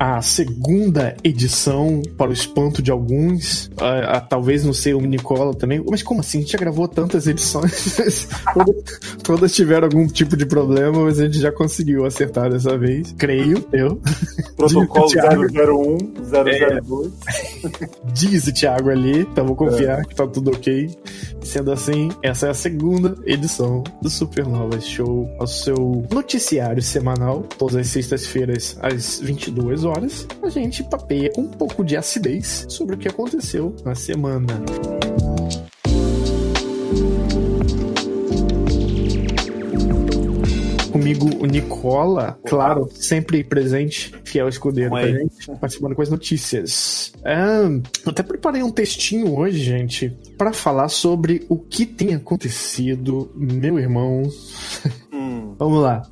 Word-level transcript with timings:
à 0.00 0.22
segunda 0.22 1.14
edição, 1.22 2.00
para 2.16 2.30
o 2.30 2.32
espanto 2.32 2.80
de 2.80 2.90
alguns. 2.90 3.70
A, 3.76 4.16
a, 4.16 4.20
talvez 4.20 4.64
não 4.64 4.72
sei 4.72 4.94
o 4.94 5.00
Nicola 5.02 5.54
também. 5.54 5.84
Mas 5.90 6.02
como 6.02 6.20
assim? 6.20 6.38
A 6.38 6.40
gente 6.40 6.52
já 6.52 6.58
gravou 6.58 6.88
tantas 6.88 7.26
edições. 7.26 8.26
todas, 8.54 8.76
todas, 9.22 9.54
tiveram 9.54 9.84
algum 9.84 10.06
tipo 10.06 10.38
de 10.38 10.46
problema, 10.46 11.04
mas 11.04 11.20
a 11.20 11.26
gente 11.26 11.38
já 11.38 11.52
conseguiu 11.52 12.06
acertar 12.06 12.50
dessa 12.50 12.78
vez. 12.78 13.14
Creio, 13.18 13.62
eu. 13.74 14.00
Protocolo 14.56 15.06
001, 15.06 15.98
002. 16.24 17.12
É. 17.26 17.88
Diz 18.14 18.46
o 18.46 18.54
Thiago 18.54 18.88
ali, 18.88 19.20
então 19.20 19.46
vou 19.46 19.54
confiar 19.54 20.00
é. 20.00 20.04
que 20.04 20.14
tá 20.14 20.26
tudo 20.26 20.50
ok. 20.50 20.88
Sendo 21.42 21.72
assim, 21.72 22.08
essa 22.22 22.46
é 22.46 22.50
a 22.50 22.54
segunda 22.54 23.18
edição 23.26 23.84
do 24.00 24.08
Supernova 24.08 24.80
Show, 24.80 25.28
o 25.38 25.46
seu 25.46 26.06
noticiário 26.10 26.80
semanal, 26.82 27.42
todas 27.58 27.76
as 27.76 27.88
sextas-feiras 27.88 28.78
às 28.80 29.20
22 29.20 29.84
horas. 29.84 29.89
A 30.42 30.48
gente 30.48 30.84
papeia 30.84 31.32
um 31.36 31.48
pouco 31.48 31.84
de 31.84 31.96
acidez 31.96 32.66
sobre 32.68 32.94
o 32.94 32.98
que 32.98 33.08
aconteceu 33.08 33.74
na 33.84 33.94
semana. 33.94 34.46
comigo 41.00 41.30
o 41.42 41.46
Nicola, 41.46 42.38
claro, 42.44 42.88
sempre 42.92 43.42
presente, 43.42 44.12
fiel 44.22 44.48
escudeiro 44.48 44.90
pra 44.90 45.08
gente, 45.08 45.46
participando 45.58 45.94
com 45.94 46.02
as 46.02 46.10
notícias. 46.10 47.12
Até 48.04 48.22
preparei 48.22 48.62
um 48.62 48.70
textinho 48.70 49.34
hoje, 49.34 49.58
gente, 49.58 50.10
para 50.36 50.52
falar 50.52 50.88
sobre 50.88 51.46
o 51.48 51.58
que 51.58 51.86
tem 51.86 52.14
acontecido, 52.14 53.32
meu 53.34 53.78
irmão. 53.78 54.24
Hum. 55.12 55.54
Vamos 55.58 55.80
lá 55.80 56.02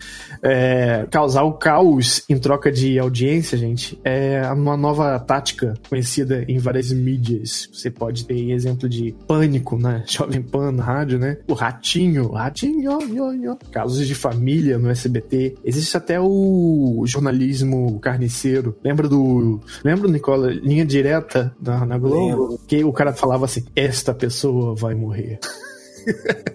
é, 0.42 1.06
causar 1.11 1.42
o 1.42 1.53
caos 1.53 2.22
em 2.28 2.39
troca 2.39 2.70
de 2.70 2.98
audiência, 2.98 3.56
gente, 3.56 3.98
é 4.05 4.42
uma 4.53 4.77
nova 4.77 5.19
tática 5.19 5.75
conhecida 5.89 6.44
em 6.48 6.58
várias 6.58 6.92
mídias. 6.92 7.69
Você 7.72 7.91
pode 7.91 8.25
ter 8.25 8.50
exemplo 8.50 8.89
de 8.89 9.14
Pânico, 9.27 9.78
né? 9.78 10.05
Jovem 10.06 10.42
Pan 10.42 10.72
na 10.72 10.83
rádio, 10.83 11.19
né? 11.19 11.39
O 11.48 11.55
Ratinho, 11.55 12.33
Ratinho, 12.33 13.00
yo, 13.03 13.33
yo. 13.33 13.59
casos 13.70 14.06
de 14.06 14.14
família 14.14 14.78
no 14.78 14.91
SBT. 14.91 15.56
Existe 15.64 15.97
até 15.97 16.20
o 16.20 17.03
jornalismo 17.06 17.98
carniceiro. 18.00 18.77
Lembra 18.83 19.09
do. 19.09 19.61
Lembra, 19.84 20.09
Nicola? 20.09 20.50
Linha 20.50 20.84
direta 20.84 21.55
na, 21.61 21.84
na 21.84 21.98
Globo? 21.98 22.59
Que 22.66 22.84
o 22.84 22.92
cara 22.92 23.12
falava 23.12 23.44
assim: 23.44 23.64
esta 23.75 24.14
pessoa 24.14 24.75
vai 24.75 24.94
morrer. 24.94 25.39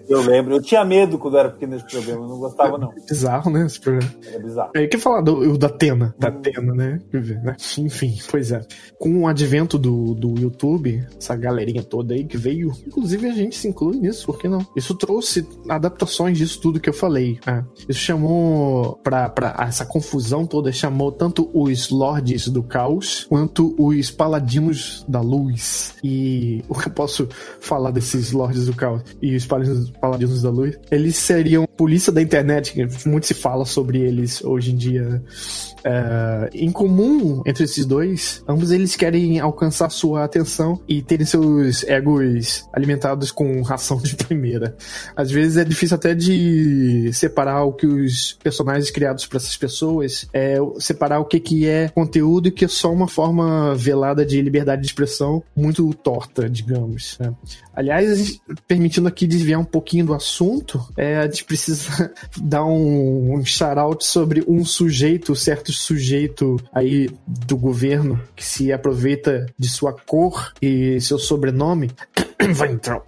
Eu 0.08 0.22
lembro. 0.22 0.54
Eu 0.54 0.62
tinha 0.62 0.84
medo 0.84 1.18
quando 1.18 1.38
era 1.38 1.50
pequeno 1.50 1.72
desse 1.72 1.86
programa. 1.86 2.24
Eu 2.24 2.28
não 2.28 2.38
gostava, 2.38 2.78
não. 2.78 2.92
É 2.92 3.00
bizarro, 3.08 3.50
né? 3.50 3.66
Esse 3.66 3.80
programa. 3.80 4.14
É 4.26 4.38
bizarro. 4.38 4.70
É, 4.74 4.86
quer 4.86 4.98
falar 4.98 5.20
do, 5.22 5.56
da 5.56 5.68
Tena. 5.68 6.14
Da 6.18 6.28
hum. 6.28 6.42
Tena, 6.42 6.74
né? 6.74 7.00
né? 7.12 7.56
Enfim, 7.78 8.18
pois 8.30 8.52
é. 8.52 8.60
Com 8.98 9.22
o 9.22 9.26
advento 9.28 9.78
do, 9.78 10.14
do 10.14 10.38
YouTube, 10.38 11.06
essa 11.18 11.34
galerinha 11.36 11.82
toda 11.82 12.14
aí 12.14 12.24
que 12.24 12.36
veio, 12.36 12.72
inclusive 12.86 13.28
a 13.28 13.32
gente 13.32 13.56
se 13.56 13.68
inclui 13.68 13.96
nisso, 13.96 14.26
por 14.26 14.38
que 14.38 14.48
não? 14.48 14.66
Isso 14.76 14.94
trouxe 14.94 15.46
adaptações 15.68 16.38
disso 16.38 16.60
tudo 16.60 16.80
que 16.80 16.88
eu 16.88 16.94
falei. 16.94 17.38
Né? 17.46 17.64
Isso 17.88 18.00
chamou 18.00 18.98
pra, 19.02 19.28
pra 19.28 19.54
essa 19.60 19.84
confusão 19.84 20.46
toda, 20.46 20.72
chamou 20.72 21.10
tanto 21.12 21.50
os 21.52 21.90
Lords 21.90 22.48
do 22.48 22.62
Caos 22.62 23.26
quanto 23.28 23.74
os 23.78 24.10
Paladinos 24.10 25.04
da 25.08 25.20
Luz. 25.20 25.94
E 26.02 26.62
o 26.68 26.74
que 26.74 26.88
eu 26.88 26.92
posso 26.92 27.28
falar 27.60 27.90
desses 27.90 28.32
Lords 28.32 28.66
do 28.66 28.74
Caos? 28.74 29.02
E 29.20 29.33
os 29.36 29.46
os 29.78 29.90
Paladinos 29.90 30.42
da 30.42 30.50
Luz, 30.50 30.78
eles 30.90 31.16
seriam 31.16 31.66
polícia 31.76 32.12
da 32.12 32.22
internet, 32.22 32.74
muito 33.06 33.26
se 33.26 33.34
fala 33.34 33.64
sobre 33.64 34.00
eles 34.00 34.42
hoje 34.44 34.72
em 34.72 34.76
dia. 34.76 35.22
É, 35.84 36.48
em 36.54 36.72
comum 36.72 37.42
entre 37.44 37.64
esses 37.64 37.84
dois, 37.84 38.42
ambos 38.48 38.70
eles 38.70 38.96
querem 38.96 39.38
alcançar 39.38 39.90
sua 39.90 40.24
atenção 40.24 40.80
e 40.88 41.02
terem 41.02 41.26
seus 41.26 41.84
egos 41.84 42.64
alimentados 42.72 43.30
com 43.30 43.60
ração 43.60 43.98
de 43.98 44.16
primeira. 44.16 44.76
Às 45.14 45.30
vezes 45.30 45.58
é 45.58 45.64
difícil 45.64 45.96
até 45.96 46.14
de 46.14 47.10
separar 47.12 47.64
o 47.64 47.72
que 47.72 47.86
os 47.86 48.38
personagens 48.42 48.90
criados 48.90 49.26
para 49.26 49.36
essas 49.36 49.56
pessoas, 49.56 50.26
é, 50.32 50.56
separar 50.78 51.20
o 51.20 51.26
que, 51.26 51.38
que 51.38 51.66
é 51.66 51.88
conteúdo 51.88 52.48
e 52.48 52.52
que 52.52 52.64
é 52.64 52.68
só 52.68 52.90
uma 52.90 53.06
forma 53.06 53.74
velada 53.74 54.24
de 54.24 54.40
liberdade 54.40 54.80
de 54.80 54.88
expressão 54.88 55.42
muito 55.54 55.92
torta, 55.94 56.48
digamos. 56.48 57.18
Né? 57.20 57.34
Aliás, 57.74 58.40
permitindo 58.66 59.08
aqui 59.08 59.26
desviar 59.26 59.60
um 59.60 59.64
pouquinho 59.64 60.06
do 60.06 60.14
assunto, 60.14 60.80
é, 60.96 61.18
a 61.18 61.24
gente 61.24 61.44
precisa 61.44 62.10
dar 62.40 62.64
um, 62.64 63.34
um 63.34 63.44
shout-out 63.44 64.04
sobre 64.04 64.44
um 64.48 64.64
sujeito, 64.64 65.36
certo 65.36 65.73
sujeito 65.76 66.56
aí 66.72 67.08
do 67.26 67.56
governo 67.56 68.20
que 68.34 68.44
se 68.44 68.72
aproveita 68.72 69.46
de 69.58 69.68
sua 69.68 69.92
cor 69.92 70.52
e 70.60 71.00
seu 71.00 71.18
sobrenome 71.18 71.90
entrar 72.70 73.02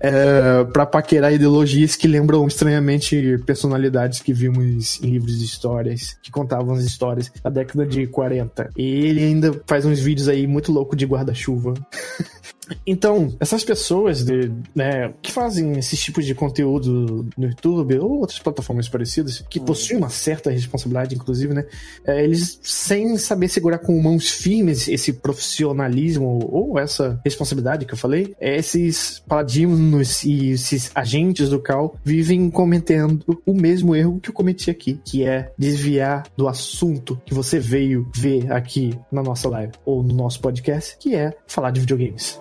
é, 0.00 0.64
para 0.72 0.86
paquerar 0.86 1.32
ideologias 1.32 1.96
que 1.96 2.08
lembram 2.08 2.46
estranhamente 2.46 3.38
personalidades 3.46 4.20
que 4.20 4.32
vimos 4.32 5.00
em 5.02 5.10
livros 5.10 5.38
de 5.38 5.44
histórias 5.44 6.16
que 6.22 6.30
contavam 6.30 6.74
as 6.74 6.84
histórias 6.84 7.30
da 7.42 7.50
década 7.50 7.86
de 7.86 8.06
40 8.06 8.70
e 8.76 9.06
ele 9.06 9.22
ainda 9.22 9.60
faz 9.66 9.84
uns 9.84 10.00
vídeos 10.00 10.28
aí 10.28 10.46
muito 10.46 10.72
louco 10.72 10.96
de 10.96 11.06
guarda-chuva 11.06 11.74
Então, 12.86 13.34
essas 13.40 13.64
pessoas 13.64 14.24
de, 14.24 14.50
né, 14.74 15.12
que 15.22 15.32
fazem 15.32 15.78
esses 15.78 16.00
tipos 16.00 16.24
de 16.24 16.34
conteúdo 16.34 17.28
no 17.36 17.46
YouTube 17.46 17.98
ou 17.98 18.20
outras 18.20 18.38
plataformas 18.38 18.88
parecidas, 18.88 19.44
que 19.48 19.58
uhum. 19.58 19.64
possuem 19.64 19.98
uma 19.98 20.08
certa 20.08 20.50
responsabilidade, 20.50 21.14
inclusive, 21.14 21.54
né? 21.54 21.64
É, 22.04 22.22
eles, 22.22 22.58
sem 22.62 23.16
saber 23.16 23.48
segurar 23.48 23.78
com 23.78 24.00
mãos 24.00 24.30
firmes 24.30 24.88
esse 24.88 25.12
profissionalismo 25.12 26.48
ou 26.50 26.78
essa 26.78 27.20
responsabilidade 27.24 27.84
que 27.84 27.94
eu 27.94 27.98
falei, 27.98 28.34
é, 28.40 28.56
esses 28.56 29.22
paladinos 29.26 30.24
e 30.24 30.50
esses 30.50 30.90
agentes 30.94 31.48
do 31.48 31.60
Cal 31.60 31.94
vivem 32.04 32.50
cometendo 32.50 33.40
o 33.46 33.54
mesmo 33.54 33.94
erro 33.94 34.20
que 34.20 34.30
eu 34.30 34.34
cometi 34.34 34.70
aqui, 34.70 35.00
que 35.04 35.24
é 35.24 35.52
desviar 35.58 36.26
do 36.36 36.48
assunto 36.48 37.20
que 37.24 37.34
você 37.34 37.58
veio 37.58 38.08
ver 38.14 38.50
aqui 38.52 38.98
na 39.10 39.22
nossa 39.22 39.48
live 39.48 39.72
ou 39.84 40.02
no 40.02 40.14
nosso 40.14 40.40
podcast, 40.40 40.96
que 40.98 41.14
é 41.14 41.32
falar 41.46 41.70
de 41.70 41.80
videogames. 41.80 42.40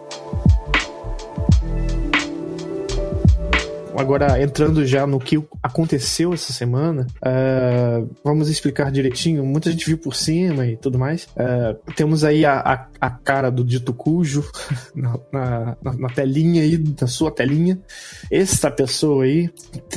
Agora, 3.99 4.41
entrando 4.41 4.85
já 4.87 5.05
no 5.05 5.19
que 5.19 5.35
aconteceu 5.61 6.33
essa 6.33 6.53
semana, 6.53 7.05
uh, 7.17 8.09
vamos 8.23 8.47
explicar 8.47 8.89
direitinho. 8.89 9.45
Muita 9.45 9.69
gente 9.69 9.85
viu 9.85 9.97
por 9.97 10.15
cima 10.15 10.65
e 10.65 10.77
tudo 10.77 10.97
mais. 10.97 11.25
Uh, 11.35 11.77
temos 11.97 12.23
aí 12.23 12.45
a, 12.45 12.59
a, 12.59 12.87
a, 13.01 13.09
cara 13.09 13.51
do 13.51 13.61
dito 13.61 13.93
cujo 13.93 14.49
na, 14.95 15.19
na, 15.33 15.77
na, 15.97 16.07
telinha 16.07 16.61
aí, 16.61 16.77
da 16.77 17.07
sua 17.07 17.29
telinha. 17.29 17.77
Esta 18.31 18.71
pessoa 18.71 19.25
aí 19.25 19.49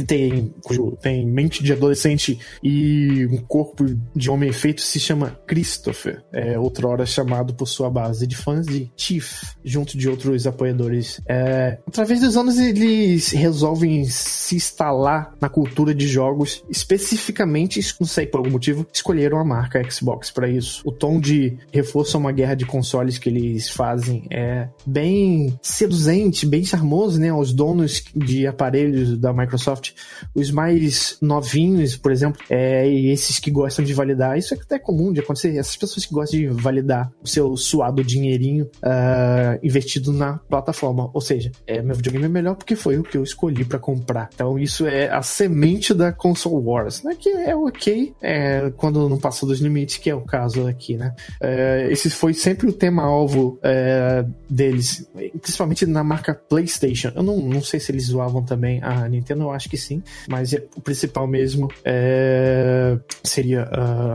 tem, 0.04 0.52
tem 1.00 1.24
mente 1.24 1.62
de 1.62 1.72
adolescente 1.72 2.40
e 2.60 3.24
um 3.26 3.38
corpo 3.38 3.86
de 4.16 4.28
homem 4.28 4.50
feito 4.50 4.82
se 4.82 4.98
chama 4.98 5.38
Christopher. 5.46 6.24
É 6.32 6.58
outrora 6.58 7.06
chamado 7.06 7.54
por 7.54 7.66
sua 7.66 7.88
base 7.88 8.26
de 8.26 8.36
fãs 8.36 8.66
de 8.66 8.90
Chief, 8.96 9.44
junto 9.64 9.96
de 9.96 10.08
outros 10.08 10.44
apoiadores. 10.44 11.20
É, 11.28 11.78
através 11.86 12.20
dos 12.20 12.36
anos, 12.36 12.58
eles 12.58 13.30
resolvem 13.30 13.91
se 14.04 14.56
instalar 14.56 15.34
na 15.40 15.48
cultura 15.48 15.94
de 15.94 16.06
jogos, 16.06 16.64
especificamente, 16.68 17.80
não 18.00 18.06
sei 18.06 18.26
por 18.26 18.38
algum 18.38 18.50
motivo, 18.50 18.86
escolheram 18.92 19.38
a 19.38 19.44
marca 19.44 19.82
Xbox 19.90 20.30
para 20.30 20.48
isso. 20.48 20.82
O 20.84 20.92
tom 20.92 21.20
de 21.20 21.56
reforço 21.72 22.16
a 22.16 22.20
uma 22.20 22.32
guerra 22.32 22.54
de 22.54 22.64
consoles 22.64 23.18
que 23.18 23.28
eles 23.28 23.70
fazem 23.70 24.26
é 24.30 24.68
bem 24.86 25.58
seduzente, 25.62 26.46
bem 26.46 26.64
charmoso, 26.64 27.20
né? 27.20 27.30
Aos 27.30 27.52
donos 27.52 28.04
de 28.14 28.46
aparelhos 28.46 29.18
da 29.18 29.32
Microsoft, 29.32 29.92
os 30.34 30.50
mais 30.50 31.16
novinhos, 31.20 31.96
por 31.96 32.12
exemplo, 32.12 32.40
é, 32.48 32.88
e 32.88 33.10
esses 33.10 33.38
que 33.38 33.50
gostam 33.50 33.84
de 33.84 33.92
validar. 33.92 34.38
Isso 34.38 34.54
é 34.54 34.58
até 34.58 34.78
comum 34.78 35.12
de 35.12 35.20
acontecer. 35.20 35.56
Essas 35.56 35.76
pessoas 35.76 36.06
que 36.06 36.14
gostam 36.14 36.38
de 36.38 36.46
validar 36.48 37.12
o 37.22 37.28
seu 37.28 37.56
suado 37.56 38.04
dinheirinho 38.04 38.64
uh, 38.64 39.58
investido 39.62 40.12
na 40.12 40.38
plataforma. 40.38 41.10
Ou 41.12 41.20
seja, 41.20 41.50
é, 41.66 41.82
meu 41.82 41.96
videogame 41.96 42.26
é 42.26 42.28
melhor 42.28 42.54
porque 42.56 42.76
foi 42.76 42.98
o 42.98 43.02
que 43.02 43.16
eu 43.16 43.22
escolhi 43.22 43.64
para 43.72 43.78
comprar. 43.78 44.28
Então 44.34 44.58
isso 44.58 44.86
é 44.86 45.08
a 45.08 45.22
semente 45.22 45.94
da 45.94 46.12
console 46.12 46.62
wars, 46.62 47.02
né? 47.02 47.16
Que 47.18 47.30
é 47.30 47.56
ok 47.56 48.14
é, 48.20 48.70
quando 48.76 49.08
não 49.08 49.18
passa 49.18 49.46
dos 49.46 49.60
limites, 49.60 49.96
que 49.96 50.10
é 50.10 50.14
o 50.14 50.20
caso 50.20 50.66
aqui, 50.66 50.96
né? 50.96 51.14
É, 51.40 51.88
esse 51.90 52.10
foi 52.10 52.34
sempre 52.34 52.68
o 52.68 52.72
tema 52.72 53.02
alvo 53.02 53.58
é, 53.62 54.24
deles, 54.48 55.08
principalmente 55.40 55.86
na 55.86 56.04
marca 56.04 56.34
PlayStation. 56.34 57.12
Eu 57.14 57.22
não, 57.22 57.38
não 57.38 57.62
sei 57.62 57.80
se 57.80 57.90
eles 57.90 58.06
zoavam 58.06 58.44
também 58.44 58.82
a 58.82 59.08
Nintendo, 59.08 59.44
eu 59.44 59.50
acho 59.50 59.70
que 59.70 59.78
sim, 59.78 60.02
mas 60.28 60.52
é, 60.52 60.62
o 60.76 60.80
principal 60.82 61.26
mesmo 61.26 61.68
é, 61.82 62.98
seria 63.24 63.62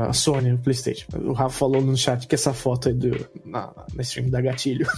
a 0.07 0.13
Sony, 0.13 0.53
o 0.53 0.60
PlayStation. 0.60 1.07
O 1.25 1.33
Rafa 1.33 1.57
falou 1.57 1.81
no 1.81 1.98
chat 1.98 2.27
que 2.27 2.36
essa 2.36 2.53
foto 2.53 2.89
é 2.89 2.94
do, 2.94 3.27
na, 3.44 3.74
na 3.95 4.01
stream 4.03 4.30
da 4.30 4.39
Gatilho. 4.39 4.86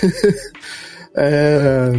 é, 1.14 1.92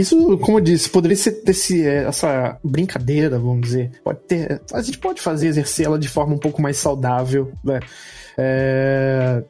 isso, 0.00 0.38
como 0.38 0.58
eu 0.58 0.62
disse, 0.62 0.90
poderia 0.90 1.16
ser 1.16 1.42
esse, 1.46 1.86
essa 1.86 2.58
brincadeira, 2.62 3.38
vamos 3.38 3.62
dizer. 3.62 3.90
Pode 4.02 4.20
ter, 4.20 4.60
a 4.72 4.82
gente 4.82 4.98
pode 4.98 5.20
fazer, 5.20 5.48
exercer 5.48 5.86
ela 5.86 5.98
de 5.98 6.08
forma 6.08 6.34
um 6.34 6.38
pouco 6.38 6.60
mais 6.60 6.76
saudável, 6.76 7.52
né? 7.64 7.80
é, 8.42 8.99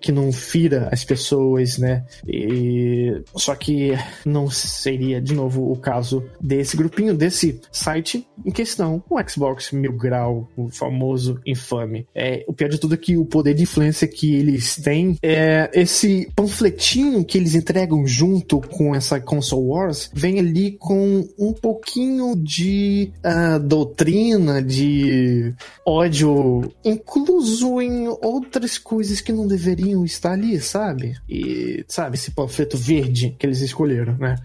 que 0.00 0.10
não 0.10 0.32
fira 0.32 0.88
as 0.90 1.04
pessoas, 1.04 1.78
né? 1.78 2.04
E, 2.26 3.22
só 3.36 3.54
que 3.54 3.92
não 4.24 4.50
seria, 4.50 5.20
de 5.20 5.34
novo, 5.34 5.70
o 5.70 5.76
caso 5.76 6.24
desse 6.40 6.76
grupinho, 6.76 7.14
desse 7.14 7.60
site 7.70 8.26
em 8.44 8.50
questão, 8.50 9.02
o 9.08 9.20
Xbox 9.28 9.72
Mil 9.72 9.92
Grau, 9.92 10.48
o 10.56 10.68
famoso 10.70 11.40
infame. 11.46 12.06
É, 12.14 12.44
o 12.48 12.52
pior 12.52 12.68
de 12.68 12.78
tudo 12.78 12.94
é 12.94 12.96
que 12.96 13.16
o 13.16 13.24
poder 13.24 13.54
de 13.54 13.62
influência 13.64 14.08
que 14.08 14.34
eles 14.34 14.76
têm 14.76 15.16
é 15.22 15.70
esse 15.74 16.30
panfletinho 16.34 17.24
que 17.24 17.36
eles 17.36 17.54
entregam 17.54 18.06
junto 18.06 18.60
com 18.60 18.94
essa 18.94 19.20
Console 19.20 19.66
Wars 19.66 20.10
vem 20.14 20.38
ali 20.38 20.72
com 20.72 21.28
um 21.38 21.52
pouquinho 21.52 22.34
de 22.36 23.12
uh, 23.24 23.58
doutrina, 23.60 24.62
de 24.62 25.54
ódio, 25.86 26.70
incluso 26.84 27.80
em 27.80 28.08
outras 28.08 28.78
coisas 28.78 29.20
que 29.20 29.32
não 29.32 29.46
deveriam 29.46 29.89
estar 30.04 30.32
ali, 30.32 30.60
sabe? 30.60 31.16
E, 31.28 31.84
sabe, 31.88 32.16
esse 32.16 32.30
panfleto 32.30 32.76
verde 32.76 33.34
que 33.38 33.46
eles 33.46 33.60
escolheram, 33.60 34.16
né? 34.16 34.36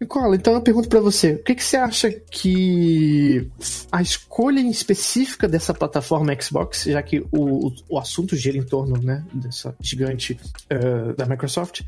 Nicola, 0.00 0.36
então 0.36 0.52
eu 0.54 0.60
pergunto 0.60 0.88
para 0.88 1.00
você, 1.00 1.32
o 1.32 1.42
que, 1.42 1.54
que 1.54 1.64
você 1.64 1.76
acha 1.76 2.10
que 2.10 3.48
a 3.90 4.02
escolha 4.02 4.60
específica 4.60 5.48
dessa 5.48 5.72
plataforma 5.72 6.36
Xbox, 6.40 6.84
já 6.84 7.02
que 7.02 7.20
o, 7.30 7.68
o, 7.68 7.72
o 7.88 7.98
assunto 7.98 8.36
gira 8.36 8.58
em 8.58 8.62
torno, 8.62 9.00
né, 9.00 9.24
dessa 9.32 9.74
gigante 9.80 10.38
uh, 10.70 11.14
da 11.16 11.26
Microsoft, 11.26 11.82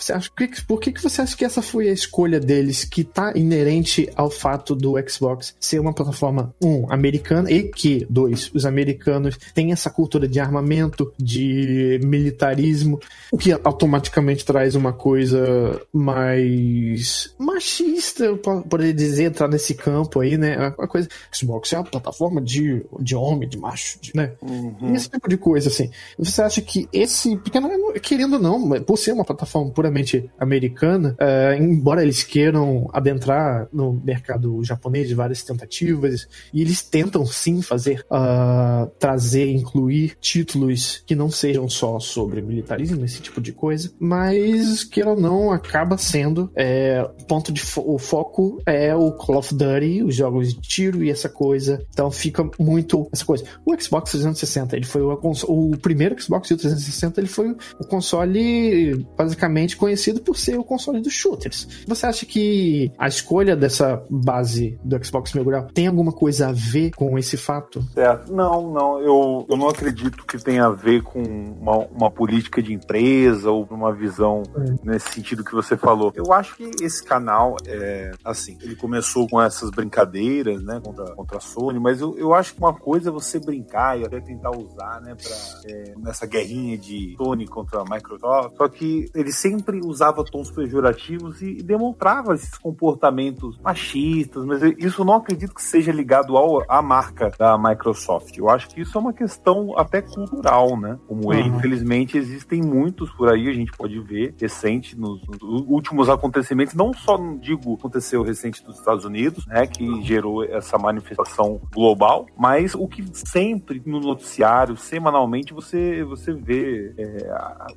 você 0.00 0.12
acha, 0.12 0.30
por 0.66 0.80
que, 0.80 0.92
que 0.92 1.02
você 1.02 1.20
acha 1.20 1.36
que 1.36 1.44
essa 1.44 1.60
foi 1.60 1.88
a 1.88 1.92
escolha 1.92 2.40
deles 2.40 2.84
que 2.84 3.04
tá 3.04 3.32
inerente 3.34 4.08
ao 4.16 4.30
fato 4.30 4.74
do 4.74 4.94
Xbox 5.08 5.54
ser 5.60 5.78
uma 5.78 5.92
plataforma, 5.92 6.54
um, 6.62 6.90
americana 6.90 7.50
e 7.50 7.64
que, 7.64 8.06
dois, 8.08 8.50
os 8.54 8.64
americanos 8.64 9.36
têm 9.54 9.72
essa 9.72 9.90
cultura 9.90 10.26
de 10.26 10.40
armamento, 10.40 11.12
de 11.18 12.00
militarismo, 12.02 12.98
o 13.30 13.36
que 13.36 13.52
automaticamente 13.52 14.44
traz 14.44 14.74
uma 14.74 14.92
coisa 14.92 15.80
mais 15.92 17.34
machista, 17.38 18.24
eu 18.24 18.38
poderia 18.38 18.94
dizer, 18.94 19.24
entrar 19.24 19.48
nesse 19.48 19.74
campo 19.74 20.20
aí, 20.20 20.38
né? 20.38 20.74
Uma 20.78 20.88
coisa, 20.88 21.08
Xbox 21.32 21.72
é 21.72 21.78
uma 21.78 21.84
plataforma 21.84 22.40
de, 22.40 22.82
de 23.00 23.14
homem, 23.14 23.48
de 23.48 23.58
macho, 23.58 23.98
de, 24.00 24.12
né? 24.14 24.32
Uhum. 24.40 24.94
Esse 24.94 25.10
tipo 25.10 25.28
de 25.28 25.36
coisa, 25.36 25.68
assim. 25.68 25.90
Você 26.18 26.40
acha 26.40 26.62
que 26.62 26.88
esse, 26.92 27.36
porque 27.36 27.60
não, 27.60 27.92
querendo 27.94 28.34
ou 28.34 28.38
não, 28.40 28.82
por 28.82 28.96
ser 28.96 29.12
uma 29.12 29.24
plataforma 29.24 29.70
pura 29.70 29.89
americana, 30.38 31.16
uh, 31.20 31.62
embora 31.62 32.02
eles 32.02 32.22
queiram 32.22 32.88
adentrar 32.92 33.68
no 33.72 33.92
mercado 33.92 34.62
japonês 34.64 35.08
de 35.08 35.14
várias 35.14 35.42
tentativas, 35.42 36.28
e 36.52 36.60
eles 36.60 36.82
tentam 36.82 37.24
sim 37.26 37.62
fazer, 37.62 38.04
uh, 38.10 38.90
trazer, 38.98 39.50
incluir 39.50 40.16
títulos 40.20 41.02
que 41.06 41.14
não 41.14 41.30
sejam 41.30 41.68
só 41.68 41.98
sobre 41.98 42.42
militarismo, 42.42 43.04
esse 43.04 43.20
tipo 43.20 43.40
de 43.40 43.52
coisa, 43.52 43.90
mas 43.98 44.84
queira 44.84 45.10
ou 45.10 45.20
não, 45.20 45.52
acaba 45.52 45.96
sendo 45.98 46.50
é, 46.54 47.08
ponto 47.28 47.52
de 47.52 47.60
fo 47.60 47.80
o 47.86 47.98
foco 47.98 48.60
é 48.66 48.94
o 48.94 49.12
Call 49.12 49.38
of 49.38 49.54
Duty, 49.54 50.02
os 50.02 50.14
jogos 50.14 50.54
de 50.54 50.60
tiro 50.60 51.02
e 51.02 51.10
essa 51.10 51.28
coisa. 51.28 51.84
Então 51.90 52.10
fica 52.10 52.48
muito 52.58 53.08
essa 53.12 53.24
coisa. 53.24 53.44
O 53.64 53.74
Xbox 53.80 54.10
360, 54.10 54.76
ele 54.76 54.86
foi 54.86 55.02
o, 55.02 55.18
o 55.48 55.78
primeiro 55.78 56.20
Xbox 56.20 56.48
360, 56.48 57.20
ele 57.20 57.28
foi 57.28 57.50
o 57.78 57.84
console 57.84 59.06
basicamente 59.16 59.76
conhecido 59.80 60.20
por 60.20 60.36
ser 60.36 60.58
o 60.58 60.64
console 60.64 61.00
dos 61.00 61.14
shooters. 61.14 61.84
Você 61.86 62.06
acha 62.06 62.26
que 62.26 62.92
a 62.98 63.08
escolha 63.08 63.56
dessa 63.56 64.02
base 64.10 64.78
do 64.84 65.02
Xbox 65.04 65.32
Mil 65.32 65.44
Grau 65.44 65.66
tem 65.72 65.86
alguma 65.86 66.12
coisa 66.12 66.48
a 66.48 66.52
ver 66.52 66.90
com 66.90 67.18
esse 67.18 67.38
fato? 67.38 67.82
Certo. 67.94 68.30
Não, 68.32 68.70
não. 68.70 69.00
Eu, 69.00 69.46
eu 69.48 69.56
não 69.56 69.68
acredito 69.68 70.24
que 70.26 70.36
tenha 70.36 70.66
a 70.66 70.70
ver 70.70 71.02
com 71.02 71.22
uma, 71.22 71.78
uma 71.86 72.10
política 72.10 72.62
de 72.62 72.74
empresa 72.74 73.50
ou 73.50 73.66
uma 73.70 73.92
visão 73.92 74.42
é. 74.54 74.74
nesse 74.84 75.10
sentido 75.14 75.42
que 75.42 75.54
você 75.54 75.76
falou. 75.76 76.12
Eu 76.14 76.32
acho 76.32 76.56
que 76.56 76.70
esse 76.82 77.02
canal, 77.02 77.56
é, 77.66 78.12
assim, 78.22 78.58
ele 78.60 78.76
começou 78.76 79.26
com 79.28 79.40
essas 79.40 79.70
brincadeiras, 79.70 80.62
né, 80.62 80.78
contra, 80.84 81.14
contra 81.14 81.38
a 81.38 81.40
Sony, 81.40 81.80
mas 81.80 82.00
eu, 82.00 82.18
eu 82.18 82.34
acho 82.34 82.54
que 82.54 82.58
uma 82.58 82.74
coisa 82.74 83.08
é 83.08 83.12
você 83.12 83.38
brincar 83.38 83.98
e 83.98 84.04
até 84.04 84.20
tentar 84.20 84.50
usar, 84.50 85.00
né, 85.00 85.14
pra, 85.14 85.72
é, 85.72 85.94
nessa 85.96 86.26
guerrinha 86.26 86.76
de 86.76 87.14
Sony 87.16 87.46
contra 87.46 87.80
a 87.80 87.84
Microsoft, 87.84 88.56
só 88.56 88.68
que 88.68 89.08
ele 89.14 89.32
sempre 89.32 89.69
sempre 89.70 89.80
usava 89.86 90.24
tons 90.24 90.50
pejorativos 90.50 91.40
e, 91.40 91.58
e 91.58 91.62
demonstrava 91.62 92.34
esses 92.34 92.56
comportamentos 92.58 93.58
machistas, 93.58 94.44
mas 94.44 94.60
isso 94.78 95.04
não 95.04 95.14
acredito 95.14 95.54
que 95.54 95.62
seja 95.62 95.92
ligado 95.92 96.36
ao, 96.36 96.62
à 96.68 96.82
marca 96.82 97.30
da 97.38 97.56
Microsoft. 97.56 98.36
Eu 98.36 98.48
acho 98.50 98.68
que 98.68 98.80
isso 98.80 98.96
é 98.96 99.00
uma 99.00 99.12
questão 99.12 99.78
até 99.78 100.02
cultural, 100.02 100.78
né? 100.78 100.98
Como 101.06 101.28
uhum. 101.28 101.38
infelizmente 101.38 102.18
existem 102.18 102.62
muitos 102.62 103.10
por 103.10 103.28
aí, 103.28 103.48
a 103.48 103.52
gente 103.52 103.72
pode 103.72 103.98
ver 104.00 104.34
recente 104.38 104.98
nos, 104.98 105.20
nos 105.26 105.40
últimos 105.68 106.08
acontecimentos, 106.08 106.74
não 106.74 106.92
só 106.92 107.16
digo 107.40 107.74
aconteceu 107.74 108.22
recente 108.22 108.64
nos 108.66 108.78
Estados 108.78 109.04
Unidos, 109.04 109.46
né, 109.46 109.66
que 109.66 110.02
gerou 110.02 110.44
essa 110.44 110.78
manifestação 110.78 111.60
global, 111.72 112.26
mas 112.36 112.74
o 112.74 112.88
que 112.88 113.04
sempre 113.12 113.82
no 113.84 114.00
noticiário, 114.00 114.76
semanalmente 114.76 115.52
você 115.52 116.02
você 116.04 116.32
vê 116.32 116.94
é, 116.96 117.30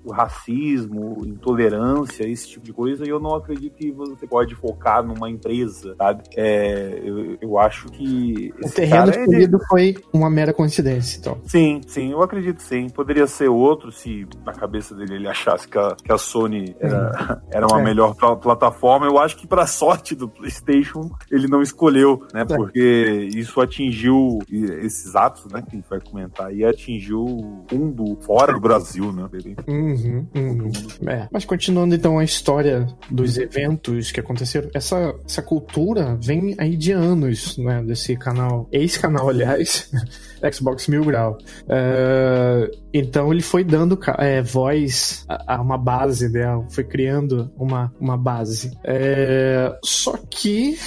o 0.04 0.12
racismo, 0.12 1.26
intolerância 1.26 1.73
intolerância, 1.74 2.28
esse 2.28 2.48
tipo 2.48 2.66
de 2.66 2.74
coisa, 2.74 3.06
e 3.06 3.10
eu 3.10 3.20
não 3.20 3.36
acredito 3.36 3.76
que 3.76 3.92
você 3.92 4.28
pode 4.28 4.56
focar 4.56 5.04
numa 5.04 5.30
empresa, 5.30 5.96
sabe? 5.98 6.24
É, 6.36 7.02
eu, 7.04 7.38
eu 7.42 7.60
acho 7.60 7.88
que. 7.88 8.54
O 8.64 8.70
terreno 8.70 9.10
escolhido 9.10 9.58
é... 9.58 9.68
foi 9.68 9.96
uma 10.12 10.30
mera 10.30 10.54
coincidência, 10.54 11.20
então. 11.20 11.38
Sim, 11.46 11.82
sim, 11.88 12.12
eu 12.12 12.22
acredito 12.22 12.62
sim. 12.62 12.90
Poderia 12.90 13.28
ser 13.28 13.50
outro 13.50 13.92
se 13.92 14.28
na 14.46 14.54
cabeça 14.54 14.96
dele 14.96 15.16
ele 15.16 15.28
achasse 15.28 15.68
que 15.68 15.78
a, 15.78 15.96
que 15.96 16.12
a 16.12 16.18
Sony 16.18 16.76
era, 16.80 17.10
hum. 17.10 17.48
era 17.52 17.68
uma 17.68 17.80
é. 17.80 17.84
melhor 17.84 18.16
pl 18.16 18.36
plataforma. 18.38 19.06
Eu 19.06 19.18
acho 19.20 19.38
que, 19.38 19.48
para 19.48 19.66
sorte 19.66 20.16
do 20.16 20.28
PlayStation, 20.28 21.10
ele 21.32 21.48
não 21.48 21.62
escolheu, 21.62 22.26
né? 22.34 22.42
É. 22.42 22.46
Porque 22.46 23.30
isso 23.34 23.60
atingiu 23.62 24.40
esses 24.50 25.16
atos, 25.16 25.52
né? 25.52 25.62
Que 25.62 25.76
a 25.76 25.80
gente 25.80 25.90
vai 25.90 26.00
comentar, 26.00 26.54
e 26.54 26.66
atingiu 26.66 27.24
o 27.24 27.66
mundo 27.72 28.18
fora 28.22 28.54
do 28.54 28.60
Brasil, 28.60 29.12
né? 29.12 29.24
Uhum, 29.68 30.28
uhum. 30.36 30.72
É, 31.08 31.28
mas 31.32 31.46
continua 31.46 31.63
continuando 31.64 31.96
então 31.96 32.20
a 32.20 32.26
história 32.26 32.86
dos 33.10 33.38
eventos 33.38 34.12
que 34.12 34.20
aconteceram, 34.20 34.70
essa, 34.74 35.16
essa 35.26 35.42
cultura 35.42 36.18
vem 36.22 36.54
aí 36.58 36.76
de 36.76 36.92
anos, 36.92 37.58
né, 37.58 37.82
desse 37.82 38.18
canal, 38.18 38.68
esse 38.70 39.00
canal, 39.00 39.30
aliás, 39.30 39.90
Xbox 40.52 40.88
Mil 40.88 41.06
Grau. 41.06 41.38
É, 41.70 42.70
então 42.94 43.32
ele 43.32 43.42
foi 43.42 43.64
dando 43.64 43.98
é, 44.18 44.42
voz 44.42 45.24
a, 45.30 45.56
a, 45.56 45.62
uma 45.62 45.78
base 45.78 46.30
foi 46.70 46.84
criando 46.84 47.50
uma, 47.58 47.94
uma 47.98 48.18
base. 48.18 48.78
É, 48.84 49.74
só 49.82 50.18
que 50.30 50.78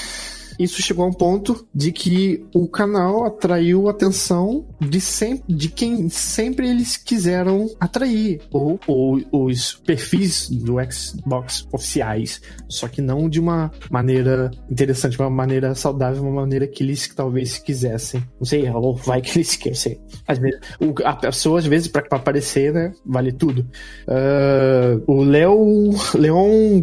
isso 0.58 0.82
chegou 0.82 1.04
a 1.04 1.08
um 1.08 1.12
ponto 1.12 1.66
de 1.74 1.92
que 1.92 2.44
o 2.54 2.66
canal 2.66 3.24
atraiu 3.24 3.88
a 3.88 3.90
atenção 3.90 4.66
de, 4.80 5.00
sempre, 5.00 5.54
de 5.54 5.68
quem 5.68 6.08
sempre 6.08 6.68
eles 6.68 6.96
quiseram 6.96 7.68
atrair, 7.78 8.40
ou, 8.50 8.78
ou 8.86 9.20
os 9.30 9.74
perfis 9.74 10.48
do 10.48 10.76
Xbox 10.90 11.66
oficiais, 11.72 12.40
só 12.68 12.88
que 12.88 13.00
não 13.00 13.28
de 13.28 13.40
uma 13.40 13.70
maneira 13.90 14.50
interessante, 14.70 15.18
uma 15.18 15.30
maneira 15.30 15.74
saudável, 15.74 16.22
uma 16.22 16.42
maneira 16.42 16.66
que 16.66 16.82
eles 16.82 17.08
talvez 17.14 17.58
quisessem. 17.58 18.22
Não 18.38 18.46
sei, 18.46 18.68
ou 18.70 18.94
vai 18.94 19.20
que 19.20 19.38
eles 19.38 19.56
querem. 19.56 20.00
Às 20.26 20.38
vezes, 20.38 20.60
o, 20.80 20.94
a 21.04 21.14
pessoa, 21.14 21.58
às 21.58 21.66
vezes, 21.66 21.88
pra 21.88 22.04
aparecer, 22.10 22.72
né, 22.72 22.92
vale 23.04 23.32
tudo. 23.32 23.66
Uh, 24.06 25.02
o 25.06 25.22
Leo, 25.22 25.90
Leon 26.14 26.80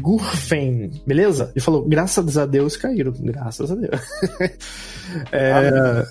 Gurfen, 0.00 0.90
beleza? 1.06 1.50
Ele 1.54 1.64
falou, 1.64 1.86
graças 1.86 2.36
a 2.36 2.46
Deus, 2.46 2.76
cara, 2.76 2.89
caíram, 2.90 3.12
graças 3.20 3.70
a 3.70 3.74
Deus. 3.74 4.00
é, 5.32 6.04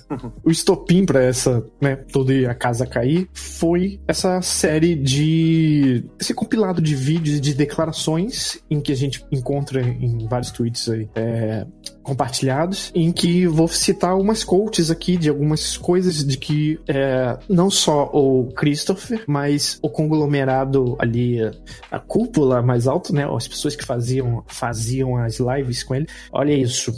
o 0.44 0.50
estopim 0.50 1.04
para 1.04 1.22
essa, 1.22 1.64
né, 1.80 1.96
toda 1.96 2.32
a 2.50 2.54
casa 2.54 2.86
cair 2.86 3.28
foi 3.32 4.00
essa 4.06 4.40
série 4.42 4.94
de 4.94 6.04
esse 6.18 6.34
compilado 6.34 6.80
de 6.80 6.94
vídeos 6.94 7.40
de 7.40 7.54
declarações 7.54 8.58
em 8.70 8.80
que 8.80 8.92
a 8.92 8.96
gente 8.96 9.24
encontra 9.30 9.80
em 9.80 10.26
vários 10.26 10.50
tweets 10.50 10.88
aí, 10.88 11.08
é, 11.14 11.66
compartilhados, 12.02 12.90
em 12.94 13.12
que 13.12 13.46
vou 13.46 13.68
citar 13.68 14.16
umas 14.16 14.42
quotes 14.44 14.90
aqui 14.90 15.16
de 15.16 15.28
algumas 15.28 15.76
coisas 15.76 16.24
de 16.24 16.36
que 16.36 16.80
é, 16.88 17.38
não 17.48 17.70
só 17.70 18.10
o 18.12 18.48
Christopher, 18.54 19.24
mas 19.26 19.78
o 19.82 19.88
conglomerado 19.88 20.96
ali, 20.98 21.38
a 21.90 21.98
cúpula 21.98 22.62
mais 22.62 22.86
alto, 22.86 23.14
né, 23.14 23.28
as 23.30 23.46
pessoas 23.46 23.76
que 23.76 23.84
faziam, 23.84 24.42
faziam 24.46 25.16
as 25.16 25.38
lives 25.38 25.82
com 25.82 25.94
ele. 25.94 26.06
Olha 26.32 26.52
isso. 26.52 26.92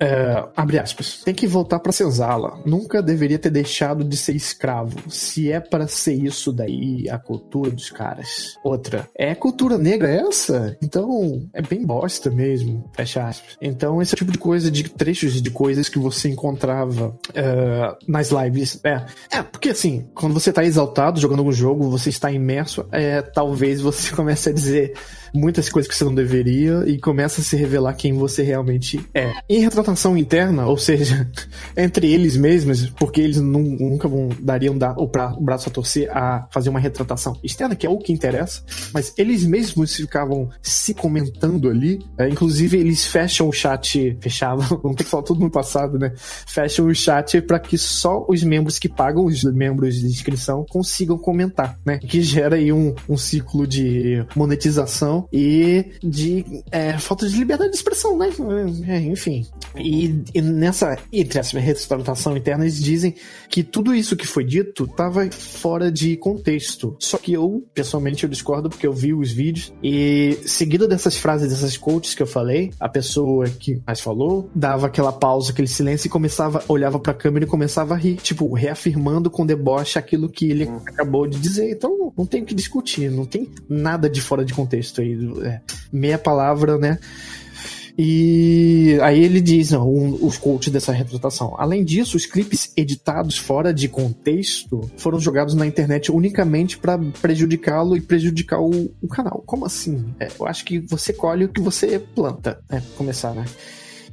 É, 0.00 0.44
abre 0.56 0.78
aspas. 0.78 1.22
Tem 1.24 1.34
que 1.34 1.46
voltar 1.46 1.78
pra 1.80 1.92
senzala. 1.92 2.60
Nunca 2.64 3.02
deveria 3.02 3.38
ter 3.38 3.50
deixado 3.50 4.04
de 4.04 4.16
ser 4.16 4.34
escravo. 4.34 5.10
Se 5.10 5.50
é 5.50 5.60
para 5.60 5.88
ser 5.88 6.14
isso 6.14 6.52
daí, 6.52 7.08
a 7.10 7.18
cultura 7.18 7.70
dos 7.70 7.90
caras. 7.90 8.56
Outra. 8.62 9.08
É 9.14 9.34
cultura 9.34 9.76
negra 9.76 10.08
essa? 10.08 10.76
Então, 10.82 11.48
é 11.52 11.62
bem 11.62 11.84
bosta 11.84 12.30
mesmo. 12.30 12.88
Fecha 12.94 13.26
aspas. 13.26 13.56
Então, 13.60 14.00
esse 14.00 14.14
tipo 14.14 14.30
de 14.30 14.38
coisa, 14.38 14.70
de 14.70 14.84
trechos 14.88 15.40
de 15.42 15.50
coisas 15.50 15.88
que 15.88 15.98
você 15.98 16.28
encontrava 16.28 17.08
uh, 17.08 17.96
nas 18.06 18.30
lives. 18.30 18.80
É. 18.84 19.04
é, 19.30 19.42
porque 19.42 19.70
assim, 19.70 20.06
quando 20.14 20.34
você 20.34 20.52
tá 20.52 20.64
exaltado 20.64 21.20
jogando 21.20 21.40
algum 21.40 21.52
jogo, 21.52 21.90
você 21.90 22.08
está 22.10 22.30
imerso, 22.30 22.86
é, 22.92 23.22
talvez 23.22 23.80
você 23.80 24.14
comece 24.14 24.50
a 24.50 24.52
dizer 24.52 24.94
muitas 25.34 25.68
coisas 25.68 25.88
que 25.88 25.96
você 25.96 26.04
não 26.04 26.14
deveria 26.14 26.84
e 26.86 26.98
começa 26.98 27.40
a 27.40 27.44
se 27.44 27.56
revelar 27.56 27.94
quem 27.94 28.12
você 28.12 28.42
realmente 28.42 29.00
é. 29.14 29.32
Em 29.48 29.60
retratação 29.60 30.16
interna, 30.16 30.66
ou 30.66 30.76
seja, 30.76 31.28
entre 31.76 32.12
eles 32.12 32.36
mesmos, 32.36 32.88
porque 32.90 33.20
eles 33.20 33.40
nunca 33.40 34.08
vão 34.08 34.28
dariam 34.40 34.76
dar 34.76 34.94
o, 34.98 35.08
pra, 35.08 35.32
o 35.32 35.40
braço 35.40 35.68
a 35.68 35.72
torcer 35.72 36.10
a 36.10 36.46
fazer 36.50 36.70
uma 36.70 36.80
retratação 36.80 37.38
externa, 37.42 37.74
que 37.74 37.86
é 37.86 37.90
o 37.90 37.98
que 37.98 38.12
interessa, 38.12 38.62
mas 38.92 39.12
eles 39.16 39.44
mesmos 39.44 39.94
ficavam 39.94 40.48
se 40.62 40.94
comentando 40.94 41.68
ali, 41.68 41.98
é, 42.16 42.28
inclusive 42.28 42.78
eles 42.78 43.06
fecham 43.06 43.48
o 43.48 43.52
chat, 43.52 44.16
fechavam, 44.20 44.66
vamos 44.82 44.96
ter 44.96 45.04
que 45.04 45.10
falar 45.10 45.22
tudo 45.22 45.40
no 45.40 45.50
passado, 45.50 45.98
né? 45.98 46.12
Fecham 46.46 46.86
o 46.86 46.94
chat 46.94 47.40
para 47.42 47.58
que 47.58 47.76
só 47.76 48.24
os 48.28 48.42
membros 48.42 48.78
que 48.78 48.88
pagam, 48.88 49.24
os 49.24 49.44
membros 49.44 49.96
de 49.96 50.06
inscrição, 50.06 50.64
consigam 50.68 51.18
comentar, 51.18 51.78
né? 51.84 51.98
Que 51.98 52.22
gera 52.22 52.56
aí 52.56 52.72
um, 52.72 52.94
um 53.08 53.16
ciclo 53.16 53.66
de 53.66 54.24
monetização 54.34 55.17
e 55.32 55.86
de 56.02 56.62
é, 56.70 56.98
falta 56.98 57.28
de 57.28 57.36
liberdade 57.36 57.70
de 57.70 57.76
expressão, 57.76 58.16
né? 58.16 58.30
É, 58.86 59.00
enfim. 59.00 59.46
E, 59.76 60.22
e, 60.34 60.42
nessa, 60.42 60.98
entre 61.12 61.38
essa 61.38 61.58
restauração 61.58 62.36
interna, 62.36 62.64
eles 62.64 62.82
dizem 62.82 63.14
que 63.48 63.62
tudo 63.62 63.94
isso 63.94 64.16
que 64.16 64.26
foi 64.26 64.44
dito 64.44 64.84
estava 64.84 65.30
fora 65.30 65.90
de 65.90 66.16
contexto. 66.16 66.96
Só 66.98 67.18
que 67.18 67.32
eu, 67.32 67.64
pessoalmente, 67.74 68.24
eu 68.24 68.30
discordo 68.30 68.68
porque 68.68 68.86
eu 68.86 68.92
vi 68.92 69.12
os 69.12 69.30
vídeos 69.30 69.72
e, 69.82 70.38
seguido 70.44 70.88
dessas 70.88 71.16
frases, 71.16 71.50
dessas 71.50 71.76
quotes 71.76 72.14
que 72.14 72.22
eu 72.22 72.26
falei, 72.26 72.70
a 72.78 72.88
pessoa 72.88 73.48
que 73.48 73.80
mais 73.86 74.00
falou 74.00 74.50
dava 74.54 74.86
aquela 74.86 75.12
pausa, 75.12 75.52
aquele 75.52 75.68
silêncio 75.68 76.06
e 76.06 76.10
começava, 76.10 76.62
olhava 76.68 76.98
pra 76.98 77.14
câmera 77.14 77.44
e 77.44 77.48
começava 77.48 77.94
a 77.94 77.96
rir, 77.96 78.16
tipo, 78.16 78.52
reafirmando 78.52 79.30
com 79.30 79.46
deboche 79.46 79.98
aquilo 79.98 80.28
que 80.28 80.50
ele 80.50 80.70
acabou 80.86 81.26
de 81.26 81.38
dizer. 81.38 81.70
Então, 81.70 82.12
não 82.16 82.26
tem 82.26 82.42
o 82.42 82.44
que 82.44 82.54
discutir, 82.54 83.10
não 83.10 83.24
tem 83.24 83.48
nada 83.68 84.08
de 84.08 84.20
fora 84.20 84.44
de 84.44 84.52
contexto 84.54 85.00
é, 85.42 85.60
meia 85.92 86.18
palavra, 86.18 86.76
né? 86.78 86.98
E 88.00 88.96
aí 89.02 89.24
ele 89.24 89.40
diz, 89.40 89.72
não, 89.72 89.92
um, 89.92 90.24
os 90.24 90.38
coaches 90.38 90.72
dessa 90.72 90.92
retratação. 90.92 91.56
Além 91.58 91.84
disso, 91.84 92.16
os 92.16 92.26
clipes 92.26 92.72
editados 92.76 93.36
fora 93.36 93.74
de 93.74 93.88
contexto 93.88 94.88
foram 94.96 95.18
jogados 95.18 95.54
na 95.54 95.66
internet 95.66 96.12
unicamente 96.12 96.78
para 96.78 96.96
prejudicá-lo 97.20 97.96
e 97.96 98.00
prejudicar 98.00 98.60
o, 98.60 98.94
o, 99.02 99.08
canal. 99.08 99.42
Como 99.44 99.66
assim? 99.66 100.14
É, 100.20 100.28
eu 100.38 100.46
acho 100.46 100.64
que 100.64 100.78
você 100.78 101.12
colhe 101.12 101.46
o 101.46 101.48
que 101.48 101.60
você 101.60 101.98
planta. 101.98 102.60
É, 102.70 102.80
começar, 102.96 103.34
né? 103.34 103.44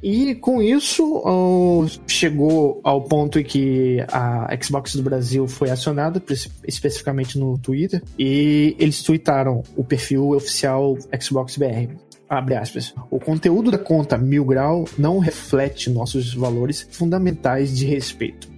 E 0.02 0.34
com 0.34 0.62
isso, 0.62 1.04
uh, 1.18 1.86
chegou 2.06 2.80
ao 2.82 3.02
ponto 3.02 3.38
em 3.38 3.44
que 3.44 4.04
a 4.12 4.48
Xbox 4.62 4.94
do 4.94 5.02
Brasil 5.02 5.46
foi 5.46 5.70
acionada, 5.70 6.22
especificamente 6.66 7.38
no 7.38 7.58
Twitter, 7.58 8.02
e 8.18 8.76
eles 8.78 9.02
tweetaram 9.02 9.62
o 9.76 9.84
perfil 9.84 10.30
oficial 10.30 10.96
Xbox 11.20 11.56
BR 11.56 12.05
abre 12.28 12.54
aspas, 12.54 12.94
o 13.10 13.18
conteúdo 13.18 13.70
da 13.70 13.78
conta 13.78 14.18
Mil 14.18 14.44
Grau 14.44 14.84
não 14.98 15.18
reflete 15.18 15.90
nossos 15.90 16.34
valores 16.34 16.86
fundamentais 16.90 17.76
de 17.76 17.86
respeito, 17.86 18.48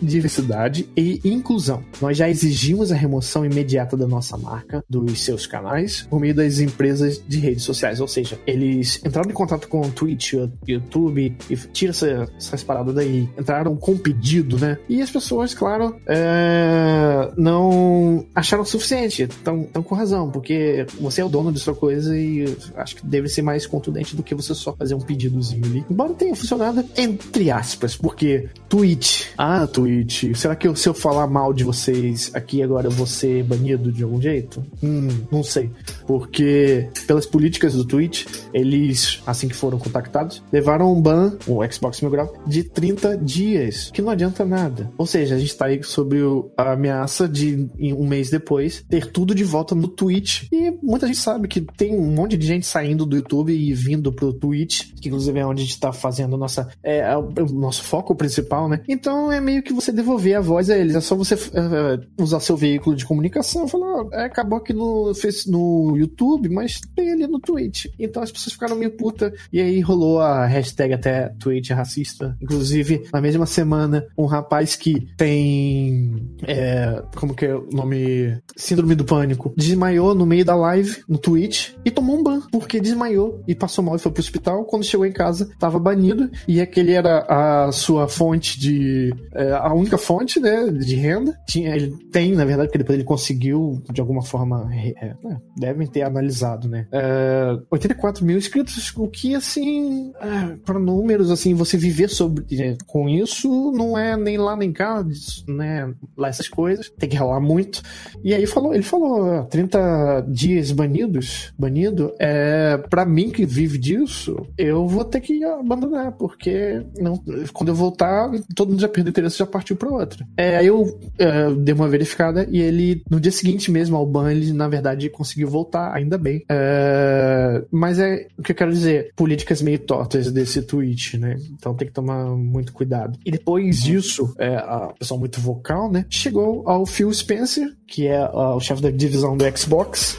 diversidade 0.00 0.88
e 0.96 1.20
inclusão. 1.24 1.82
Nós 2.00 2.16
já 2.16 2.28
exigimos 2.28 2.92
a 2.92 2.96
remoção 2.96 3.44
imediata 3.44 3.96
da 3.96 4.06
nossa 4.06 4.36
marca 4.36 4.84
dos 4.88 5.24
seus 5.24 5.46
canais 5.46 6.06
por 6.08 6.20
meio 6.20 6.34
das 6.34 6.58
empresas 6.58 7.22
de 7.26 7.38
redes 7.38 7.64
sociais, 7.64 8.00
ou 8.00 8.08
seja, 8.08 8.38
eles 8.46 9.00
entraram 9.04 9.30
em 9.30 9.34
contato 9.34 9.68
com 9.68 9.80
o 9.80 9.90
Twitch, 9.90 10.34
YouTube 10.66 11.36
e 11.50 11.56
tira 11.56 11.90
essa, 11.90 12.28
essas 12.36 12.62
paradas 12.62 12.94
daí, 12.94 13.28
entraram 13.38 13.76
com 13.76 13.96
pedido, 13.96 14.58
né? 14.58 14.78
E 14.88 15.02
as 15.02 15.10
pessoas, 15.10 15.54
claro, 15.54 15.96
é, 16.06 17.30
não 17.36 18.26
acharam 18.34 18.62
o 18.62 18.66
suficiente, 18.66 19.22
estão 19.22 19.64
com 19.82 19.94
razão, 19.94 20.30
porque 20.30 20.86
você 21.00 21.20
é 21.20 21.24
o 21.24 21.28
dono 21.28 21.52
de 21.52 21.60
sua 21.60 21.74
coisa 21.74 22.16
e 22.16 22.44
acho 22.76 22.91
acho 22.92 22.96
que 22.96 23.06
deve 23.06 23.28
ser 23.28 23.42
mais 23.42 23.66
contundente 23.66 24.14
do 24.14 24.22
que 24.22 24.34
você 24.34 24.54
só 24.54 24.74
fazer 24.74 24.94
um 24.94 25.00
pedidozinho 25.00 25.64
ali. 25.64 25.84
Embora 25.90 26.12
tenha 26.12 26.34
funcionado 26.36 26.84
entre 26.96 27.50
aspas, 27.50 27.96
porque 27.96 28.48
Twitch, 28.68 29.28
ah, 29.36 29.66
Twitch, 29.66 30.34
será 30.34 30.54
que 30.54 30.68
eu, 30.68 30.76
se 30.76 30.88
eu 30.88 30.94
falar 30.94 31.26
mal 31.26 31.52
de 31.52 31.64
vocês 31.64 32.30
aqui 32.34 32.62
agora 32.62 32.86
eu 32.86 32.90
vou 32.90 33.06
ser 33.06 33.42
banido 33.44 33.90
de 33.90 34.02
algum 34.02 34.20
jeito? 34.20 34.64
Hum, 34.82 35.08
não 35.30 35.42
sei. 35.42 35.70
Porque 36.06 36.88
pelas 37.06 37.26
políticas 37.26 37.74
do 37.74 37.84
Twitch, 37.84 38.26
eles, 38.52 39.22
assim 39.26 39.48
que 39.48 39.56
foram 39.56 39.78
contactados, 39.78 40.42
levaram 40.52 40.92
um 40.92 41.00
ban, 41.00 41.36
o 41.46 41.60
Xbox 41.70 42.00
Mil 42.00 42.10
Grau, 42.10 42.32
de 42.46 42.64
30 42.64 43.16
dias, 43.18 43.90
que 43.92 44.02
não 44.02 44.10
adianta 44.10 44.44
nada. 44.44 44.90
Ou 44.96 45.06
seja, 45.06 45.34
a 45.34 45.38
gente 45.38 45.56
tá 45.56 45.66
aí 45.66 45.82
sobre 45.82 46.20
a 46.56 46.72
ameaça 46.72 47.28
de, 47.28 47.68
um 47.78 48.06
mês 48.06 48.30
depois, 48.30 48.84
ter 48.88 49.10
tudo 49.10 49.34
de 49.34 49.44
volta 49.44 49.74
no 49.74 49.88
Twitch. 49.88 50.44
E 50.52 50.70
muita 50.82 51.06
gente 51.06 51.18
sabe 51.18 51.48
que 51.48 51.60
tem 51.60 51.94
um 51.94 52.12
monte 52.12 52.36
de 52.36 52.46
gente 52.46 52.66
saindo 52.66 53.06
do 53.06 53.16
YouTube 53.16 53.52
e 53.52 53.72
vindo 53.72 54.12
pro 54.12 54.32
Twitch, 54.32 54.92
que 55.00 55.08
inclusive 55.08 55.38
é 55.38 55.46
onde 55.46 55.62
a 55.62 55.64
gente 55.64 55.78
tá 55.78 55.92
fazendo 55.92 56.36
nossa, 56.36 56.68
é, 56.82 56.98
é 56.98 57.16
o 57.16 57.46
nosso 57.46 57.82
foco 57.84 58.14
principal, 58.14 58.68
né? 58.68 58.80
Então 58.88 59.30
é 59.30 59.40
meio 59.40 59.62
que 59.62 59.72
você 59.72 59.92
devolver 59.92 60.36
a 60.36 60.40
voz 60.40 60.70
a 60.70 60.76
eles. 60.76 60.94
É 60.94 61.00
só 61.00 61.14
você 61.14 61.34
é, 61.34 62.22
usar 62.22 62.40
seu 62.40 62.56
veículo 62.56 62.96
de 62.96 63.06
comunicação, 63.06 63.68
falar, 63.68 64.06
é, 64.12 64.24
acabou 64.24 64.58
aqui 64.58 64.72
no, 64.72 65.14
fez 65.14 65.46
YouTube, 65.96 66.48
mas 66.48 66.80
tem 66.94 67.12
ali 67.12 67.26
no 67.26 67.38
Twitch. 67.38 67.86
Então 67.98 68.22
as 68.22 68.32
pessoas 68.32 68.52
ficaram 68.52 68.76
meio 68.76 68.96
puta 68.96 69.32
e 69.52 69.60
aí 69.60 69.80
rolou 69.80 70.20
a 70.20 70.46
hashtag 70.46 70.94
até 70.94 71.28
Twitch 71.38 71.70
racista. 71.70 72.36
Inclusive, 72.40 73.08
na 73.12 73.20
mesma 73.20 73.46
semana, 73.46 74.06
um 74.16 74.26
rapaz 74.26 74.76
que 74.76 75.08
tem 75.16 76.32
é, 76.46 77.02
como 77.16 77.34
que 77.34 77.46
é 77.46 77.54
o 77.54 77.68
nome? 77.70 78.38
Síndrome 78.56 78.94
do 78.94 79.04
pânico. 79.04 79.52
Desmaiou 79.56 80.14
no 80.14 80.26
meio 80.26 80.44
da 80.44 80.54
live 80.54 81.02
no 81.08 81.18
Twitch 81.18 81.70
e 81.84 81.90
tomou 81.90 82.18
um 82.18 82.22
ban. 82.22 82.40
Porque 82.50 82.80
desmaiou 82.80 83.42
e 83.46 83.54
passou 83.54 83.84
mal 83.84 83.96
e 83.96 83.98
foi 83.98 84.12
pro 84.12 84.20
hospital. 84.20 84.64
Quando 84.64 84.84
chegou 84.84 85.06
em 85.06 85.12
casa, 85.12 85.50
tava 85.58 85.78
banido 85.78 86.30
e 86.46 86.60
aquele 86.60 86.92
era 86.92 87.24
a 87.28 87.72
sua 87.72 88.08
fonte 88.08 88.58
de. 88.58 89.12
É, 89.34 89.52
a 89.52 89.72
única 89.72 89.98
fonte, 89.98 90.40
né, 90.40 90.68
de 90.70 90.94
renda. 90.96 91.36
Tinha, 91.46 91.74
ele 91.74 91.96
tem, 92.10 92.32
na 92.32 92.44
verdade, 92.44 92.68
porque 92.68 92.78
depois 92.78 92.98
ele 92.98 93.06
conseguiu, 93.06 93.82
de 93.92 94.00
alguma 94.00 94.22
forma, 94.22 94.68
é, 94.74 95.14
né, 95.22 95.40
devem 95.82 95.86
ter 95.86 96.02
analisado, 96.02 96.68
né? 96.68 96.86
É, 96.92 97.58
84 97.70 98.24
mil 98.24 98.38
inscritos, 98.38 98.92
o 98.96 99.08
que, 99.08 99.34
assim, 99.34 100.12
é, 100.20 100.56
para 100.64 100.78
números, 100.78 101.30
assim, 101.30 101.54
você 101.54 101.76
viver 101.76 102.08
sobre, 102.08 102.44
é, 102.58 102.76
com 102.86 103.08
isso 103.08 103.72
não 103.72 103.96
é 103.98 104.16
nem 104.16 104.38
lá 104.38 104.56
nem 104.56 104.72
cá, 104.72 105.04
né? 105.46 105.92
Lá 106.16 106.28
essas 106.28 106.48
coisas, 106.48 106.90
tem 106.98 107.08
que 107.08 107.16
ralar 107.16 107.40
muito. 107.40 107.82
E 108.22 108.34
aí 108.34 108.46
falou, 108.46 108.74
ele 108.74 108.82
falou, 108.82 109.44
30 109.44 110.26
dias 110.28 110.72
banidos, 110.72 111.52
banido, 111.58 112.12
é 112.18 112.76
para 112.76 113.04
mim 113.04 113.30
que 113.30 113.44
vive 113.44 113.78
disso, 113.78 114.36
eu 114.56 114.86
vou 114.86 115.04
ter 115.04 115.20
que 115.20 115.42
abandonar, 115.44 116.12
porque 116.12 116.84
não, 116.98 117.22
quando 117.52 117.68
eu 117.68 117.74
voltar, 117.74 118.30
todo 118.54 118.70
mundo 118.70 118.80
já 118.80 118.88
perdeu 118.88 119.10
interesse 119.10 119.38
já 119.38 119.46
partiu 119.46 119.76
para 119.76 119.90
outra. 119.90 120.26
É, 120.36 120.56
aí 120.56 120.66
eu 120.66 120.98
é, 121.18 121.50
dei 121.50 121.74
uma 121.74 121.88
verificada 121.88 122.46
e 122.50 122.60
ele, 122.60 123.02
no 123.10 123.20
dia 123.20 123.32
seguinte 123.32 123.70
mesmo 123.70 123.96
ao 123.96 124.06
ban, 124.06 124.30
ele 124.30 124.52
na 124.52 124.68
verdade 124.68 125.08
conseguiu 125.08 125.48
voltar, 125.48 125.71
ainda 125.92 126.18
bem. 126.18 126.44
É, 126.48 127.62
mas 127.70 127.98
é 127.98 128.26
o 128.38 128.42
que 128.42 128.52
eu 128.52 128.56
quero 128.56 128.72
dizer, 128.72 129.12
políticas 129.16 129.62
meio 129.62 129.78
tortas 129.78 130.30
desse 130.30 130.62
tweet, 130.62 131.18
né? 131.18 131.36
Então 131.52 131.74
tem 131.74 131.88
que 131.88 131.94
tomar 131.94 132.24
muito 132.26 132.72
cuidado. 132.72 133.18
E 133.24 133.30
depois 133.30 133.80
uhum. 133.80 133.84
disso, 133.84 134.34
é, 134.38 134.56
a 134.56 134.92
pessoa 134.98 135.18
muito 135.18 135.40
vocal, 135.40 135.90
né? 135.90 136.06
Chegou 136.08 136.68
ao 136.68 136.86
Phil 136.86 137.12
Spencer, 137.12 137.68
que 137.86 138.06
é 138.06 138.24
uh, 138.24 138.56
o 138.56 138.60
chefe 138.60 138.82
da 138.82 138.90
divisão 138.90 139.36
do 139.36 139.58
Xbox 139.58 140.18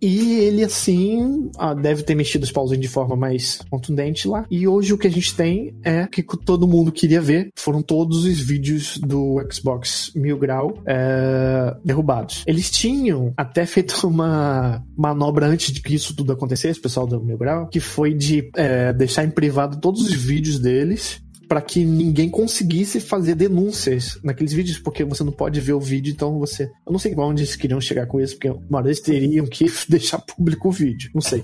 e 0.00 0.40
ele, 0.40 0.64
assim, 0.64 1.50
ah, 1.58 1.74
deve 1.74 2.02
ter 2.02 2.14
mexido 2.14 2.44
os 2.44 2.52
pauzinhos 2.52 2.82
de 2.82 2.88
forma 2.88 3.14
mais 3.16 3.60
contundente 3.70 4.26
lá. 4.26 4.46
E 4.50 4.66
hoje 4.66 4.92
o 4.92 4.98
que 4.98 5.06
a 5.06 5.10
gente 5.10 5.34
tem 5.34 5.74
é 5.84 6.06
que 6.06 6.22
todo 6.22 6.66
mundo 6.66 6.90
queria 6.90 7.20
ver 7.20 7.50
foram 7.56 7.82
todos 7.82 8.24
os 8.24 8.40
vídeos 8.40 8.98
do 8.98 9.36
Xbox 9.50 10.12
Mil 10.14 10.38
Grau 10.38 10.78
é, 10.86 11.76
derrubados. 11.84 12.44
Eles 12.46 12.70
tinham 12.70 13.32
até 13.36 13.66
feito 13.66 13.94
uma 14.06 14.82
manobra 14.96 15.46
antes 15.46 15.72
de 15.72 15.82
que 15.82 15.94
isso 15.94 16.14
tudo 16.14 16.32
acontecesse, 16.32 16.78
o 16.78 16.82
pessoal 16.82 17.06
do 17.06 17.20
Mil 17.20 17.38
Grau, 17.38 17.68
que 17.68 17.80
foi 17.80 18.14
de 18.14 18.50
é, 18.56 18.92
deixar 18.92 19.24
em 19.24 19.30
privado 19.30 19.78
todos 19.80 20.02
os 20.02 20.14
vídeos 20.14 20.58
deles 20.58 21.20
para 21.50 21.60
que 21.60 21.84
ninguém 21.84 22.30
conseguisse 22.30 23.00
fazer 23.00 23.34
denúncias 23.34 24.20
naqueles 24.22 24.52
vídeos, 24.52 24.78
porque 24.78 25.02
você 25.02 25.24
não 25.24 25.32
pode 25.32 25.60
ver 25.60 25.72
o 25.72 25.80
vídeo, 25.80 26.12
então 26.12 26.38
você. 26.38 26.70
Eu 26.86 26.92
não 26.92 26.98
sei 26.98 27.12
onde 27.16 27.42
eles 27.42 27.56
queriam 27.56 27.80
chegar 27.80 28.06
com 28.06 28.20
isso, 28.20 28.36
porque 28.36 28.56
uma 28.70 28.80
vez 28.80 29.00
teriam 29.00 29.44
que 29.44 29.66
deixar 29.90 30.20
público 30.20 30.68
o 30.68 30.70
vídeo. 30.70 31.10
Não 31.12 31.20
sei. 31.20 31.42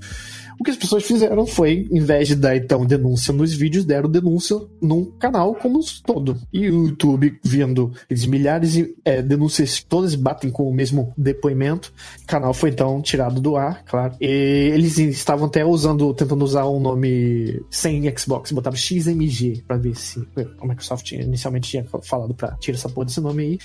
O 0.59 0.65
que 0.65 0.71
as 0.71 0.77
pessoas 0.77 1.05
fizeram 1.05 1.47
foi, 1.47 1.87
em 1.91 2.01
vez 2.01 2.29
de 2.29 2.35
dar 2.35 2.57
então 2.57 2.85
denúncia 2.85 3.33
nos 3.33 3.53
vídeos, 3.53 3.85
deram 3.85 4.11
denúncia 4.11 4.57
num 4.81 5.05
canal 5.19 5.55
como 5.55 5.79
um 5.79 5.83
todo. 6.05 6.37
E 6.53 6.71
o 6.71 6.87
YouTube, 6.89 7.39
vendo 7.43 7.93
eles 8.09 8.27
milhares 8.27 8.73
de 8.73 8.95
é, 9.05 9.23
denúncias, 9.23 9.83
todas 9.83 10.15
batem 10.15 10.51
com 10.51 10.69
o 10.69 10.75
mesmo 10.75 11.13
depoimento, 11.17 11.93
o 12.23 12.27
canal 12.27 12.55
foi 12.55 12.71
então 12.71 13.01
tirado 13.03 13.41
do 13.41 13.57
ar, 13.57 13.85
claro. 13.85 14.15
E 14.21 14.27
eles 14.27 14.99
estavam 14.99 15.47
até 15.47 15.65
usando, 15.65 16.13
tentando 16.15 16.45
usar 16.45 16.67
um 16.67 16.81
nome 16.81 17.63
sem 17.71 18.03
Xbox, 18.17 18.53
botaram 18.53 18.77
XMG 18.77 19.63
para 19.67 19.77
ver 19.77 19.95
se 19.97 20.27
a 20.61 20.67
Microsoft 20.67 21.13
inicialmente 21.13 21.71
tinha 21.71 21.85
falado 22.03 22.35
para 22.35 22.57
tirar 22.57 22.77
essa 22.77 22.89
porra 22.89 23.07
desse 23.07 23.21
nome 23.21 23.43
aí. 23.43 23.59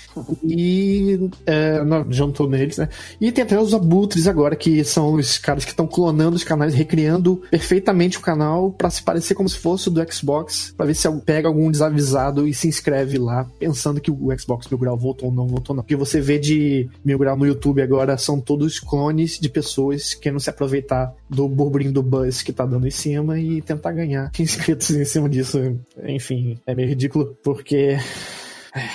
E 0.44 1.30
é, 1.46 1.82
não, 1.84 2.04
neles, 2.48 2.78
né? 2.78 2.88
E 3.20 3.30
tem 3.32 3.44
até 3.44 3.58
os 3.58 3.74
abutres 3.74 4.26
agora, 4.26 4.56
que 4.56 4.84
são 4.84 5.14
os 5.14 5.38
caras 5.38 5.64
que 5.64 5.70
estão 5.70 5.86
clonando 5.86 6.36
os 6.36 6.44
canais 6.44 6.74
recriando 6.82 7.42
perfeitamente 7.50 8.18
o 8.18 8.20
canal 8.20 8.72
para 8.72 8.90
se 8.90 9.02
parecer 9.02 9.34
como 9.34 9.48
se 9.48 9.58
fosse 9.58 9.88
do 9.88 10.12
Xbox, 10.12 10.74
para 10.76 10.86
ver 10.86 10.94
se 10.94 11.10
pega 11.20 11.48
algum 11.48 11.70
desavisado 11.70 12.46
e 12.46 12.52
se 12.52 12.68
inscreve 12.68 13.18
lá, 13.18 13.48
pensando 13.58 14.00
que 14.00 14.10
o 14.10 14.36
Xbox 14.38 14.68
Mil 14.68 14.78
Grau 14.78 14.96
voltou 14.96 15.28
ou 15.28 15.34
não 15.34 15.46
voltou 15.46 15.74
não. 15.74 15.82
Porque 15.82 15.96
você 15.96 16.20
vê 16.20 16.38
de 16.38 16.88
Mil 17.04 17.18
Grau 17.18 17.36
no 17.36 17.46
YouTube 17.46 17.80
agora 17.80 18.18
são 18.18 18.40
todos 18.40 18.80
clones 18.80 19.38
de 19.38 19.48
pessoas 19.48 20.14
que 20.14 20.30
não 20.30 20.40
se 20.40 20.50
aproveitar 20.50 21.12
do 21.28 21.48
burburinho 21.48 21.92
do 21.92 22.02
buzz 22.02 22.42
que 22.42 22.52
tá 22.52 22.66
dando 22.66 22.86
em 22.86 22.90
cima 22.90 23.38
e 23.38 23.62
tentar 23.62 23.92
ganhar 23.92 24.30
inscritos 24.38 24.90
em 24.90 25.04
cima 25.04 25.28
disso. 25.28 25.76
Enfim, 26.04 26.58
é 26.66 26.74
meio 26.74 26.88
ridículo 26.88 27.36
porque 27.42 27.96
é. 28.74 28.88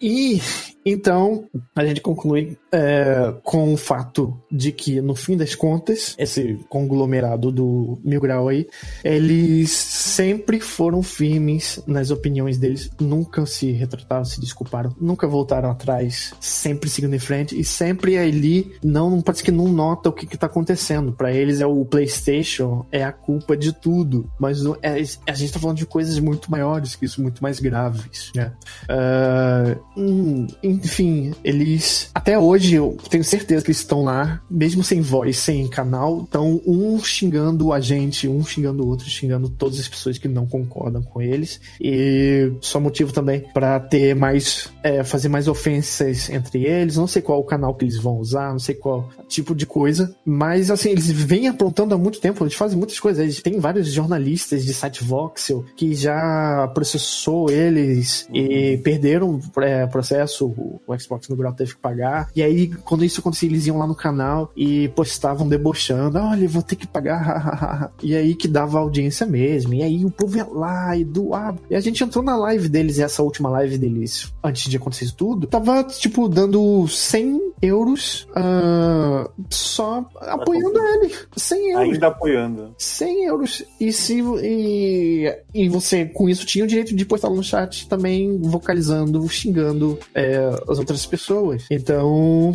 e 0.00 0.40
então, 0.84 1.44
a 1.74 1.84
gente 1.84 2.00
conclui 2.00 2.58
é, 2.72 3.34
com 3.42 3.72
o 3.72 3.76
fato 3.76 4.36
de 4.50 4.72
que, 4.72 5.00
no 5.00 5.14
fim 5.14 5.36
das 5.36 5.54
contas, 5.54 6.14
esse 6.18 6.58
conglomerado 6.68 7.52
do 7.52 8.00
Mil 8.04 8.20
Grau 8.20 8.48
aí, 8.48 8.66
eles 9.04 9.70
sempre 9.70 10.58
foram 10.60 11.02
firmes 11.02 11.82
nas 11.86 12.10
opiniões 12.10 12.58
deles, 12.58 12.90
nunca 13.00 13.46
se 13.46 13.70
retrataram, 13.70 14.24
se 14.24 14.40
desculparam, 14.40 14.94
nunca 15.00 15.26
voltaram 15.26 15.70
atrás, 15.70 16.34
sempre 16.40 16.90
seguindo 16.90 17.14
em 17.14 17.18
frente 17.18 17.58
e 17.58 17.64
sempre 17.64 18.18
ali 18.18 18.72
não 18.82 19.20
parece 19.20 19.42
que 19.42 19.50
não 19.50 19.68
nota 19.68 20.08
o 20.08 20.12
que, 20.12 20.26
que 20.26 20.36
tá 20.36 20.46
acontecendo. 20.46 21.12
Para 21.12 21.32
eles 21.32 21.60
é 21.60 21.66
o 21.66 21.84
PlayStation, 21.84 22.84
é 22.90 23.04
a 23.04 23.12
culpa 23.12 23.56
de 23.56 23.72
tudo, 23.72 24.30
mas 24.38 24.64
é, 24.82 25.02
a 25.26 25.34
gente 25.34 25.52
tá 25.52 25.60
falando 25.60 25.76
de 25.76 25.86
coisas 25.86 26.18
muito 26.18 26.50
maiores 26.50 26.96
que 26.96 27.04
isso, 27.04 27.22
muito 27.22 27.42
mais 27.42 27.60
graves, 27.60 28.32
né? 28.34 28.52
Uh, 28.84 30.71
enfim, 30.72 31.32
eles 31.44 32.10
até 32.14 32.38
hoje 32.38 32.74
eu 32.74 32.96
tenho 33.08 33.24
certeza 33.24 33.64
que 33.64 33.70
eles 33.70 33.78
estão 33.78 34.04
lá, 34.04 34.40
mesmo 34.50 34.82
sem 34.82 35.00
voz, 35.00 35.38
sem 35.38 35.66
canal, 35.68 36.22
estão 36.22 36.60
um 36.66 37.02
xingando 37.02 37.72
a 37.72 37.80
gente, 37.80 38.28
um 38.28 38.44
xingando 38.44 38.84
o 38.84 38.88
outro, 38.88 39.08
xingando 39.08 39.48
todas 39.48 39.80
as 39.80 39.88
pessoas 39.88 40.18
que 40.18 40.28
não 40.28 40.46
concordam 40.46 41.02
com 41.02 41.20
eles. 41.20 41.60
E 41.80 42.52
só 42.60 42.80
motivo 42.80 43.12
também 43.12 43.44
para 43.52 43.80
ter 43.80 44.14
mais, 44.14 44.70
é, 44.82 45.02
fazer 45.02 45.28
mais 45.28 45.48
ofensas 45.48 46.30
entre 46.30 46.64
eles. 46.64 46.96
Não 46.96 47.06
sei 47.06 47.22
qual 47.22 47.40
o 47.40 47.44
canal 47.44 47.74
que 47.74 47.84
eles 47.84 47.96
vão 47.96 48.18
usar, 48.18 48.50
não 48.52 48.58
sei 48.58 48.74
qual 48.74 49.10
tipo 49.28 49.54
de 49.54 49.66
coisa, 49.66 50.14
mas 50.24 50.70
assim, 50.70 50.90
eles 50.90 51.10
vêm 51.10 51.48
aprontando 51.48 51.94
há 51.94 51.98
muito 51.98 52.20
tempo, 52.20 52.44
eles 52.44 52.54
fazem 52.54 52.78
muitas 52.78 52.98
coisas. 53.00 53.22
Eles 53.22 53.42
têm 53.42 53.58
vários 53.58 53.88
jornalistas 53.88 54.64
de 54.64 54.74
site 54.74 55.02
Voxel 55.02 55.64
que 55.76 55.94
já 55.94 56.70
processou 56.74 57.50
eles 57.50 58.28
e 58.32 58.78
perderam 58.78 59.40
é, 59.58 59.86
processo 59.86 60.54
o 60.86 60.98
Xbox 60.98 61.28
no 61.28 61.36
Grau 61.36 61.52
teve 61.52 61.74
que 61.74 61.80
pagar. 61.80 62.30
E 62.34 62.42
aí, 62.42 62.68
quando 62.68 63.04
isso 63.04 63.20
acontecia, 63.20 63.48
eles 63.48 63.66
iam 63.66 63.78
lá 63.78 63.86
no 63.86 63.94
canal 63.94 64.50
e 64.56 64.88
postavam 64.88 65.48
debochando: 65.48 66.18
olha, 66.18 66.48
vou 66.48 66.62
ter 66.62 66.76
que 66.76 66.86
pagar. 66.86 67.92
e 68.02 68.14
aí 68.14 68.34
que 68.34 68.48
dava 68.48 68.78
audiência 68.78 69.26
mesmo. 69.26 69.74
E 69.74 69.82
aí 69.82 70.04
o 70.04 70.10
povo 70.10 70.36
ia 70.36 70.46
lá 70.46 70.96
e 70.96 71.04
doava. 71.04 71.58
E 71.70 71.74
a 71.74 71.80
gente 71.80 72.02
entrou 72.02 72.24
na 72.24 72.36
live 72.36 72.68
deles, 72.68 72.98
essa 72.98 73.22
última 73.22 73.48
live 73.50 73.78
deles, 73.78 74.32
antes 74.42 74.68
de 74.68 74.76
acontecer 74.76 75.04
isso 75.04 75.16
tudo, 75.16 75.46
tava, 75.46 75.82
tipo, 75.84 76.28
dando 76.28 76.86
100 76.86 77.52
euros 77.62 78.26
uh, 78.30 79.30
só 79.48 80.04
apoiando 80.20 80.78
ele. 80.78 81.14
100 81.36 81.70
euros. 81.70 81.92
Ainda 81.92 82.06
apoiando. 82.08 82.74
100 82.76 83.24
euros. 83.24 83.64
E 83.80 83.92
se. 83.92 84.20
E, 84.42 85.38
e 85.54 85.68
você, 85.68 86.04
com 86.06 86.28
isso, 86.28 86.44
tinha 86.44 86.64
o 86.64 86.68
direito 86.68 86.94
de 86.94 87.04
postar 87.04 87.30
no 87.30 87.42
chat 87.42 87.88
também 87.88 88.38
vocalizando, 88.42 89.26
xingando 89.28 89.98
é, 90.14 90.51
as 90.68 90.78
outras 90.78 91.04
pessoas. 91.06 91.64
Então, 91.70 92.52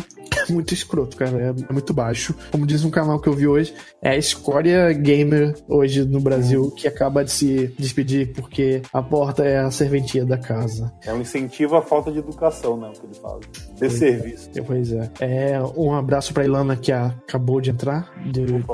é 0.48 0.50
muito 0.52 0.74
escroto, 0.74 1.16
cara. 1.16 1.54
É 1.68 1.72
muito 1.72 1.92
baixo. 1.92 2.34
Como 2.50 2.66
diz 2.66 2.84
um 2.84 2.90
canal 2.90 3.20
que 3.20 3.28
eu 3.28 3.32
vi 3.32 3.46
hoje, 3.46 3.74
é 4.02 4.10
a 4.10 4.16
escória 4.16 4.92
gamer 4.92 5.54
hoje 5.68 6.04
no 6.04 6.20
Brasil 6.20 6.70
que 6.70 6.86
acaba 6.86 7.24
de 7.24 7.30
se 7.30 7.74
despedir 7.78 8.32
porque 8.32 8.82
a 8.92 9.02
porta 9.02 9.44
é 9.44 9.58
a 9.58 9.70
serventia 9.70 10.24
da 10.24 10.36
casa. 10.36 10.92
É 11.04 11.12
um 11.12 11.20
incentivo 11.20 11.76
à 11.76 11.82
falta 11.82 12.10
de 12.10 12.18
educação, 12.18 12.76
né? 12.76 12.88
O 12.88 12.92
que 12.92 13.06
ele 13.06 13.14
fala. 13.14 13.40
De 13.74 13.90
serviço. 13.90 14.50
É, 14.54 14.62
pois 14.62 14.92
é. 14.92 15.10
é. 15.20 15.60
Um 15.76 15.94
abraço 15.94 16.32
pra 16.32 16.44
Ilana 16.44 16.76
que 16.76 16.92
acabou 16.92 17.60
de 17.60 17.70
entrar. 17.70 18.12
Do 18.26 18.64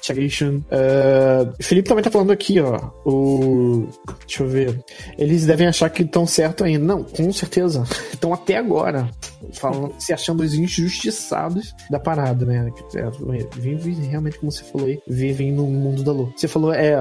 Chagation. 0.00 0.58
Uh, 0.66 1.52
Felipe 1.60 1.88
também 1.88 2.04
tá 2.04 2.10
falando 2.10 2.30
aqui, 2.30 2.60
ó. 2.60 2.90
O. 3.04 3.88
Deixa 4.26 4.42
eu 4.42 4.48
ver. 4.48 4.84
Eles 5.18 5.46
devem 5.46 5.66
achar 5.66 5.90
que 5.90 6.02
estão 6.02 6.26
certo 6.26 6.64
ainda. 6.64 6.84
Não, 6.84 7.02
com 7.02 7.32
certeza. 7.32 7.84
Estão 8.12 8.32
até 8.32 8.55
agora. 8.56 9.10
Falando, 9.52 9.94
se 9.98 10.12
achando 10.12 10.42
os 10.42 10.54
injustiçados 10.54 11.74
da 11.90 11.98
parada, 11.98 12.44
né? 12.44 12.72
É, 12.94 13.58
vivem 13.58 13.94
realmente, 14.06 14.38
como 14.38 14.50
você 14.50 14.64
falou 14.64 14.86
aí, 14.86 14.98
vivem 15.06 15.52
no 15.52 15.66
mundo 15.66 16.02
da 16.02 16.12
lua. 16.12 16.32
Você 16.36 16.48
falou, 16.48 16.72
é, 16.72 16.96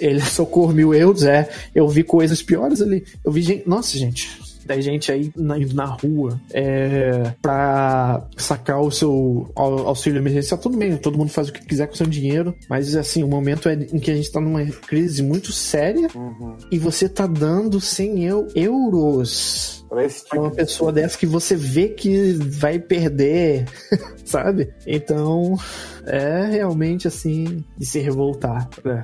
ele 0.00 0.20
socorro 0.22 0.72
mil 0.72 0.94
euros, 0.94 1.24
é. 1.24 1.48
Eu 1.74 1.88
vi 1.88 2.02
coisas 2.02 2.42
piores 2.42 2.80
ali. 2.80 3.04
Eu 3.24 3.32
vi 3.32 3.42
gente. 3.42 3.68
Nossa, 3.68 3.96
gente 3.96 4.52
da 4.64 4.80
gente 4.80 5.10
aí 5.10 5.32
na, 5.36 5.56
na 5.58 5.84
rua 5.84 6.40
é, 6.52 7.32
pra 7.40 8.26
sacar 8.36 8.80
o 8.80 8.90
seu 8.90 9.50
auxílio 9.56 10.18
emergencial, 10.18 10.58
tudo 10.58 10.76
bem, 10.76 10.96
todo 10.96 11.18
mundo 11.18 11.30
faz 11.30 11.48
o 11.48 11.52
que 11.52 11.64
quiser 11.64 11.86
com 11.86 11.94
o 11.94 11.96
seu 11.96 12.06
dinheiro, 12.06 12.54
mas 12.68 12.94
assim, 12.94 13.22
o 13.22 13.28
momento 13.28 13.68
é 13.68 13.74
em 13.74 13.98
que 13.98 14.10
a 14.10 14.14
gente 14.14 14.30
tá 14.30 14.40
numa 14.40 14.64
crise 14.64 15.22
muito 15.22 15.52
séria 15.52 16.08
uhum. 16.14 16.56
e 16.70 16.78
você 16.78 17.08
tá 17.08 17.26
dando 17.26 17.80
100 17.80 18.24
euros 18.54 19.81
Tipo 20.24 20.40
uma 20.40 20.50
pessoa 20.50 20.92
de... 20.92 21.00
dessa 21.00 21.18
que 21.18 21.26
você 21.26 21.54
vê 21.54 21.88
que 21.88 22.32
vai 22.32 22.78
perder, 22.78 23.66
sabe? 24.24 24.72
Então, 24.86 25.56
é 26.06 26.46
realmente 26.46 27.06
assim 27.06 27.64
de 27.76 27.86
se 27.86 27.98
revoltar, 27.98 28.68
né, 28.84 29.02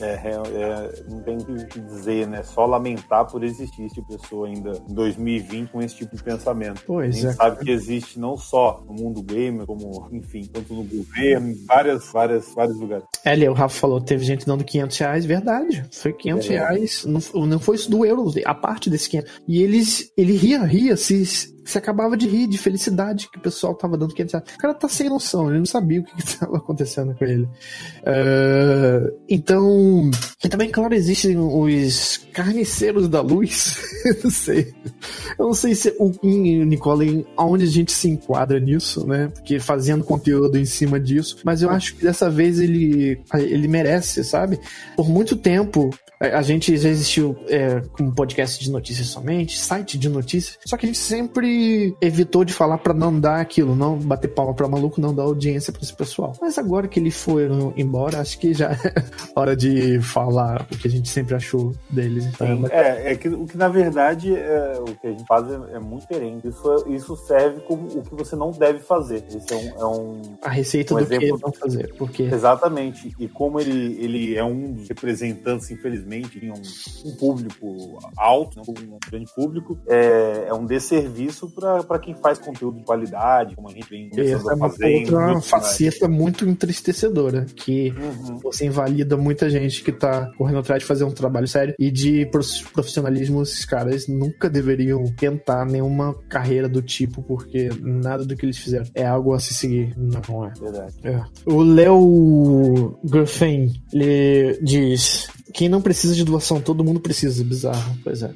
É, 0.00 0.14
é, 0.14 1.02
não 1.08 1.20
tem 1.20 1.36
o 1.36 1.66
que 1.66 1.80
dizer, 1.80 2.26
né? 2.26 2.42
Só 2.42 2.66
lamentar 2.66 3.26
por 3.26 3.42
existir 3.42 3.84
esse 3.84 3.96
tipo 3.96 4.10
de 4.10 4.18
pessoa 4.18 4.46
ainda 4.46 4.72
em 4.88 4.94
2020 4.94 5.70
com 5.70 5.82
esse 5.82 5.96
tipo 5.96 6.16
de 6.16 6.22
pensamento. 6.22 6.82
Pois 6.86 7.08
a 7.08 7.20
gente 7.20 7.26
é. 7.26 7.32
sabe 7.32 7.64
que 7.64 7.70
existe 7.70 8.18
não 8.18 8.36
só 8.36 8.82
no 8.86 8.94
mundo 8.94 9.22
gamer, 9.22 9.66
como, 9.66 10.08
enfim, 10.12 10.48
tanto 10.52 10.74
no 10.74 10.84
governo, 10.84 11.50
em 11.50 11.66
várias, 11.66 12.10
várias, 12.12 12.54
vários 12.54 12.78
lugares. 12.78 13.04
É, 13.24 13.32
ali, 13.32 13.48
o 13.48 13.52
Rafa 13.52 13.78
falou, 13.78 14.00
teve 14.00 14.24
gente 14.24 14.46
dando 14.46 14.64
500 14.64 14.98
reais, 14.98 15.24
verdade. 15.24 15.84
Foi 15.92 16.12
500 16.12 16.46
é. 16.46 16.50
reais, 16.50 17.04
não, 17.04 17.46
não 17.46 17.58
foi 17.58 17.76
isso 17.76 17.90
do 17.90 18.04
euro, 18.04 18.32
a 18.44 18.54
parte 18.54 18.88
desse 18.88 19.08
500. 19.10 19.42
E 19.46 19.62
eles, 19.62 20.12
ele 20.28 20.36
ria, 20.36 20.62
ria, 20.62 20.96
se, 20.96 21.24
se 21.24 21.78
acabava 21.78 22.14
de 22.14 22.28
rir 22.28 22.46
de 22.46 22.58
felicidade 22.58 23.30
que 23.30 23.38
o 23.38 23.40
pessoal 23.40 23.74
tava 23.74 23.96
dando 23.96 24.14
500 24.14 24.32
reais. 24.34 24.46
O 24.54 24.58
cara 24.58 24.74
tá 24.74 24.88
sem 24.88 25.08
noção, 25.08 25.48
ele 25.48 25.58
não 25.58 25.66
sabia 25.66 26.00
o 26.00 26.04
que 26.04 26.18
estava 26.18 26.58
acontecendo 26.58 27.14
com 27.14 27.24
ele. 27.24 27.44
Uh, 27.44 29.16
então, 29.26 30.10
e 30.44 30.48
também, 30.48 30.70
claro, 30.70 30.94
existem 30.94 31.38
os 31.38 32.20
carniceiros 32.34 33.08
da 33.08 33.22
luz. 33.22 33.82
não 34.22 34.30
sei. 34.30 34.74
Eu 35.38 35.46
não 35.46 35.54
sei 35.54 35.74
se 35.74 35.94
o 35.98 36.12
Nicole, 36.22 37.26
aonde 37.34 37.64
a 37.64 37.68
gente 37.68 37.90
se 37.90 38.08
enquadra 38.10 38.60
nisso, 38.60 39.06
né? 39.06 39.28
Porque 39.28 39.58
fazendo 39.58 40.04
conteúdo 40.04 40.58
em 40.58 40.66
cima 40.66 41.00
disso. 41.00 41.38
Mas 41.42 41.62
eu 41.62 41.70
acho 41.70 41.96
que 41.96 42.04
dessa 42.04 42.28
vez 42.28 42.60
ele, 42.60 43.22
ele 43.34 43.66
merece, 43.66 44.22
sabe? 44.22 44.60
Por 44.94 45.08
muito 45.08 45.36
tempo, 45.36 45.90
a 46.20 46.42
gente 46.42 46.76
já 46.76 46.88
existiu 46.88 47.36
é, 47.46 47.80
com 47.92 48.10
podcast 48.10 48.62
de 48.62 48.70
notícias 48.70 49.06
somente, 49.08 49.58
site 49.58 49.96
de 49.96 50.08
notícias, 50.08 50.58
só 50.64 50.76
que 50.76 50.86
a 50.86 50.88
gente 50.88 50.98
sempre 50.98 51.96
evitou 52.00 52.44
de 52.44 52.52
falar 52.52 52.78
para 52.78 52.92
não 52.92 53.18
dar 53.18 53.40
aquilo, 53.40 53.76
não 53.76 53.96
bater 53.96 54.28
palma 54.28 54.54
pra 54.54 54.68
maluco, 54.68 55.00
não 55.00 55.14
dar 55.14 55.22
audiência 55.22 55.72
pra 55.72 55.82
esse 55.82 55.94
pessoal. 55.94 56.32
Mas 56.40 56.58
agora 56.58 56.88
que 56.88 56.98
eles 56.98 57.16
foram 57.16 57.72
embora, 57.76 58.20
acho 58.20 58.38
que 58.38 58.52
já 58.52 58.72
é 58.72 58.94
hora 59.34 59.56
de 59.56 60.00
falar 60.00 60.66
o 60.72 60.76
que 60.76 60.88
a 60.88 60.90
gente 60.90 61.08
sempre 61.08 61.34
achou 61.34 61.72
deles. 61.88 62.24
Sim, 62.36 62.64
é, 62.70 63.12
é 63.12 63.16
que 63.16 63.28
o 63.28 63.46
que 63.46 63.56
na 63.56 63.68
verdade 63.68 64.34
é, 64.34 64.78
o 64.80 64.96
que 64.96 65.06
a 65.06 65.10
gente 65.10 65.24
faz 65.26 65.46
é, 65.48 65.76
é 65.76 65.78
muito 65.78 66.02
diferente. 66.02 66.48
Isso, 66.48 66.84
isso 66.88 67.16
serve 67.16 67.60
como 67.60 67.86
o 67.86 68.02
que 68.02 68.14
você 68.14 68.34
não 68.34 68.50
deve 68.50 68.80
fazer. 68.80 69.24
Esse 69.28 69.52
é 69.52 69.56
um, 69.56 69.80
é 69.80 69.86
um 69.86 70.22
a 70.42 70.50
receita 70.50 70.94
um 70.94 70.98
do 70.98 71.02
exemplo... 71.04 71.38
que 71.38 71.44
não 71.44 71.52
fazer. 71.52 71.94
Porque... 71.96 72.22
Exatamente. 72.24 73.14
E 73.18 73.28
como 73.28 73.60
ele, 73.60 73.96
ele 74.02 74.36
é 74.36 74.44
um 74.44 74.72
dos 74.72 74.88
representantes, 74.88 75.70
infelizmente, 75.70 76.07
em 76.16 76.50
um, 76.50 76.62
um 77.04 77.16
público 77.16 77.98
alto, 78.16 78.56
né, 78.56 78.62
um 78.66 78.98
grande 79.10 79.32
público, 79.34 79.78
é, 79.86 80.46
é 80.48 80.54
um 80.54 80.66
desserviço 80.66 81.50
para 81.50 81.98
quem 81.98 82.14
faz 82.14 82.38
conteúdo 82.38 82.78
de 82.78 82.84
qualidade, 82.84 83.54
como 83.54 83.68
a 83.68 83.72
gente 83.72 83.88
vem 83.88 84.08
começando 84.10 84.50
a 84.50 84.56
fazer. 84.56 85.06
É 85.06 85.10
uma 85.10 85.40
faceta 85.40 86.08
muito 86.08 86.48
entristecedora, 86.48 87.44
que 87.44 87.90
uhum. 87.90 88.38
você 88.38 88.66
invalida 88.66 89.16
muita 89.16 89.50
gente 89.50 89.82
que 89.82 89.92
tá 89.92 90.30
correndo 90.36 90.58
atrás 90.58 90.80
de 90.80 90.86
fazer 90.86 91.04
um 91.04 91.10
trabalho 91.10 91.46
sério 91.46 91.74
e 91.78 91.90
de 91.90 92.26
profissionalismo, 92.72 93.42
esses 93.42 93.64
caras 93.64 94.06
nunca 94.08 94.48
deveriam 94.48 95.04
tentar 95.16 95.64
nenhuma 95.64 96.14
carreira 96.28 96.68
do 96.68 96.82
tipo, 96.82 97.22
porque 97.22 97.68
nada 97.80 98.24
do 98.24 98.36
que 98.36 98.46
eles 98.46 98.58
fizeram 98.58 98.86
é 98.94 99.06
algo 99.06 99.32
a 99.32 99.38
se 99.38 99.54
seguir. 99.54 99.94
Não 99.96 100.44
é. 100.44 100.52
Verdade. 100.58 100.94
É. 101.04 101.22
O 101.46 101.62
Léo 101.62 102.98
Griffin, 103.04 103.72
ele 103.92 104.58
diz: 104.62 105.28
quem 105.52 105.68
não 105.68 105.80
precisa 105.80 106.14
de 106.14 106.24
doação, 106.24 106.60
todo 106.60 106.84
mundo 106.84 107.00
precisa. 107.00 107.42
Bizarro. 107.44 107.98
Pois 108.02 108.22
é. 108.22 108.30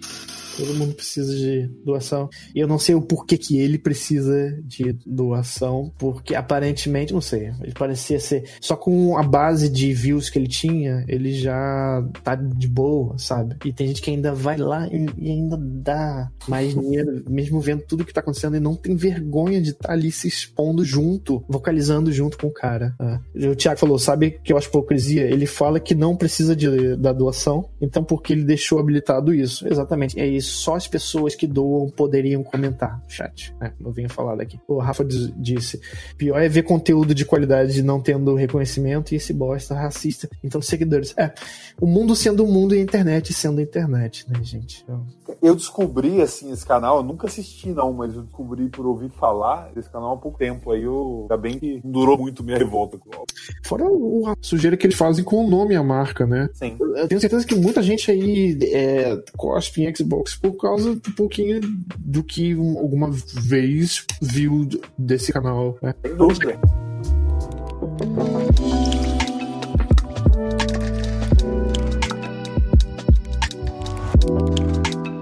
Todo 0.57 0.75
mundo 0.75 0.95
precisa 0.95 1.35
de 1.35 1.67
doação. 1.85 2.29
E 2.55 2.61
eu 2.61 2.69
não 2.69 2.79
sei 2.79 2.95
o 2.95 3.03
porquê 3.03 3.39
que 3.39 3.59
ele 3.59 3.79
precisa 3.79 4.59
de 4.65 4.93
doação, 5.07 5.93
porque 5.99 6.35
aparentemente, 6.35 7.13
não 7.13 7.21
sei, 7.21 7.53
ele 7.63 7.73
parecia 7.73 8.21
ser. 8.21 8.45
Só 8.61 8.77
com 8.77 9.17
a 9.17 9.23
base 9.23 9.69
de 9.69 9.93
views 9.93 10.29
que 10.29 10.39
ele 10.39 10.49
tinha, 10.49 11.05
ele 11.09 11.33
já 11.33 12.05
tá 12.23 12.35
de 12.35 12.69
boa, 12.69 13.17
sabe? 13.19 13.57
E 13.65 13.73
tem 13.73 13.87
gente 13.89 14.03
que 14.03 14.11
ainda 14.11 14.35
vai 14.35 14.57
lá 14.57 14.87
e, 14.89 15.07
e 15.19 15.31
ainda 15.31 15.57
dá 15.59 16.31
mais 16.47 16.75
dinheiro, 16.75 17.25
mesmo 17.29 17.61
vendo 17.61 17.83
tudo 17.83 18.05
que 18.05 18.13
tá 18.13 18.21
acontecendo, 18.21 18.57
e 18.57 18.61
não 18.61 18.75
tem 18.75 18.95
vergonha 18.95 19.61
de 19.61 19.71
estar 19.71 19.89
tá 19.89 19.95
ali 19.95 20.13
se 20.13 20.29
expondo 20.29 20.85
junto, 20.85 21.45
vocalizando 21.49 22.13
junto 22.13 22.37
com 22.37 22.49
o 22.49 22.53
cara. 22.53 22.95
É. 23.01 23.49
O 23.49 23.57
Thiago 23.57 23.81
falou, 23.81 23.99
sabe 23.99 24.39
que 24.45 24.53
eu 24.53 24.59
acho 24.59 24.69
hipocrisia? 24.69 25.23
Ele 25.23 25.47
fala 25.47 25.81
que 25.81 25.95
não 25.95 26.17
precisa 26.17 26.55
de, 26.55 26.97
da 26.97 27.13
doação, 27.13 27.69
então 27.81 28.05
por 28.05 28.23
que 28.23 28.33
ele 28.33 28.45
deixou 28.45 28.79
habilitado 28.79 29.35
isso? 29.35 29.67
Exatamente, 29.67 30.19
é 30.19 30.27
isso 30.27 30.42
só 30.43 30.75
as 30.75 30.87
pessoas 30.87 31.35
que 31.35 31.47
doam 31.47 31.89
poderiam 31.89 32.43
comentar 32.43 32.99
no 33.03 33.11
chat. 33.11 33.55
Né? 33.61 33.73
Eu 33.81 33.93
venho 33.93 34.09
falar 34.09 34.37
daqui. 34.37 34.59
O 34.69 34.79
Rafa 34.79 35.05
disse: 35.05 35.81
pior 36.17 36.41
é 36.41 36.49
ver 36.49 36.63
conteúdo 36.63 37.15
de 37.15 37.25
qualidade 37.25 37.83
não 37.83 38.01
tendo 38.01 38.35
reconhecimento 38.35 39.13
e 39.13 39.17
esse 39.17 39.33
bosta 39.33 39.75
racista. 39.75 40.29
Então, 40.43 40.61
seguidores. 40.61 41.15
É, 41.17 41.33
o 41.81 41.87
mundo 41.87 42.15
sendo 42.15 42.45
o 42.45 42.49
mundo 42.49 42.75
e 42.75 42.79
a 42.79 42.83
internet 42.83 43.33
sendo 43.33 43.61
a 43.61 43.63
internet, 43.63 44.29
né, 44.29 44.39
gente? 44.43 44.85
Eu, 44.89 45.05
eu 45.43 45.55
descobri, 45.55 46.21
assim, 46.21 46.53
esse 46.53 46.65
canal, 46.65 46.99
eu 46.99 47.03
nunca 47.03 47.27
assisti, 47.27 47.71
não, 47.71 47.93
mas 47.93 48.15
eu 48.15 48.23
descobri 48.23 48.69
por 48.69 48.87
ouvir 48.87 49.11
falar 49.11 49.73
desse 49.75 49.91
canal 49.91 50.15
há 50.15 50.17
pouco 50.17 50.39
tempo. 50.39 50.71
Aí 50.73 50.83
eu. 50.83 51.21
Ainda 51.23 51.37
bem 51.37 51.59
que 51.59 51.81
durou 51.85 52.19
muito 52.19 52.43
minha 52.43 52.59
revolta 52.59 52.99
com 52.99 53.09
o 53.09 53.25
Fora 53.63 53.85
o, 53.85 54.27
a 54.27 54.35
sujeira 54.41 54.77
que 54.77 54.87
eles 54.87 54.97
fazem 54.97 55.25
com 55.25 55.45
o 55.45 55.49
nome 55.49 55.75
e 55.75 55.77
a 55.77 55.83
marca, 55.83 56.27
né? 56.27 56.49
Sim. 56.55 56.77
Eu 56.79 57.09
tenho 57.09 57.21
certeza 57.21 57.47
que 57.47 57.55
muita 57.55 57.83
gente 57.83 58.11
aí 58.11 58.59
é, 58.63 59.23
cospe 59.37 59.83
em 59.83 59.95
Xbox 59.95 60.32
por 60.35 60.57
causa 60.57 60.91
um 60.91 60.99
pouquinho 60.99 61.61
do 61.99 62.23
que 62.23 62.53
alguma 62.53 63.11
vez 63.11 64.05
viu 64.21 64.69
desse 64.99 65.33
canal. 65.33 65.79
Né? 65.83 65.95
Sem 66.05 66.17
dúvida. 66.17 66.59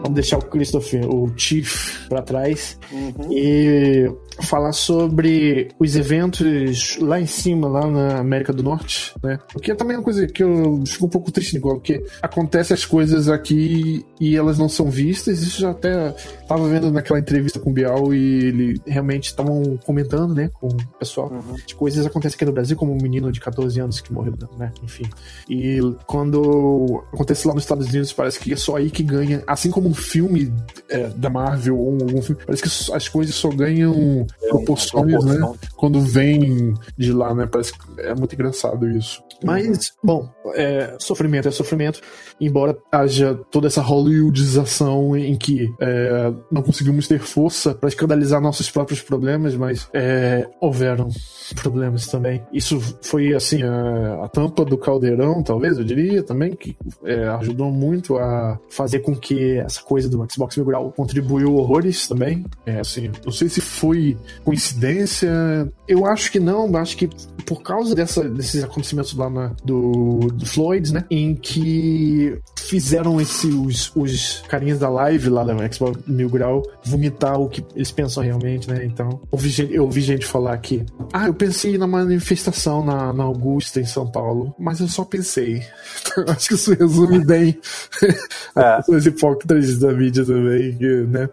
Vamos 0.03 0.15
deixar 0.15 0.39
o 0.39 0.43
Christopher, 0.43 1.09
o 1.09 1.33
Chief, 1.37 2.09
para 2.09 2.23
trás. 2.23 2.79
Uhum. 2.91 3.33
E 3.33 4.11
falar 4.43 4.73
sobre 4.73 5.69
os 5.79 5.97
eventos 5.97 6.99
lá 7.01 7.21
em 7.21 7.27
cima, 7.27 7.69
lá 7.69 7.87
na 7.87 8.19
América 8.19 8.53
do 8.53 8.63
Norte, 8.63 9.15
né? 9.23 9.39
Porque 9.53 9.73
é 9.73 9.75
também 9.75 9.97
uma 9.97 10.03
coisa 10.03 10.27
que 10.27 10.43
eu 10.43 10.83
fico 10.87 11.07
um 11.07 11.09
pouco 11.09 11.31
triste, 11.31 11.57
igual, 11.57 11.77
porque 11.77 12.05
acontece 12.23 12.73
as 12.73 12.85
coisas 12.85 13.29
aqui 13.29 14.05
e 14.21 14.37
elas 14.37 14.59
não 14.59 14.69
são 14.69 14.91
vistas. 14.91 15.43
Isso 15.43 15.61
já 15.61 15.71
até 15.71 16.11
tava 16.47 16.69
vendo 16.69 16.91
naquela 16.91 17.19
entrevista 17.19 17.59
com 17.59 17.71
o 17.71 17.73
Bial 17.73 18.13
e 18.15 18.45
ele 18.45 18.81
realmente 18.87 19.27
estavam 19.27 19.79
comentando, 19.85 20.35
né, 20.35 20.51
com 20.55 20.69
o 20.69 20.99
pessoal, 20.99 21.31
uhum. 21.31 21.57
de 21.67 21.75
coisas 21.75 22.05
acontecem 22.07 22.37
aqui 22.37 22.45
no 22.45 22.53
Brasil, 22.53 22.77
como 22.77 22.93
um 22.93 22.99
menino 23.01 23.31
de 23.31 23.41
14 23.41 23.81
anos 23.81 24.01
que 24.01 24.13
morreu, 24.13 24.35
né? 24.59 24.73
Enfim. 24.83 25.05
E 25.49 25.81
quando 26.07 27.03
acontece 27.13 27.47
lá 27.47 27.55
nos 27.55 27.65
Estados 27.65 27.89
Unidos, 27.89 28.13
parece 28.13 28.39
que 28.39 28.53
é 28.53 28.57
só 28.57 28.77
aí 28.77 28.91
que 28.91 29.03
ganha, 29.03 29.43
assim 29.47 29.71
como 29.71 29.89
um 29.89 29.95
filme 29.95 30.53
é, 30.89 31.09
da 31.09 31.31
Marvel 31.31 31.79
ou 31.79 31.93
algum 31.93 32.23
filme, 32.23 32.43
parece 32.45 32.63
que 32.63 32.93
as 32.95 33.09
coisas 33.09 33.35
só 33.35 33.49
ganham 33.49 34.27
proporções, 34.49 35.25
né? 35.25 35.53
Quando 35.77 36.01
vem 36.01 36.75
de 36.97 37.13
lá, 37.13 37.35
né? 37.35 37.47
Parece 37.47 37.73
que 37.73 37.79
é 38.01 38.15
muito 38.15 38.35
engraçado 38.35 38.89
isso. 38.89 39.23
Mas, 39.43 39.93
bom, 40.03 40.29
é, 40.55 40.97
sofrimento 40.99 41.49
é 41.49 41.51
sofrimento, 41.51 42.01
embora 42.41 42.77
haja 42.93 43.39
toda 43.51 43.67
essa 43.67 43.81
Hollywoodização 43.81 45.17
em 45.17 45.37
que 45.37 45.73
é, 45.81 46.33
não 46.51 46.63
conseguimos 46.63 47.09
ter 47.09 47.19
força 47.21 47.75
para 47.75 47.89
escandalizar 47.89 48.41
nossos 48.41 48.71
próprios 48.71 49.01
problemas, 49.01 49.55
mas 49.55 49.89
é, 49.95 50.47
houveram 50.61 51.09
problemas 51.55 52.07
também. 52.07 52.43
Isso 52.53 52.81
foi, 53.03 53.35
assim, 53.35 53.63
a, 53.63 54.25
a, 54.25 54.29
tampa 54.29 54.65
do 54.65 54.77
caldeirão, 54.77 55.43
talvez, 55.43 55.79
eu 55.79 55.85
diria 55.85 56.23
também, 56.23 56.55
que 56.55 56.77
é, 57.05 57.29
ajudou 57.29 57.71
muito 57.71 58.19
a 58.19 58.59
fazer 58.69 59.01
com 59.01 59.17
que 59.17 59.59
essa 59.59 59.83
coisa 59.83 60.09
do 60.09 60.27
Xbox 60.31 60.57
Mil 60.57 60.67
Grau 60.67 60.93
contribuiu 60.93 61.55
horrores 61.55 62.07
também. 62.07 62.45
É, 62.67 62.81
assim, 62.81 63.11
não 63.25 63.33
sei 63.33 63.49
se 63.49 63.61
foi 63.61 64.17
coincidência, 64.45 65.31
eu 65.87 66.07
acho 66.07 66.31
que 66.31 66.39
não, 66.39 66.77
acho 66.77 66.97
que 66.97 67.09
por 67.51 67.63
causa 67.63 67.97
dessa, 67.97 68.23
desses 68.29 68.63
acontecimentos 68.63 69.13
lá 69.15 69.29
na, 69.29 69.49
do, 69.65 70.29
do 70.33 70.47
Floyd, 70.47 70.93
né, 70.93 71.05
em 71.11 71.35
que 71.35 72.39
fizeram 72.57 73.21
esses 73.21 73.53
os, 73.53 73.91
os 73.97 74.45
carinhas 74.47 74.79
da 74.79 74.89
live 74.89 75.29
lá 75.31 75.43
da 75.43 75.73
Xbox 75.73 76.01
Mil 76.07 76.29
Grau 76.29 76.63
vomitar 76.85 77.41
o 77.41 77.49
que 77.49 77.65
eles 77.75 77.91
pensam 77.91 78.23
realmente, 78.23 78.71
né, 78.71 78.85
então 78.85 79.09
eu 79.11 79.29
ouvi 79.33 79.49
gente, 79.49 79.75
eu 79.75 79.83
ouvi 79.83 80.01
gente 80.01 80.27
falar 80.27 80.57
que, 80.59 80.87
ah, 81.13 81.27
eu 81.27 81.35
pensei 81.35 81.77
na 81.77 81.89
manifestação 81.89 82.85
na, 82.85 83.13
na 83.13 83.25
Augusta, 83.25 83.81
em 83.81 83.87
São 83.87 84.07
Paulo, 84.07 84.55
mas 84.57 84.79
eu 84.79 84.87
só 84.87 85.05
pensei. 85.05 85.63
Acho 86.29 86.49
que 86.49 86.55
isso 86.55 86.73
resume 86.75 87.25
bem 87.25 87.59
as 88.55 88.65
é. 88.65 88.77
pessoas 88.77 89.07
hipócritas 89.07 89.79
da 89.79 89.93
mídia 89.93 90.25
também, 90.25 90.77
né? 91.09 91.29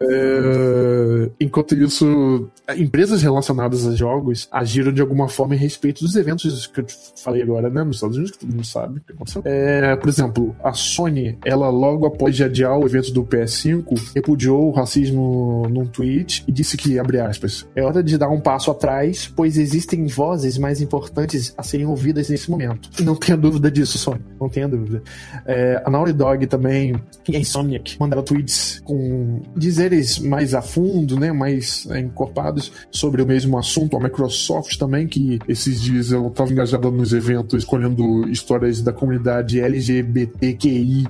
É, 0.00 1.30
enquanto 1.40 1.74
isso, 1.74 2.48
empresas 2.76 3.22
relacionadas 3.22 3.86
a 3.86 3.94
jogos 3.94 4.48
agiram 4.50 4.92
de 4.92 5.00
alguma 5.00 5.28
forma 5.28 5.54
em 5.54 5.58
respeito 5.58 6.04
dos 6.04 6.14
eventos 6.14 6.66
que 6.66 6.80
eu 6.80 6.86
falei 7.16 7.42
agora, 7.42 7.68
né? 7.68 7.82
Nos 7.82 7.96
Estados 7.96 8.16
Unidos, 8.16 8.36
que 8.36 8.38
todo 8.38 8.50
mundo 8.50 8.66
sabe 8.66 8.98
o 8.98 9.00
que 9.00 9.12
aconteceu. 9.12 9.42
É, 9.44 9.96
por 9.96 10.08
exemplo, 10.08 10.56
a 10.62 10.72
Sony, 10.72 11.38
ela 11.44 11.68
logo 11.68 12.06
após 12.06 12.40
adiar 12.40 12.78
o 12.78 12.86
evento 12.86 13.12
do 13.12 13.24
PS5, 13.24 14.12
repudiou 14.14 14.68
o 14.68 14.72
racismo 14.72 15.66
num 15.68 15.86
tweet 15.86 16.44
e 16.46 16.52
disse 16.52 16.76
que, 16.76 16.98
abre 16.98 17.20
aspas, 17.20 17.66
é 17.74 17.82
hora 17.82 18.02
de 18.02 18.16
dar 18.16 18.28
um 18.28 18.40
passo 18.40 18.70
atrás, 18.70 19.32
pois 19.34 19.58
existem 19.58 20.06
vozes 20.06 20.58
mais 20.58 20.80
importantes 20.80 21.54
a 21.56 21.62
serem 21.62 21.86
ouvidas 21.86 22.28
nesse 22.28 22.50
momento. 22.50 22.90
Não 23.02 23.16
tenha 23.16 23.36
dúvida 23.36 23.70
disso, 23.70 23.98
Sony. 23.98 24.20
Não 24.40 24.48
tenha 24.48 24.68
dúvida. 24.68 25.02
É, 25.44 25.82
a 25.84 25.90
Naughty 25.90 26.12
Dog 26.12 26.46
também 26.46 26.94
e 27.28 27.36
a 27.36 27.38
Insomniac 27.38 27.96
mandaram 27.98 28.22
tweets 28.22 28.80
com 28.84 29.42
dizer 29.56 29.87
mais 30.22 30.54
a 30.54 30.62
fundo, 30.62 31.18
né, 31.18 31.32
mais 31.32 31.86
é, 31.90 32.00
encorpados 32.00 32.72
sobre 32.90 33.22
o 33.22 33.26
mesmo 33.26 33.58
assunto. 33.58 33.96
A 33.96 34.00
Microsoft 34.00 34.76
também, 34.76 35.06
que 35.06 35.38
esses 35.48 35.80
dias 35.80 36.10
eu 36.12 36.28
estava 36.28 36.50
engajada 36.50 36.90
nos 36.90 37.12
eventos 37.12 37.62
escolhendo 37.62 38.28
histórias 38.28 38.80
da 38.80 38.92
comunidade 38.92 39.60
LGBTQI+, 39.60 41.06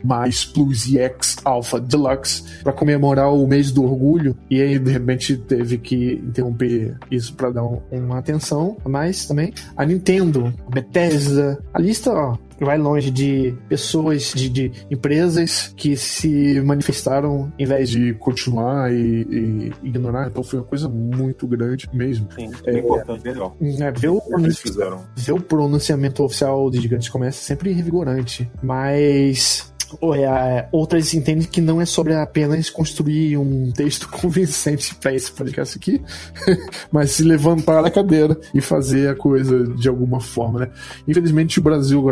Plus 0.52 0.86
e 0.86 0.98
X 0.98 1.36
Alpha 1.44 1.80
Deluxe 1.80 2.42
para 2.62 2.72
comemorar 2.72 3.32
o 3.32 3.46
mês 3.46 3.70
do 3.70 3.84
orgulho 3.84 4.36
e 4.50 4.60
aí 4.60 4.78
de 4.78 4.90
repente 4.90 5.36
teve 5.36 5.78
que 5.78 6.14
interromper 6.14 6.96
isso 7.10 7.34
para 7.34 7.50
dar 7.50 7.64
uma 7.64 8.18
atenção 8.18 8.76
a 8.84 8.88
mais 8.88 9.26
também. 9.26 9.52
A 9.76 9.84
Nintendo, 9.84 10.52
a 10.66 10.70
Bethesda, 10.70 11.58
a 11.72 11.78
lista, 11.78 12.12
ó, 12.12 12.36
vai 12.64 12.78
longe 12.78 13.10
de 13.10 13.54
pessoas, 13.68 14.32
de, 14.34 14.48
de 14.48 14.72
empresas 14.90 15.72
que 15.76 15.96
se 15.96 16.60
manifestaram 16.60 17.52
em 17.58 17.66
vez 17.66 17.90
de 17.90 18.14
continuar 18.14 18.92
e, 18.92 19.22
e, 19.22 19.72
ignorar. 19.82 20.28
Então 20.28 20.42
foi 20.42 20.58
uma 20.58 20.64
coisa 20.64 20.88
muito 20.88 21.46
grande 21.46 21.88
mesmo. 21.92 22.28
Sim, 22.32 22.50
é, 22.66 22.78
importante, 22.78 23.24
legal. 23.26 23.56
É, 23.60 23.90
ver, 23.90 24.08
o, 24.08 24.22
ver 25.16 25.32
o 25.32 25.40
pronunciamento 25.40 26.22
oficial 26.22 26.70
de 26.70 26.80
gigantes 26.80 27.08
comércio 27.08 27.40
é 27.40 27.44
sempre 27.44 27.72
revigorante, 27.72 28.50
mas 28.62 29.72
é, 29.77 29.77
outras 30.72 31.14
entendem 31.14 31.46
que 31.46 31.60
não 31.60 31.80
é 31.80 31.86
sobre 31.86 32.14
apenas 32.14 32.70
construir 32.70 33.36
um 33.36 33.70
texto 33.72 34.08
convincente 34.10 34.94
para 34.94 35.14
esse 35.14 35.30
podcast 35.32 35.76
aqui, 35.76 36.02
mas 36.90 37.12
se 37.12 37.22
levantar 37.22 37.82
da 37.82 37.90
cadeira 37.90 38.38
e 38.54 38.60
fazer 38.60 39.08
a 39.08 39.14
coisa 39.14 39.64
de 39.64 39.88
alguma 39.88 40.20
forma, 40.20 40.60
né? 40.60 40.70
Infelizmente 41.06 41.58
o 41.58 41.62
Brasil 41.62 42.04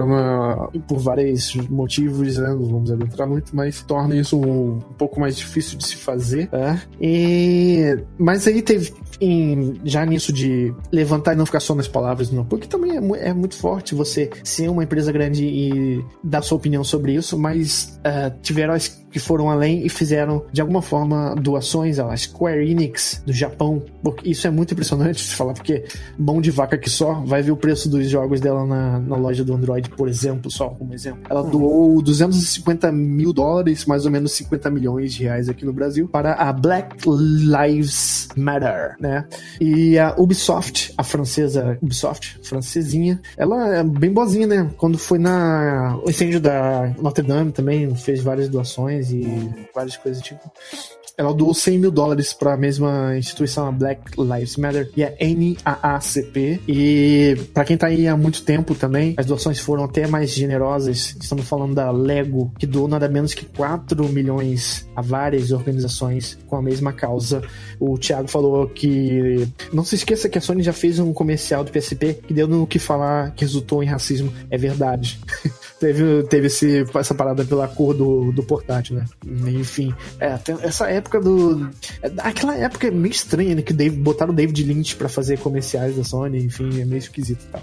por 0.87 0.99
vários 0.99 1.55
motivos, 1.69 2.37
né, 2.39 2.49
não 2.49 2.65
vamos 2.65 2.91
adentrar 2.91 3.29
muito, 3.29 3.55
mas 3.55 3.83
torna 3.83 4.17
isso 4.17 4.39
um, 4.39 4.77
um 4.77 4.95
pouco 4.97 5.21
mais 5.21 5.37
difícil 5.37 5.79
de 5.79 5.87
se 5.87 5.97
fazer, 5.97 6.49
né? 6.53 6.83
E, 7.01 7.99
mas 8.19 8.47
aí 8.47 8.63
teve 8.63 8.93
em, 9.21 9.81
já 9.85 10.05
nisso 10.05 10.33
de 10.33 10.75
levantar 10.93 11.33
e 11.33 11.37
não 11.37 11.47
ficar 11.47 11.61
só 11.61 11.75
nas 11.75 11.89
palavras, 11.89 12.31
não, 12.31 12.45
porque 12.45 12.67
também 12.67 12.93
é, 12.93 13.29
é 13.29 13.33
muito 13.33 13.57
forte 13.57 13.95
você 13.95 14.31
ser 14.45 14.69
uma 14.69 14.85
empresa 14.85 15.11
grande 15.13 15.45
e 15.45 16.05
dar 16.23 16.43
sua 16.43 16.57
opinião 16.57 16.85
sobre 16.85 17.15
isso, 17.15 17.39
mas 17.39 17.66
uh, 17.75 18.31
tiveram 18.43 18.75
as 18.75 18.89
que 19.17 19.21
foram 19.21 19.51
além 19.51 19.87
e 19.87 19.89
fizeram 19.89 20.45
de 20.53 20.61
alguma 20.61 20.83
forma 20.83 21.35
doações 21.37 21.99
à 21.99 22.15
Square 22.15 22.71
Enix 22.71 23.23
do 23.25 23.33
Japão. 23.33 23.83
Porque 24.03 24.29
isso 24.29 24.47
é 24.47 24.51
muito 24.51 24.75
impressionante 24.75 25.23
se 25.23 25.35
falar, 25.35 25.55
porque 25.55 25.85
mão 26.19 26.39
de 26.39 26.51
vaca 26.51 26.77
que 26.77 26.91
só 26.91 27.15
vai 27.25 27.41
ver 27.41 27.51
o 27.51 27.57
preço 27.57 27.89
dos 27.89 28.11
jogos 28.11 28.43
dela 28.43 28.67
na, 28.67 29.01
na 29.01 29.17
loja 29.17 29.43
do 29.43 29.55
Android, 29.55 29.89
por 29.89 30.07
exemplo, 30.07 30.51
só 30.51 30.69
como 30.69 30.93
exemplo. 30.93 31.23
Ela 31.31 31.41
uhum. 31.41 31.51
doou 31.51 32.03
250 32.03 32.93
mil 32.93 33.33
dólares, 33.33 33.87
mais 33.87 34.05
ou 34.05 34.11
menos 34.11 34.33
50 34.33 34.69
milhões 34.69 35.15
de 35.15 35.23
reais 35.23 35.49
aqui 35.49 35.65
no 35.65 35.73
Brasil, 35.73 36.07
para 36.07 36.35
a 36.35 36.53
Black 36.53 36.97
Lives 37.09 38.29
Matter, 38.37 38.97
né? 39.01 39.25
E 39.59 39.99
a 39.99 40.15
Ubisoft, 40.19 40.93
a 40.95 41.03
francesa 41.03 41.79
Ubisoft, 41.81 42.39
francesinha, 42.43 43.19
ela 43.35 43.77
é 43.77 43.83
bem 43.83 44.13
boazinha, 44.13 44.47
né? 44.47 44.71
Quando 44.77 44.99
foi 44.99 45.19
na 45.19 45.99
o 46.05 46.11
incêndio 46.11 46.39
da 46.39 46.95
Notre 47.01 47.27
Dame 47.27 47.51
também 47.51 47.95
fez 47.95 48.21
várias 48.23 48.51
doações 48.51 49.06
e 49.11 49.69
várias 49.75 49.97
coisas 49.97 50.23
tipo. 50.23 50.51
Ela 51.19 51.33
doou 51.33 51.55
100 51.55 51.79
mil 51.79 51.91
dólares 51.91 52.35
para 52.35 52.53
a 52.53 52.57
mesma 52.59 53.17
instituição, 53.17 53.67
a 53.67 53.73
Black 53.73 54.03
Lives 54.19 54.57
Matter, 54.59 54.91
e 54.95 55.03
a 55.03 55.11
NAACP. 55.11 56.61
E 56.69 57.37
para 57.55 57.65
quem 57.65 57.77
tá 57.77 57.87
aí 57.87 58.07
há 58.07 58.15
muito 58.15 58.43
tempo 58.43 58.75
também, 58.75 59.15
as 59.17 59.25
doações 59.25 59.59
foram 59.59 59.85
até 59.85 60.07
mais 60.07 60.31
generosas. 60.31 61.17
Estamos 61.19 61.49
falando 61.49 61.75
da 61.75 61.91
Lego, 61.91 62.53
que 62.59 62.67
doou 62.67 62.87
nada 62.87 63.09
menos 63.09 63.33
que 63.33 63.47
4 63.47 64.07
milhões 64.11 64.87
a 64.95 65.01
várias 65.01 65.53
organizações 65.53 66.39
com 66.47 66.57
a 66.57 66.63
mesma 66.63 66.93
causa. 66.93 67.43
O 67.81 67.97
Thiago 67.97 68.29
falou 68.29 68.69
que. 68.69 69.49
Não 69.73 69.85
se 69.85 69.95
esqueça 69.95 70.29
que 70.29 70.37
a 70.37 70.41
Sony 70.41 70.63
já 70.63 70.75
fez 70.75 70.99
um 70.99 71.15
comercial 71.15 71.65
do 71.65 71.73
PSP 71.73 72.15
que 72.27 72.35
deu 72.35 72.47
no 72.47 72.67
que 72.67 72.79
falar 72.79 73.31
que 73.33 73.43
resultou 73.43 73.83
em 73.83 73.87
racismo. 73.87 74.31
É 74.51 74.59
verdade. 74.59 75.19
teve 75.81 76.23
teve 76.25 76.47
esse, 76.49 76.85
essa 76.95 77.15
parada 77.15 77.45
pela 77.45 77.69
cor 77.69 77.95
do, 77.95 78.33
do 78.33 78.43
portátil, 78.43 78.97
né? 78.97 79.05
Enfim, 79.49 79.95
é, 80.21 80.39
essa 80.63 80.91
época 81.07 81.21
do. 81.21 81.71
Aquela 82.19 82.57
época 82.57 82.89
é 82.89 82.91
meio 82.91 83.13
estranha, 83.13 83.55
né? 83.55 83.63
Que 83.63 83.73
Dave, 83.73 83.97
botaram 83.97 84.33
o 84.33 84.37
David 84.37 84.63
Lynch 84.65 84.97
para 84.97 85.09
fazer 85.09 85.39
comerciais 85.39 85.97
da 85.97 86.05
Sony, 86.05 86.45
enfim, 86.45 86.81
é 86.81 86.85
meio 86.85 86.99
esquisito 86.99 87.43
e 87.43 87.53
tal. 87.53 87.63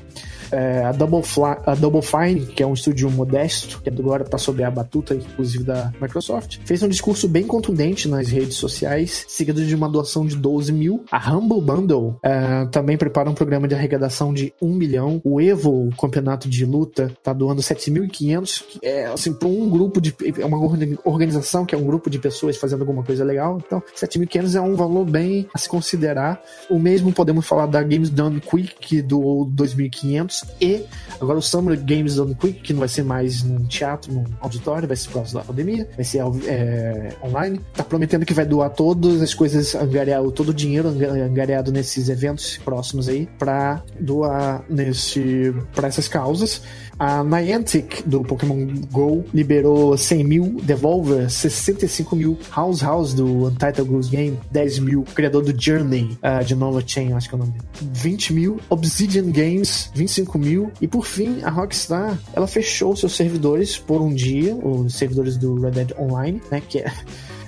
É, 0.51 0.83
a, 0.83 0.91
Double 0.91 1.23
Fly, 1.23 1.57
a 1.65 1.75
Double 1.75 2.01
Fine, 2.01 2.45
que 2.47 2.63
é 2.63 2.67
um 2.67 2.73
estúdio 2.73 3.09
modesto, 3.09 3.81
que 3.81 3.89
agora 3.89 4.23
está 4.23 4.37
sob 4.37 4.63
a 4.63 4.71
batuta, 4.71 5.15
inclusive, 5.15 5.63
da 5.63 5.91
Microsoft, 6.01 6.59
fez 6.65 6.83
um 6.83 6.89
discurso 6.89 7.27
bem 7.27 7.43
contundente 7.43 8.07
nas 8.07 8.27
redes 8.29 8.55
sociais, 8.55 9.25
seguido 9.27 9.65
de 9.65 9.75
uma 9.75 9.89
doação 9.89 10.25
de 10.25 10.35
12 10.35 10.71
mil. 10.71 11.03
A 11.11 11.33
Humble 11.33 11.61
Bundle 11.61 12.19
é, 12.23 12.65
também 12.65 12.97
prepara 12.97 13.29
um 13.29 13.33
programa 13.33 13.67
de 13.67 13.75
arrecadação 13.75 14.33
de 14.33 14.53
1 14.61 14.73
milhão. 14.73 15.21
O 15.23 15.39
Evo, 15.39 15.87
o 15.87 15.95
campeonato 15.95 16.49
de 16.49 16.65
luta, 16.65 17.11
está 17.17 17.33
doando 17.33 17.61
7.500. 17.61 18.63
É, 18.81 19.05
assim, 19.05 19.33
para 19.33 19.47
um 19.47 19.69
grupo 19.69 19.99
de. 19.99 20.15
É 20.39 20.45
uma 20.45 20.57
organização 21.03 21.65
que 21.65 21.75
é 21.75 21.77
um 21.77 21.85
grupo 21.85 22.09
de 22.09 22.19
pessoas 22.19 22.57
fazendo 22.57 22.81
alguma 22.81 23.03
coisa 23.03 23.23
legal. 23.23 23.61
Então, 23.65 23.81
7.500 23.95 24.55
é 24.55 24.61
um 24.61 24.75
valor 24.75 25.05
bem 25.05 25.47
a 25.53 25.57
se 25.57 25.67
considerar. 25.69 26.41
O 26.69 26.79
mesmo 26.79 27.11
podemos 27.11 27.45
falar 27.45 27.65
da 27.65 27.81
Games 27.81 28.09
Done 28.09 28.39
Quick, 28.39 28.75
que 28.79 29.01
doou 29.01 29.45
2.500 29.49 30.32
e 30.59 30.85
agora 31.19 31.37
o 31.37 31.41
Summer 31.41 31.79
Games 31.79 32.15
Done 32.15 32.35
Quick, 32.35 32.61
que 32.61 32.73
não 32.73 32.79
vai 32.79 32.89
ser 32.89 33.03
mais 33.03 33.43
num 33.43 33.65
teatro, 33.65 34.11
num 34.11 34.25
auditório, 34.39 34.87
vai 34.87 34.97
ser 34.97 35.07
por 35.07 35.15
causa 35.15 35.33
da 35.39 35.43
pandemia, 35.43 35.87
vai 35.95 36.03
ser 36.03 36.19
é, 36.45 37.15
online. 37.23 37.59
Tá 37.73 37.83
prometendo 37.83 38.25
que 38.25 38.33
vai 38.33 38.45
doar 38.45 38.69
todas 38.69 39.21
as 39.21 39.33
coisas, 39.33 39.75
angariar, 39.75 40.21
todo 40.31 40.49
o 40.49 40.53
dinheiro 40.53 40.89
angariado 40.89 41.71
nesses 41.71 42.09
eventos 42.09 42.57
próximos 42.57 43.07
aí, 43.07 43.27
para 43.37 43.83
doar 43.99 44.63
nesse, 44.69 45.53
para 45.73 45.87
essas 45.87 46.07
causas. 46.07 46.61
A 46.99 47.23
Niantic, 47.23 48.03
do 48.05 48.21
Pokémon 48.21 48.67
GO, 48.91 49.25
liberou 49.33 49.97
100 49.97 50.23
mil, 50.23 50.61
Devolver 50.63 51.29
65 51.29 52.15
mil, 52.15 52.37
House 52.55 52.81
House, 52.81 53.13
do 53.13 53.47
Untitled 53.47 53.89
Goose 53.89 54.09
Game, 54.09 54.39
10 54.51 54.79
mil, 54.79 55.03
criador 55.15 55.43
do 55.43 55.59
Journey, 55.59 56.17
uh, 56.21 56.43
de 56.43 56.55
Nova 56.55 56.83
Chain, 56.85 57.13
acho 57.13 57.29
que 57.29 57.35
é 57.35 57.37
o 57.37 57.39
nome 57.39 57.51
dele, 57.53 57.65
20 57.93 58.33
mil, 58.33 58.59
Obsidian 58.69 59.31
Games, 59.31 59.91
25 59.95 60.37
mil, 60.37 60.71
e 60.79 60.87
por 60.87 61.05
fim, 61.05 61.41
a 61.43 61.49
Rockstar, 61.49 62.17
ela 62.33 62.47
fechou 62.47 62.95
seus 62.95 63.15
servidores 63.15 63.77
por 63.77 64.01
um 64.01 64.13
dia, 64.13 64.55
os 64.55 64.93
servidores 64.95 65.37
do 65.37 65.59
Red 65.59 65.71
Dead 65.71 65.91
Online, 65.99 66.41
né, 66.51 66.61
que 66.61 66.79
é 66.79 66.91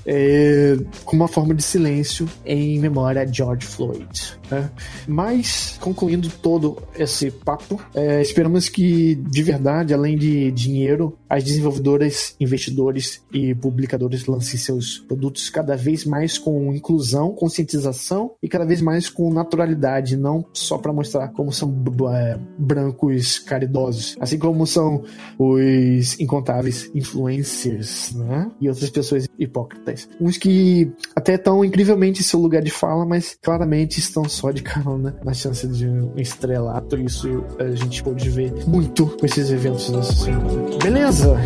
é, 0.06 0.78
com 1.04 1.16
uma 1.16 1.28
forma 1.28 1.54
de 1.54 1.64
silêncio 1.64 2.30
em 2.46 2.80
memória 2.80 3.24
a 3.24 3.26
George 3.26 3.66
Floyd. 3.66 4.38
Né? 4.50 4.70
Mas, 5.08 5.78
concluindo 5.80 6.30
todo 6.30 6.78
esse 6.98 7.32
papo, 7.32 7.82
é, 7.94 8.22
esperamos 8.22 8.70
que, 8.70 9.16
de 9.16 9.44
verdade, 9.44 9.94
além 9.94 10.18
de 10.18 10.52
dinheiro, 10.52 11.18
as 11.30 11.44
desenvolvedoras, 11.44 12.36
investidores 12.40 13.22
e 13.34 13.54
publicadores 13.56 14.26
lancem 14.26 14.60
seus 14.60 15.00
produtos 15.00 15.50
cada 15.50 15.76
vez 15.76 16.06
mais 16.06 16.38
com 16.38 16.74
inclusão, 16.74 17.32
conscientização 17.32 18.32
e 18.42 18.48
cada 18.48 18.66
vez 18.66 18.82
mais 18.82 19.10
com 19.10 19.34
naturalidade, 19.34 20.16
não 20.16 20.46
só 20.54 20.78
para 20.78 20.94
mostrar 20.94 21.30
como 21.30 21.52
são 21.52 21.74
é, 22.14 22.38
brancos 22.58 23.40
caridosos, 23.40 24.16
assim 24.20 24.38
como 24.38 24.66
são 24.66 25.04
os 25.38 26.20
incontáveis 26.20 26.90
influencers 26.94 28.14
né? 28.14 28.50
e 28.60 28.70
outras 28.70 28.90
pessoas 28.90 29.28
hipócritas. 29.38 30.08
Uns 30.20 30.38
que 30.38 30.92
até 31.16 31.36
estão 31.36 31.64
incrivelmente 31.64 32.22
em 32.22 32.24
seu 32.24 32.40
lugar 32.40 32.62
de 32.62 32.72
fala, 32.72 33.06
mas 33.06 33.38
claramente 33.42 34.00
estão 34.00 34.28
só 34.36 34.52
de 34.52 34.62
carona 34.62 35.16
na 35.24 35.34
chance 35.34 35.66
de 35.68 35.88
um 35.88 36.12
estrelato. 36.18 36.98
Isso 36.98 37.44
a 37.58 37.74
gente 37.76 38.04
pode 38.04 38.30
ver 38.30 38.54
muito 38.68 39.08
com 39.08 39.26
esses 39.26 39.50
eventos 39.50 39.90
nessa 39.90 40.14
semana. 40.14 40.78
Beleza? 40.84 41.38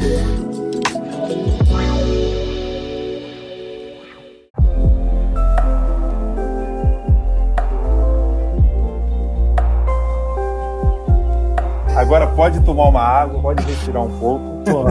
Agora 11.95 12.27
pode 12.27 12.59
tomar 12.61 12.89
uma 12.89 13.01
água, 13.01 13.41
pode 13.41 13.63
respirar 13.65 14.03
um 14.03 14.19
pouco. 14.19 14.87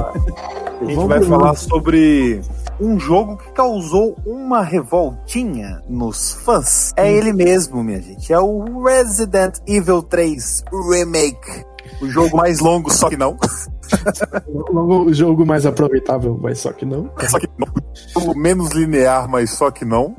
a 0.81 0.85
gente 0.85 1.07
vai 1.07 1.23
falar 1.23 1.55
sobre 1.57 2.43
um 2.81 2.99
jogo 2.99 3.37
que 3.37 3.51
causou 3.53 4.17
uma 4.25 4.63
revoltinha 4.63 5.83
nos 5.89 6.33
fãs. 6.33 6.93
É 6.97 7.11
ele 7.13 7.33
mesmo, 7.33 7.83
minha 7.83 8.01
gente. 8.01 8.33
É 8.33 8.39
o 8.39 8.83
Resident 8.83 9.59
Evil 9.67 10.03
3 10.03 10.65
Remake. 10.91 11.65
O 12.01 12.09
jogo 12.09 12.37
mais 12.37 12.61
longo, 12.61 12.91
só 12.93 13.09
que 13.09 13.17
não. 13.17 13.37
o 14.77 15.13
jogo 15.13 15.45
mais 15.45 15.67
aproveitável, 15.67 16.39
mas 16.41 16.61
só 16.61 16.73
que 16.73 16.85
não. 16.85 17.11
Só 17.29 17.39
que 17.39 17.49
não. 17.59 17.69
O 18.15 18.35
menos 18.35 18.71
linear, 18.71 19.29
mas 19.29 19.51
só 19.51 19.71
que 19.71 19.85
não. 19.85 20.15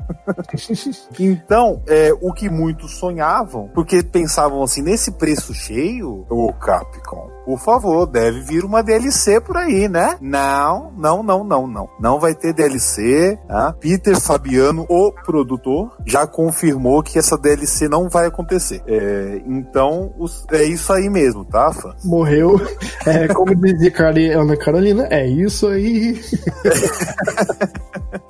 então, 1.18 1.82
é, 1.86 2.12
o 2.20 2.32
que 2.32 2.50
muitos 2.50 2.98
sonhavam, 2.98 3.70
porque 3.74 4.02
pensavam 4.02 4.62
assim, 4.62 4.82
nesse 4.82 5.12
preço 5.12 5.54
cheio, 5.54 6.26
o 6.28 6.52
Capcom, 6.52 7.30
por 7.50 7.58
favor, 7.58 8.06
deve 8.06 8.42
vir 8.42 8.64
uma 8.64 8.80
DLC 8.80 9.40
por 9.40 9.56
aí, 9.56 9.88
né? 9.88 10.16
Não, 10.20 10.92
não, 10.96 11.20
não, 11.20 11.42
não, 11.42 11.66
não. 11.66 11.88
Não 11.98 12.20
vai 12.20 12.32
ter 12.32 12.52
DLC. 12.52 13.36
Tá? 13.48 13.72
Peter 13.72 14.20
Fabiano, 14.20 14.86
o 14.88 15.10
produtor, 15.10 15.90
já 16.06 16.28
confirmou 16.28 17.02
que 17.02 17.18
essa 17.18 17.36
DLC 17.36 17.88
não 17.88 18.08
vai 18.08 18.26
acontecer. 18.26 18.80
É, 18.86 19.42
então, 19.44 20.14
os, 20.16 20.46
é 20.52 20.62
isso 20.62 20.92
aí 20.92 21.10
mesmo, 21.10 21.44
tá, 21.44 21.72
fã? 21.72 21.92
Morreu. 22.04 22.60
É, 23.06 23.26
como 23.28 23.54
dizia 23.54 24.38
Ana 24.38 24.56
Carolina, 24.56 25.08
é 25.10 25.26
isso 25.26 25.66
aí. 25.66 26.20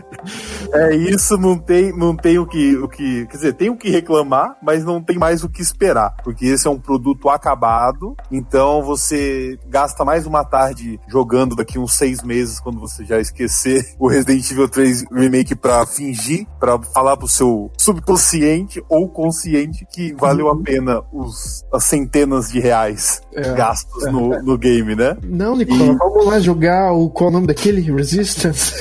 É 0.73 0.95
isso, 0.95 1.37
não 1.37 1.59
tem, 1.59 1.97
não 1.97 2.15
tem 2.17 2.39
o 2.39 2.47
que, 2.47 2.77
o 2.77 2.89
que. 2.89 3.27
Quer 3.27 3.37
dizer, 3.37 3.53
tem 3.55 3.71
o 3.71 3.77
que 3.77 3.91
reclamar, 3.91 4.57
mas 4.63 4.85
não 4.85 5.03
tem 5.03 5.19
mais 5.19 5.43
o 5.45 5.49
que 5.49 5.63
esperar. 5.63 6.15
Porque 6.23 6.47
esse 6.47 6.67
é 6.67 6.71
um 6.71 6.79
produto 6.79 7.29
acabado. 7.29 8.17
Então 8.31 8.83
você 8.83 9.59
gasta 9.69 10.05
mais 10.05 10.27
uma 10.27 10.45
tarde 10.45 11.01
jogando 11.09 11.57
daqui 11.57 11.79
uns 11.79 11.95
seis 11.95 12.23
meses, 12.23 12.61
quando 12.61 12.81
você 12.81 13.05
já 13.05 13.19
esquecer 13.21 13.95
o 13.99 14.09
Resident 14.09 14.51
Evil 14.51 14.69
3 14.69 15.05
Remake 15.13 15.55
pra 15.55 15.87
fingir, 15.87 16.47
pra 16.59 16.79
falar 16.79 17.17
pro 17.17 17.29
seu 17.29 17.71
subconsciente 17.77 18.83
ou 18.89 19.09
consciente 19.09 19.87
que 19.91 20.13
valeu 20.15 20.49
a 20.49 20.57
pena 20.57 21.03
os, 21.13 21.65
as 21.73 21.85
centenas 21.85 22.51
de 22.51 22.61
reais 22.61 23.23
é, 23.33 23.53
gastos 23.55 24.07
é, 24.07 24.11
no, 24.11 24.43
no 24.43 24.59
game, 24.59 24.95
né? 24.95 25.17
Não, 25.23 25.57
Nicola, 25.57 25.85
e... 25.85 25.97
vamos 25.97 26.27
lá 26.27 26.41
jogar 26.41 26.93
o 26.93 27.11
qual 27.11 27.29
é 27.29 27.31
o 27.31 27.33
nome 27.35 27.47
daquele? 27.47 27.81
Resistance. 27.81 28.75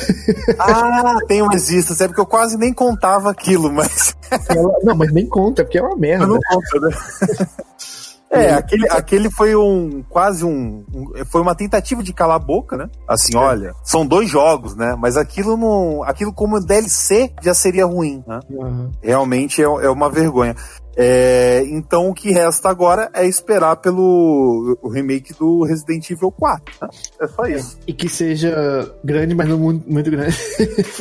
Ah, 0.58 1.18
tem 1.30 1.44
o 1.44 1.48
Resistance, 1.48 2.04
é 2.04 2.08
porque 2.08 2.20
eu 2.20 2.26
quase 2.26 2.58
nem 2.58 2.74
contava 2.74 3.30
aquilo, 3.30 3.72
mas. 3.72 4.16
Ela, 4.50 4.74
não, 4.84 4.96
mas 4.96 5.14
nem 5.14 5.28
conta, 5.28 5.64
porque 5.64 5.78
é 5.78 5.82
uma 5.82 5.96
merda. 5.96 6.26
Não 6.26 6.40
conta, 6.40 6.80
né? 6.82 6.98
É, 8.32 8.54
aquele, 8.54 8.88
aquele 8.92 9.32
foi 9.32 9.56
um 9.56 10.04
quase 10.08 10.46
um, 10.46 10.86
um, 10.94 11.26
foi 11.26 11.42
uma 11.42 11.56
tentativa 11.56 12.04
de 12.04 12.14
calar 12.14 12.36
a 12.36 12.40
boca, 12.40 12.78
né? 12.78 12.88
Assim, 13.08 13.36
é. 13.36 13.40
olha, 13.40 13.74
são 13.84 14.06
dois 14.06 14.30
jogos, 14.30 14.76
né? 14.76 14.96
Mas 15.00 15.18
aquilo 15.18 15.58
não, 15.58 16.04
aquilo 16.04 16.32
como 16.32 16.64
DLC 16.64 17.34
já 17.42 17.56
seria 17.56 17.88
ruim, 17.88 18.24
né? 18.28 18.40
Uhum. 18.52 18.92
Realmente 19.02 19.64
é, 19.64 19.66
é 19.66 19.90
uma 19.90 20.12
vergonha. 20.12 20.56
É, 20.96 21.64
então 21.68 22.10
o 22.10 22.14
que 22.14 22.32
resta 22.32 22.70
agora 22.70 23.10
é 23.14 23.26
esperar 23.26 23.78
pelo 23.78 24.78
remake 24.92 25.34
do 25.34 25.64
Resident 25.64 26.10
Evil 26.10 26.32
4. 26.32 26.74
Né? 26.82 26.90
É 27.22 27.28
só 27.28 27.46
é, 27.46 27.52
isso. 27.54 27.78
E 27.88 27.94
que 27.94 28.10
seja 28.10 28.94
grande, 29.04 29.34
mas 29.34 29.48
não 29.48 29.58
muito, 29.58 29.90
muito 29.90 30.12
grande. 30.12 30.36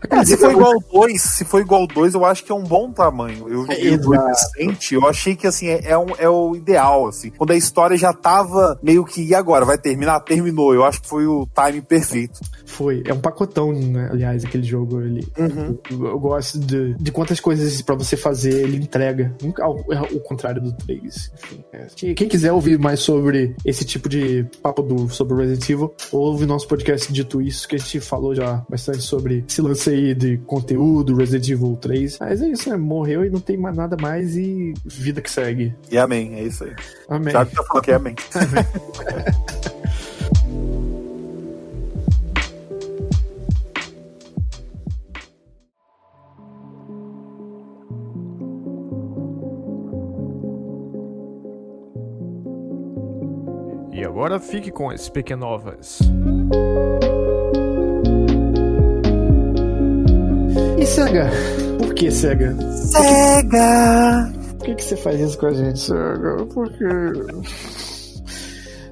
Porque, 0.00 0.14
é, 0.14 0.24
se 0.24 0.36
for 0.36 0.50
igual 0.50 0.72
ao 0.74 0.80
2, 0.80 1.22
se 1.22 1.44
for 1.44 1.60
igual 1.60 1.80
ao 1.82 1.86
2, 1.86 2.14
eu 2.14 2.24
acho 2.24 2.44
que 2.44 2.52
é 2.52 2.54
um 2.54 2.64
bom 2.64 2.90
tamanho. 2.92 3.48
Eu 3.48 3.62
joguei 3.62 3.96
o 3.96 4.10
recente, 4.10 4.94
eu 4.94 5.06
achei 5.08 5.34
que 5.34 5.46
assim, 5.46 5.68
é, 5.68 5.90
é, 5.90 5.98
um, 5.98 6.08
é 6.18 6.28
o 6.28 6.54
ideal, 6.54 7.08
assim. 7.08 7.30
Quando 7.30 7.52
a 7.52 7.56
história 7.56 7.96
já 7.96 8.12
tava 8.12 8.78
meio 8.82 9.04
que, 9.04 9.22
e 9.22 9.34
agora? 9.34 9.64
Vai 9.64 9.78
terminar? 9.78 10.20
Terminou. 10.20 10.74
Eu 10.74 10.84
acho 10.84 11.00
que 11.00 11.08
foi 11.08 11.26
o 11.26 11.48
time 11.54 11.80
perfeito. 11.80 12.40
Foi. 12.66 13.02
É 13.06 13.14
um 13.14 13.20
pacotão, 13.20 13.72
né? 13.72 14.08
aliás, 14.10 14.44
aquele 14.44 14.64
jogo 14.64 14.98
ali. 14.98 15.26
Uhum. 15.38 15.78
Eu, 15.90 16.06
eu, 16.06 16.18
gosto 16.18 16.58
de, 16.58 16.94
de 16.94 17.12
quantas 17.12 17.40
coisas 17.40 17.80
para 17.80 17.94
você 17.94 18.16
fazer 18.16 18.52
ele 18.52 18.76
entrega 18.76 19.03
entrega. 19.04 19.34
Nunca 19.42 19.64
ao, 19.64 19.76
ao 19.92 20.20
contrário 20.20 20.60
do 20.60 20.72
3. 20.72 21.32
Enfim, 21.34 21.64
é. 21.72 22.14
Quem 22.14 22.28
quiser 22.28 22.52
ouvir 22.52 22.78
mais 22.78 23.00
sobre 23.00 23.54
esse 23.64 23.84
tipo 23.84 24.08
de 24.08 24.44
papo 24.62 24.82
do, 24.82 25.08
sobre 25.08 25.36
Resident 25.36 25.68
Evil, 25.68 25.94
ouve 26.10 26.46
nosso 26.46 26.66
podcast 26.66 27.12
Dito 27.12 27.40
Isso, 27.40 27.68
que 27.68 27.76
a 27.76 27.78
gente 27.78 28.00
falou 28.00 28.34
já 28.34 28.64
bastante 28.68 29.02
sobre 29.02 29.44
esse 29.48 29.60
lance 29.60 29.90
aí 29.90 30.14
de 30.14 30.38
conteúdo, 30.38 31.14
Resident 31.14 31.48
Evil 31.48 31.76
3. 31.76 32.18
Mas 32.20 32.42
é 32.42 32.48
isso, 32.48 32.70
né? 32.70 32.76
Morreu 32.76 33.24
e 33.24 33.30
não 33.30 33.40
tem 33.40 33.56
mais 33.56 33.76
nada 33.76 33.96
mais 34.00 34.36
e 34.36 34.74
vida 34.84 35.20
que 35.20 35.30
segue. 35.30 35.74
E 35.90 35.98
amém, 35.98 36.34
é 36.34 36.44
isso 36.44 36.64
aí. 36.64 36.74
Amém. 37.08 37.32
Sabe 37.32 37.50
que 37.50 37.60
eu 37.60 37.64
falo 37.64 37.82
que 37.82 37.90
é 37.90 37.94
amém. 37.94 38.14
amém. 38.34 39.73
Agora 54.14 54.38
fique 54.38 54.70
com 54.70 54.90
as 54.90 55.08
pequenovas. 55.08 55.98
E 60.78 60.86
Sega? 60.86 61.28
Por 61.78 61.92
que 61.94 62.12
Sega? 62.12 62.54
Sega! 62.70 64.32
Por 64.56 64.66
que, 64.66 64.76
que 64.76 64.84
você 64.84 64.96
faz 64.96 65.20
isso 65.20 65.36
com 65.36 65.46
a 65.46 65.52
gente, 65.52 65.80
Sega? 65.80 66.46
Por 66.46 66.70
quê? 66.70 66.84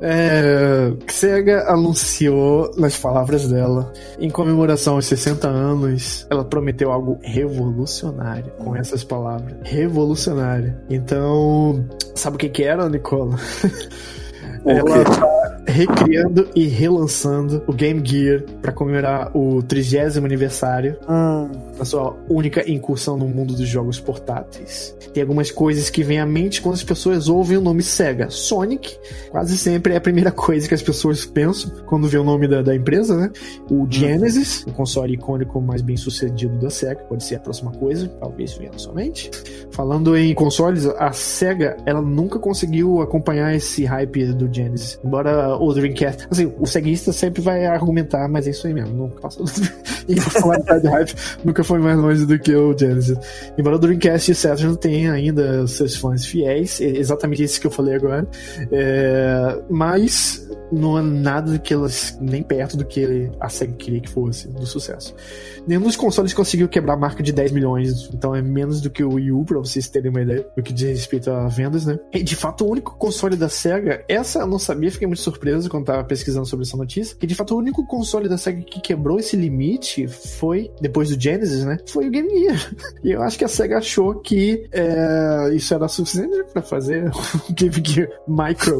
É, 0.00 0.92
Sega 1.06 1.70
anunciou, 1.70 2.72
nas 2.76 2.98
palavras 2.98 3.46
dela, 3.46 3.92
em 4.18 4.28
comemoração 4.28 4.94
aos 4.96 5.06
60 5.06 5.48
anos, 5.48 6.26
ela 6.30 6.44
prometeu 6.44 6.90
algo 6.90 7.20
revolucionário 7.22 8.50
com 8.58 8.74
essas 8.74 9.04
palavras. 9.04 9.54
Revolucionário. 9.62 10.74
Então, 10.90 11.88
sabe 12.12 12.34
o 12.34 12.38
que, 12.40 12.48
que 12.48 12.64
era, 12.64 12.88
Nicola? 12.88 13.38
ela 14.64 15.04
tá 15.04 15.41
recriando 15.72 16.48
e 16.54 16.66
relançando 16.66 17.62
o 17.66 17.72
Game 17.72 18.02
Gear 18.04 18.42
para 18.60 18.72
comemorar 18.72 19.36
o 19.36 19.62
30 19.62 20.18
aniversário. 20.18 20.96
Hum 21.08 21.72
na 21.82 21.84
sua 21.84 22.16
única 22.28 22.70
incursão 22.70 23.16
no 23.16 23.26
mundo 23.26 23.54
dos 23.54 23.68
jogos 23.68 23.98
portáteis. 23.98 24.96
Tem 25.12 25.22
algumas 25.22 25.50
coisas 25.50 25.90
que 25.90 26.04
vêm 26.04 26.20
à 26.20 26.26
mente 26.26 26.62
quando 26.62 26.74
as 26.74 26.84
pessoas 26.84 27.28
ouvem 27.28 27.56
o 27.56 27.60
nome 27.60 27.82
Sega. 27.82 28.30
Sonic, 28.30 28.96
quase 29.30 29.58
sempre 29.58 29.94
é 29.94 29.96
a 29.96 30.00
primeira 30.00 30.30
coisa 30.32 30.68
que 30.68 30.74
as 30.74 30.82
pessoas 30.82 31.24
pensam 31.24 31.70
quando 31.86 32.08
vê 32.08 32.18
o 32.18 32.24
nome 32.24 32.46
da, 32.46 32.62
da 32.62 32.74
empresa, 32.74 33.16
né? 33.16 33.30
O 33.70 33.86
Genesis, 33.90 34.64
o 34.66 34.72
console 34.72 35.14
icônico 35.14 35.60
mais 35.60 35.82
bem 35.82 35.96
sucedido 35.96 36.56
da 36.58 36.70
Sega, 36.70 37.02
pode 37.02 37.24
ser 37.24 37.36
a 37.36 37.40
próxima 37.40 37.72
coisa, 37.72 38.08
talvez 38.20 38.54
venha 38.54 38.72
somente. 38.76 39.30
Falando 39.72 40.16
em 40.16 40.32
consoles, 40.34 40.86
a 40.86 41.12
Sega, 41.12 41.76
ela 41.84 42.00
nunca 42.00 42.38
conseguiu 42.38 43.02
acompanhar 43.02 43.54
esse 43.54 43.84
hype 43.84 44.26
do 44.26 44.52
Genesis. 44.52 45.00
Embora 45.04 45.56
o 45.66 45.72
Dreamcast, 45.72 46.26
assim, 46.30 46.52
o 46.58 46.66
ceguista 46.66 47.12
sempre 47.12 47.40
vai 47.40 47.66
argumentar, 47.66 48.28
mas 48.28 48.46
é 48.46 48.50
isso 48.50 48.66
aí 48.66 48.74
mesmo, 48.74 48.94
nunca 48.94 49.20
passou 49.20 49.44
em 50.08 50.16
popularidade 50.16 50.86
hype, 50.86 51.14
nunca 51.44 51.64
foi 51.64 51.78
mais 51.78 51.98
longe 51.98 52.26
do 52.26 52.38
que 52.38 52.54
o 52.54 52.76
Genesis. 52.76 53.18
Embora 53.56 53.76
o 53.76 53.78
Dreamcast 53.78 54.30
e 54.30 54.32
o 54.32 54.36
Saturn 54.36 54.76
tenham 54.76 55.14
ainda 55.14 55.66
seus 55.66 55.96
fãs 55.96 56.26
fiéis, 56.26 56.80
é 56.80 56.86
exatamente 56.86 57.42
isso 57.42 57.60
que 57.60 57.66
eu 57.66 57.70
falei 57.70 57.94
agora, 57.94 58.26
é, 58.70 59.58
mas 59.70 60.48
não 60.72 60.98
é 60.98 61.02
nada 61.02 61.58
que 61.58 61.74
elas 61.74 62.16
nem 62.20 62.42
perto 62.42 62.76
do 62.76 62.84
que 62.84 63.30
a 63.38 63.48
SEGA 63.48 63.74
queria 63.74 64.00
que 64.00 64.08
fosse, 64.08 64.48
do 64.48 64.66
sucesso. 64.66 65.14
Nenhum 65.66 65.82
dos 65.82 65.96
consoles 65.96 66.34
conseguiu 66.34 66.68
quebrar 66.68 66.94
a 66.94 66.96
marca 66.96 67.22
de 67.22 67.32
10 67.32 67.52
milhões, 67.52 68.10
então 68.12 68.34
é 68.34 68.42
menos 68.42 68.80
do 68.80 68.90
que 68.90 69.04
o 69.04 69.14
Wii 69.14 69.32
U, 69.32 69.44
pra 69.44 69.58
vocês 69.58 69.88
terem 69.88 70.10
uma 70.10 70.22
ideia 70.22 70.46
do 70.56 70.62
que 70.62 70.72
diz 70.72 70.88
respeito 70.88 71.30
a 71.30 71.46
vendas, 71.46 71.86
né? 71.86 71.98
E 72.12 72.22
de 72.22 72.34
fato, 72.34 72.64
o 72.64 72.70
único 72.70 72.96
console 72.96 73.36
da 73.36 73.48
SEGA, 73.48 74.04
essa 74.08 74.40
eu 74.40 74.46
não 74.46 74.58
sabia, 74.58 74.90
fiquei 74.90 75.06
muito 75.06 75.22
surpreso 75.22 75.70
quando 75.70 75.86
tava 75.86 76.02
pesquisando 76.04 76.46
sobre 76.46 76.66
essa 76.66 76.76
notícia, 76.76 77.16
que 77.16 77.26
de 77.26 77.34
fato 77.34 77.54
o 77.54 77.58
único 77.58 77.86
console 77.86 78.28
da 78.28 78.36
SEGA 78.36 78.62
que 78.62 78.80
quebrou 78.80 79.18
esse 79.18 79.36
limite 79.36 80.08
foi, 80.08 80.70
depois 80.80 81.10
do 81.10 81.20
Genesis, 81.20 81.64
né? 81.64 81.78
Foi 81.86 82.08
o 82.08 82.10
Game 82.10 82.28
Gear. 82.28 82.72
E 83.02 83.10
eu 83.10 83.22
acho 83.22 83.36
que 83.36 83.44
a 83.44 83.48
SEGA 83.48 83.78
achou 83.78 84.14
que 84.14 84.68
é, 84.70 85.50
isso 85.54 85.74
era 85.74 85.88
suficiente 85.88 86.44
para 86.52 86.62
fazer 86.62 87.10
o 87.48 87.52
Game 87.52 87.82
Gear 87.84 88.08
Micro. 88.28 88.78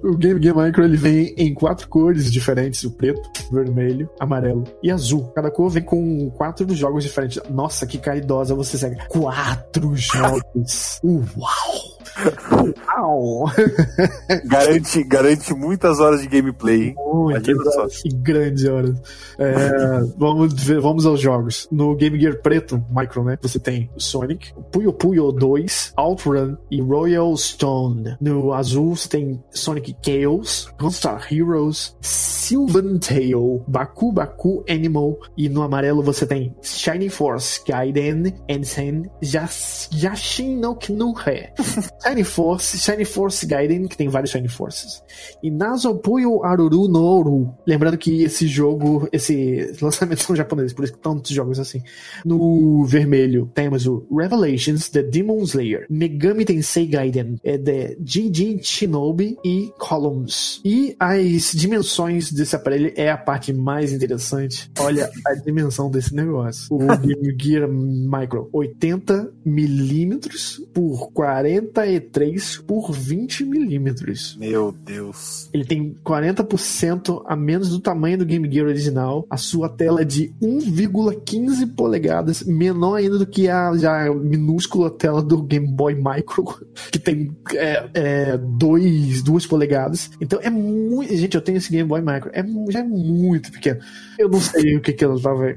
o 0.02 0.16
Game 0.16 0.42
Gear 0.42 0.56
Micro 0.56 0.84
ele 0.84 0.96
vem 0.96 1.34
em 1.36 1.52
quatro 1.52 1.86
cores 1.88 2.32
diferentes: 2.32 2.82
o 2.84 2.90
preto, 2.90 3.20
vermelho, 3.52 4.08
amarelo 4.18 4.64
e 4.82 4.90
azul. 4.90 5.30
Cada 5.34 5.50
cor 5.50 5.70
vem 5.70 5.82
com 5.82 6.30
quatro 6.30 6.74
jogos 6.74 7.04
diferentes. 7.04 7.40
Nossa, 7.50 7.86
que 7.86 7.98
caridosa 7.98 8.54
você 8.54 8.76
segue. 8.76 8.96
Quatro 9.08 9.96
jogos! 9.96 11.00
Uau! 11.04 11.93
Garante, 14.46 15.04
garante 15.04 15.54
muitas 15.54 16.00
horas 16.00 16.22
de 16.22 16.28
gameplay. 16.28 16.94
Muitas 16.94 17.76
horas 17.76 18.02
grandes 18.22 18.64
horas. 18.64 18.94
É, 19.38 20.00
vamos, 20.16 20.54
ver, 20.54 20.80
vamos 20.80 21.06
aos 21.06 21.20
jogos. 21.20 21.68
No 21.70 21.94
Game 21.96 22.18
Gear 22.18 22.40
preto, 22.40 22.82
Micro, 22.90 23.24
né? 23.24 23.38
Você 23.42 23.58
tem 23.58 23.90
Sonic, 23.96 24.52
Puyo 24.70 24.92
Puyo 24.92 25.32
2, 25.32 25.94
Outrun 25.96 26.56
e 26.70 26.80
Royal 26.80 27.36
Stone. 27.36 28.16
No 28.20 28.52
azul, 28.52 28.96
você 28.96 29.08
tem 29.08 29.42
Sonic 29.50 29.96
Chaos, 30.02 30.68
Gunstar 30.78 31.26
Heroes, 31.30 31.96
Sylvan 32.00 32.98
Tail, 32.98 33.64
Baku 33.66 34.12
Baku 34.12 34.64
Animal. 34.68 35.18
E 35.36 35.48
no 35.48 35.62
amarelo, 35.62 36.02
você 36.02 36.26
tem 36.26 36.54
Shining 36.62 37.08
Force, 37.08 37.60
Gaiden, 37.66 38.34
Ensen, 38.48 39.10
Yashin 39.22 40.56
no 40.56 40.76
Kinuhe. 40.76 41.48
Shiny 42.06 42.24
Force, 42.24 42.78
Shiny 42.78 43.04
Force 43.04 43.46
Gaiden, 43.46 43.88
que 43.88 43.96
tem 43.96 44.08
vários 44.08 44.30
Shiny 44.30 44.48
Forces. 44.48 45.02
E 45.42 45.50
Nazopuyo 45.50 46.44
Aruru 46.44 46.86
Noru. 46.86 47.54
Lembrando 47.66 47.96
que 47.96 48.22
esse 48.22 48.46
jogo, 48.46 49.08
esse 49.10 49.74
lançamento 49.80 50.22
são 50.22 50.36
japoneses, 50.36 50.72
por 50.72 50.84
isso 50.84 50.92
que 50.92 50.98
tantos 50.98 51.30
jogos 51.30 51.58
assim. 51.58 51.82
No 52.24 52.84
vermelho 52.84 53.50
temos 53.54 53.86
o 53.86 54.06
Revelations, 54.12 54.88
The 54.90 55.02
Demon 55.02 55.42
Slayer, 55.44 55.86
Megami 55.88 56.44
Tensei 56.44 56.86
Gaiden, 56.86 57.36
é 57.42 57.56
The 57.56 57.96
GG 58.00 58.60
Shinobi 58.62 59.36
e 59.44 59.72
Columns. 59.78 60.60
E 60.64 60.94
as 61.00 61.52
dimensões 61.52 62.30
desse 62.30 62.54
aparelho 62.54 62.92
é 62.96 63.10
a 63.10 63.16
parte 63.16 63.52
mais 63.52 63.92
interessante. 63.92 64.70
Olha 64.78 65.10
a 65.26 65.34
dimensão 65.34 65.90
desse 65.90 66.14
negócio. 66.14 66.66
O 66.70 66.78
Game 66.98 67.36
Gear 67.40 67.68
Micro, 67.68 68.48
80 68.52 69.32
milímetros 69.44 70.60
por 70.74 71.12
40 71.12 71.93
3 72.00 72.58
por 72.66 72.92
20 72.92 73.44
milímetros. 73.44 74.36
Meu 74.38 74.72
Deus. 74.72 75.48
Ele 75.52 75.64
tem 75.64 75.94
40% 76.04 77.22
a 77.26 77.36
menos 77.36 77.68
do 77.68 77.80
tamanho 77.80 78.18
do 78.18 78.24
Game 78.24 78.50
Gear 78.50 78.66
original. 78.66 79.26
A 79.28 79.36
sua 79.36 79.68
tela 79.68 80.02
é 80.02 80.04
de 80.04 80.32
1,15 80.42 81.74
polegadas, 81.74 82.42
menor 82.42 82.96
ainda 82.96 83.18
do 83.18 83.26
que 83.26 83.48
a 83.48 83.76
já 83.76 84.12
minúscula 84.12 84.90
tela 84.90 85.22
do 85.22 85.42
Game 85.42 85.66
Boy 85.66 85.94
Micro, 85.94 86.44
que 86.90 86.98
tem 86.98 87.34
é, 87.54 87.88
é, 87.94 88.38
dois, 88.38 89.22
duas 89.22 89.46
polegadas. 89.46 90.10
Então 90.20 90.38
é 90.42 90.50
muito. 90.50 91.14
Gente, 91.14 91.34
eu 91.34 91.40
tenho 91.40 91.58
esse 91.58 91.70
Game 91.70 91.88
Boy 91.88 92.00
Micro. 92.00 92.30
É, 92.32 92.44
já 92.70 92.80
é 92.80 92.84
muito 92.84 93.50
pequeno. 93.52 93.80
Eu 94.18 94.28
não 94.28 94.40
sei 94.40 94.76
o 94.76 94.80
que, 94.80 94.92
que 94.92 95.04
ela 95.04 95.20
tava. 95.20 95.54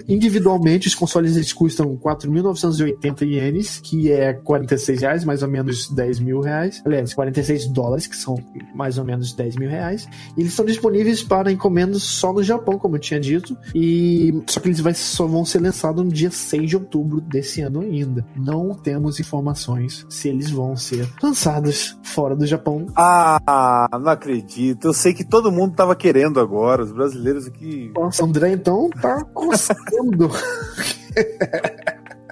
Individualmente, 0.10 0.89
os 0.89 0.95
consoles 0.95 1.38
eles 1.38 1.53
custam 1.53 1.95
4.980 1.95 3.22
ienes, 3.22 3.80
que 3.80 4.12
é 4.12 4.34
46 4.34 5.01
reais, 5.01 5.24
mais 5.24 5.41
ou 5.41 5.47
menos 5.47 5.89
10 5.89 6.20
mil 6.20 6.41
reais. 6.41 6.82
Aliás, 6.86 7.14
46 7.14 7.68
dólares, 7.68 8.08
que 8.08 8.18
são 8.18 8.36
mais 8.76 8.97
ou 8.97 9.05
menos 9.05 9.32
10 9.32 9.55
mil 9.55 9.70
reais. 9.70 10.05
E 10.36 10.41
eles 10.41 10.51
estão 10.51 10.66
disponíveis 10.66 11.24
para 11.24 11.49
encomendas 11.49 12.03
só 12.03 12.34
no 12.34 12.43
Japão, 12.43 12.78
como 12.78 12.97
eu 12.97 12.99
tinha 12.99 13.22
dito. 13.22 13.58
E 13.74 14.34
só 14.47 14.60
que 14.60 14.68
eles 14.68 14.82
vai, 14.82 14.93
só 14.93 15.26
vão 15.26 15.45
ser 15.45 15.62
lançados 15.62 16.03
no 16.03 16.12
dia 16.12 16.30
6 16.30 16.70
de 16.70 16.76
outubro 16.76 17.22
desse 17.22 17.62
ano 17.62 17.80
ainda. 17.80 18.26
Não 18.36 18.76
tem 18.76 18.96
temos 18.97 19.19
informações 19.19 20.07
se 20.09 20.27
eles 20.27 20.49
vão 20.49 20.75
ser 20.75 21.07
lançados 21.21 21.95
fora 22.01 22.35
do 22.35 22.47
Japão. 22.47 22.87
Ah, 22.95 23.87
não 23.91 24.09
acredito. 24.09 24.87
Eu 24.87 24.93
sei 24.93 25.13
que 25.13 25.23
todo 25.23 25.51
mundo 25.51 25.75
tava 25.75 25.95
querendo 25.95 26.39
agora, 26.39 26.81
os 26.81 26.91
brasileiros 26.91 27.45
aqui. 27.45 27.91
Nossa, 27.93 28.25
André 28.25 28.53
então 28.53 28.89
tá 28.89 29.23
coçando. 29.31 30.31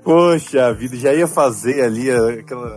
Poxa 0.05 0.71
vida, 0.71 0.95
já 0.95 1.11
ia 1.15 1.27
fazer 1.27 1.81
ali 1.81 2.11
aquela, 2.11 2.67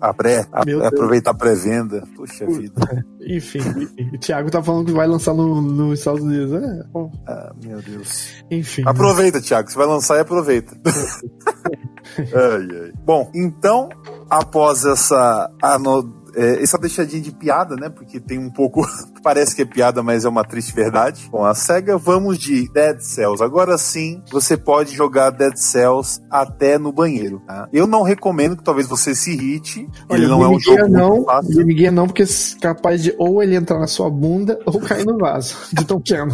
a, 0.00 0.08
a 0.08 0.14
pré, 0.14 0.46
a, 0.50 0.62
aproveitar 0.88 1.32
a 1.32 1.34
pré-venda. 1.34 2.02
Poxa 2.16 2.46
vida. 2.46 3.04
Enfim, 3.20 3.58
enfim, 3.76 4.10
o 4.14 4.18
Thiago 4.18 4.50
tá 4.50 4.62
falando 4.62 4.86
que 4.86 4.92
vai 4.92 5.06
lançar 5.06 5.34
no, 5.34 5.60
nos 5.60 5.98
Estados 5.98 6.22
Unidos. 6.22 6.54
É, 6.54 6.82
bom. 6.90 7.12
Ah, 7.28 7.52
meu 7.62 7.82
Deus. 7.82 8.42
Enfim. 8.50 8.82
Aproveita, 8.86 9.42
Thiago. 9.42 9.70
Você 9.70 9.76
vai 9.76 9.86
lançar 9.86 10.16
e 10.16 10.20
aproveita. 10.20 10.74
ai, 12.16 12.82
ai. 12.82 12.92
Bom, 13.04 13.30
então, 13.34 13.90
após 14.30 14.82
essa 14.86 15.50
ano, 15.62 16.19
é, 16.34 16.62
essa 16.62 16.78
deixadinha 16.78 17.22
de 17.22 17.32
piada, 17.32 17.76
né? 17.76 17.88
Porque 17.88 18.20
tem 18.20 18.38
um 18.38 18.50
pouco. 18.50 18.86
parece 19.22 19.54
que 19.54 19.62
é 19.62 19.64
piada, 19.64 20.02
mas 20.02 20.24
é 20.24 20.28
uma 20.28 20.44
triste 20.44 20.74
verdade. 20.74 21.28
Com 21.30 21.44
a 21.44 21.54
SEGA, 21.54 21.96
vamos 21.98 22.38
de 22.38 22.70
Dead 22.72 23.00
Cells. 23.00 23.42
Agora 23.42 23.76
sim, 23.76 24.22
você 24.30 24.56
pode 24.56 24.94
jogar 24.94 25.30
Dead 25.30 25.56
Cells 25.56 26.20
até 26.30 26.78
no 26.78 26.92
banheiro. 26.92 27.42
Tá? 27.46 27.68
Eu 27.72 27.86
não 27.86 28.02
recomendo 28.02 28.56
que 28.56 28.64
talvez 28.64 28.86
você 28.86 29.14
se 29.14 29.32
irrite. 29.32 29.88
Olha, 30.08 30.18
ele 30.18 30.26
não 30.26 30.42
é 30.42 30.48
um 30.48 30.58
jogo 30.58 30.88
não, 30.88 31.24
fácil. 31.24 31.64
Guia 31.66 31.90
não, 31.90 32.06
porque 32.06 32.22
é 32.22 32.26
capaz 32.60 33.02
de 33.02 33.14
ou 33.18 33.42
ele 33.42 33.54
entrar 33.54 33.78
na 33.78 33.86
sua 33.86 34.10
bunda 34.10 34.58
ou 34.66 34.80
cair 34.80 35.04
no 35.04 35.18
vaso. 35.18 35.56
De 35.72 35.84
tão 35.84 36.00
pequeno. 36.00 36.32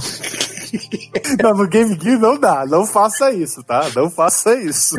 Não, 1.42 1.54
no 1.54 1.68
Game 1.68 1.98
Gear 2.00 2.18
não 2.18 2.38
dá. 2.38 2.64
Não 2.66 2.86
faça 2.86 3.32
isso, 3.32 3.62
tá? 3.62 3.88
Não 3.94 4.10
faça 4.10 4.54
isso. 4.54 4.96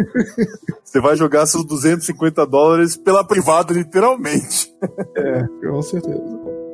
Você 0.83 0.99
vai 0.99 1.15
jogar 1.15 1.45
seus 1.45 1.65
250 1.65 2.45
dólares 2.45 2.95
pela 2.95 3.23
privada, 3.23 3.73
literalmente. 3.73 4.73
É, 5.15 5.67
com 5.67 5.81
certeza. 5.81 6.66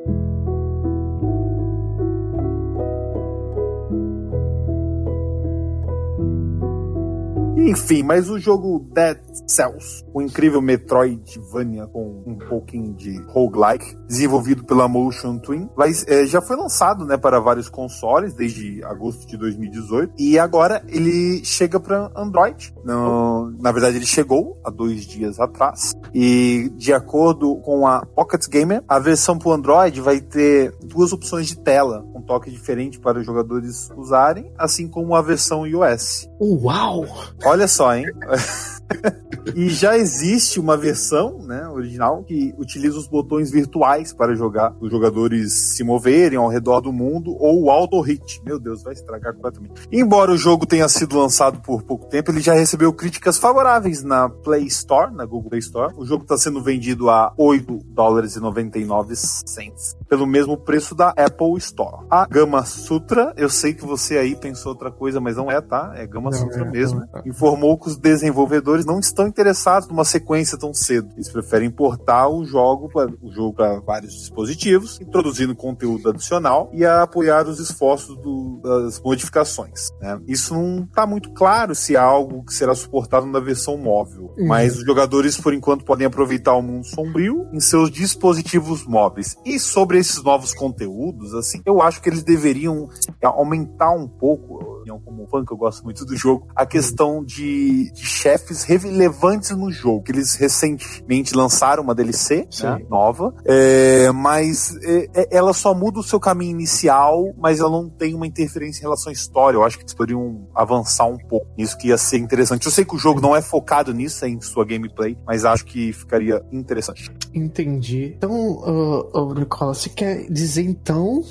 Enfim, 7.56 8.02
mas 8.02 8.28
o 8.28 8.38
jogo 8.38 8.84
Dead 8.92 9.18
Cells, 9.46 10.04
o 10.12 10.20
incrível 10.20 10.60
Metroidvania 10.60 11.86
com 11.86 12.22
um 12.26 12.36
pouquinho 12.36 12.92
de 12.94 13.20
roguelike, 13.28 13.96
desenvolvido 14.08 14.64
pela 14.64 14.88
Motion 14.88 15.38
Twin, 15.38 15.68
vai, 15.76 15.92
é, 16.08 16.26
já 16.26 16.40
foi 16.40 16.56
lançado 16.56 17.04
né, 17.04 17.16
para 17.16 17.38
vários 17.38 17.68
consoles 17.68 18.34
desde 18.34 18.82
agosto 18.84 19.26
de 19.26 19.36
2018 19.36 20.14
e 20.18 20.38
agora 20.38 20.82
ele 20.88 21.44
chega 21.44 21.78
para 21.78 22.10
Android. 22.16 22.74
No, 22.84 23.52
na 23.58 23.70
verdade, 23.70 23.96
ele 23.96 24.06
chegou 24.06 24.60
há 24.64 24.70
dois 24.70 25.06
dias 25.06 25.38
atrás 25.38 25.92
e 26.12 26.70
de 26.76 26.92
acordo 26.92 27.56
com 27.56 27.86
a 27.86 28.04
Pocket 28.04 28.48
Gamer, 28.48 28.82
a 28.88 28.98
versão 28.98 29.38
para 29.38 29.52
Android 29.52 30.00
vai 30.00 30.20
ter 30.20 30.74
duas 30.82 31.12
opções 31.12 31.46
de 31.46 31.58
tela, 31.58 32.04
um 32.14 32.20
toque 32.20 32.50
diferente 32.50 32.98
para 32.98 33.20
os 33.20 33.26
jogadores 33.26 33.90
usarem, 33.96 34.52
assim 34.58 34.88
como 34.88 35.14
a 35.14 35.22
versão 35.22 35.66
iOS. 35.66 36.28
Uau! 36.40 37.06
Olha 37.44 37.68
só, 37.68 37.94
hein? 37.94 38.06
e 39.54 39.68
já 39.68 39.96
existe 39.96 40.58
uma 40.58 40.76
versão, 40.76 41.38
né, 41.38 41.68
original, 41.68 42.22
que 42.22 42.54
utiliza 42.58 42.98
os 42.98 43.06
botões 43.06 43.50
virtuais 43.50 44.12
para 44.12 44.34
jogar, 44.34 44.74
os 44.80 44.90
jogadores 44.90 45.52
se 45.52 45.84
moverem 45.84 46.38
ao 46.38 46.48
redor 46.48 46.80
do 46.80 46.92
mundo, 46.92 47.36
ou 47.38 47.64
o 47.64 47.70
auto 47.70 48.00
hit. 48.00 48.40
Meu 48.44 48.58
Deus, 48.58 48.82
vai 48.82 48.94
estragar 48.94 49.34
completamente. 49.34 49.88
Embora 49.92 50.32
o 50.32 50.36
jogo 50.36 50.66
tenha 50.66 50.88
sido 50.88 51.18
lançado 51.18 51.60
por 51.60 51.82
pouco 51.82 52.06
tempo, 52.06 52.30
ele 52.30 52.40
já 52.40 52.54
recebeu 52.54 52.92
críticas 52.92 53.38
favoráveis 53.38 54.02
na 54.02 54.28
Play 54.28 54.64
Store, 54.66 55.12
na 55.12 55.24
Google 55.24 55.50
Play 55.50 55.60
Store. 55.60 55.94
O 55.96 56.06
jogo 56.06 56.22
está 56.22 56.36
sendo 56.36 56.62
vendido 56.62 57.10
a 57.10 57.32
8 57.36 57.80
dólares 57.88 58.36
e 58.36 58.40
99 58.40 59.14
cents, 59.16 59.96
pelo 60.08 60.26
mesmo 60.26 60.56
preço 60.56 60.94
da 60.94 61.10
Apple 61.10 61.56
Store. 61.58 62.06
A 62.10 62.26
Gama 62.26 62.64
Sutra, 62.64 63.32
eu 63.36 63.48
sei 63.48 63.74
que 63.74 63.84
você 63.84 64.18
aí 64.18 64.34
pensou 64.34 64.72
outra 64.72 64.90
coisa, 64.90 65.20
mas 65.20 65.36
não 65.36 65.50
é, 65.50 65.60
tá? 65.60 65.92
É 65.94 66.06
Gama 66.06 66.30
não, 66.30 66.38
Sutra 66.38 66.62
é, 66.62 66.70
mesmo. 66.70 67.04
É. 67.14 67.22
Informou 67.34 67.76
que 67.76 67.88
os 67.88 67.96
desenvolvedores 67.96 68.86
não 68.86 69.00
estão 69.00 69.26
interessados 69.26 69.88
numa 69.88 70.04
sequência 70.04 70.56
tão 70.56 70.72
cedo. 70.72 71.10
Eles 71.16 71.28
preferem 71.28 71.68
importar 71.68 72.28
o 72.28 72.44
jogo 72.44 72.88
para 72.88 73.10
o 73.20 73.32
jogo 73.32 73.54
para 73.54 73.80
vários 73.80 74.14
dispositivos, 74.14 75.00
introduzindo 75.00 75.54
conteúdo 75.54 76.10
adicional 76.10 76.70
e 76.72 76.84
a 76.84 77.02
apoiar 77.02 77.48
os 77.48 77.58
esforços 77.58 78.16
do, 78.18 78.60
das 78.62 79.00
modificações. 79.00 79.90
Né? 80.00 80.20
Isso 80.28 80.54
não 80.54 80.84
está 80.84 81.06
muito 81.06 81.32
claro 81.32 81.74
se 81.74 81.96
é 81.96 81.98
algo 81.98 82.44
que 82.44 82.54
será 82.54 82.74
suportado 82.74 83.26
na 83.26 83.40
versão 83.40 83.76
móvel, 83.76 84.32
uhum. 84.38 84.46
mas 84.46 84.76
os 84.76 84.84
jogadores 84.84 85.36
por 85.36 85.52
enquanto 85.52 85.84
podem 85.84 86.06
aproveitar 86.06 86.54
o 86.54 86.62
mundo 86.62 86.86
sombrio 86.86 87.48
em 87.52 87.60
seus 87.60 87.90
dispositivos 87.90 88.86
móveis. 88.86 89.36
E 89.44 89.58
sobre 89.58 89.98
esses 89.98 90.22
novos 90.22 90.54
conteúdos, 90.54 91.34
assim, 91.34 91.60
eu 91.66 91.82
acho 91.82 92.00
que 92.00 92.08
eles 92.08 92.22
deveriam 92.22 92.88
aumentar 93.22 93.90
um 93.90 94.06
pouco, 94.06 94.73
como 95.04 95.26
fã 95.26 95.44
que 95.44 95.52
eu 95.52 95.56
gosto 95.56 95.84
muito 95.84 96.04
do 96.04 96.16
jogo, 96.16 96.46
a 96.54 96.66
questão 96.66 97.24
de, 97.24 97.90
de 97.92 98.06
chefes 98.06 98.62
relevantes 98.64 99.50
no 99.50 99.70
jogo, 99.70 100.02
que 100.02 100.12
eles 100.12 100.34
recentemente 100.34 101.34
lançaram 101.34 101.82
uma 101.82 101.94
DLC 101.94 102.48
né, 102.62 102.78
nova, 102.88 103.34
é, 103.44 104.10
mas 104.12 104.76
é, 104.82 105.08
é, 105.14 105.36
ela 105.36 105.52
só 105.52 105.74
muda 105.74 106.00
o 106.00 106.02
seu 106.02 106.20
caminho 106.20 106.52
inicial, 106.52 107.34
mas 107.36 107.60
ela 107.60 107.70
não 107.70 107.88
tem 107.88 108.14
uma 108.14 108.26
interferência 108.26 108.80
em 108.80 108.82
relação 108.82 109.10
à 109.10 109.12
história. 109.12 109.56
Eu 109.56 109.64
acho 109.64 109.76
que 109.76 109.84
eles 109.84 109.94
poderiam 109.94 110.46
avançar 110.54 111.06
um 111.06 111.18
pouco 111.18 111.46
nisso, 111.56 111.76
que 111.78 111.88
ia 111.88 111.98
ser 111.98 112.18
interessante. 112.18 112.66
Eu 112.66 112.72
sei 112.72 112.84
que 112.84 112.94
o 112.94 112.98
jogo 112.98 113.20
não 113.20 113.34
é 113.34 113.42
focado 113.42 113.92
nisso, 113.92 114.24
é 114.24 114.28
em 114.28 114.40
sua 114.40 114.64
gameplay, 114.64 115.16
mas 115.26 115.44
acho 115.44 115.64
que 115.64 115.92
ficaria 115.92 116.44
interessante. 116.52 117.10
Entendi. 117.32 118.14
Então, 118.16 118.32
uh, 118.32 119.18
uh, 119.18 119.34
Nicola, 119.34 119.74
você 119.74 119.88
quer 119.88 120.26
dizer 120.30 120.62
então 120.62 121.22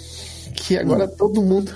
que 0.53 0.77
agora 0.77 1.07
todo 1.07 1.41
mundo 1.41 1.71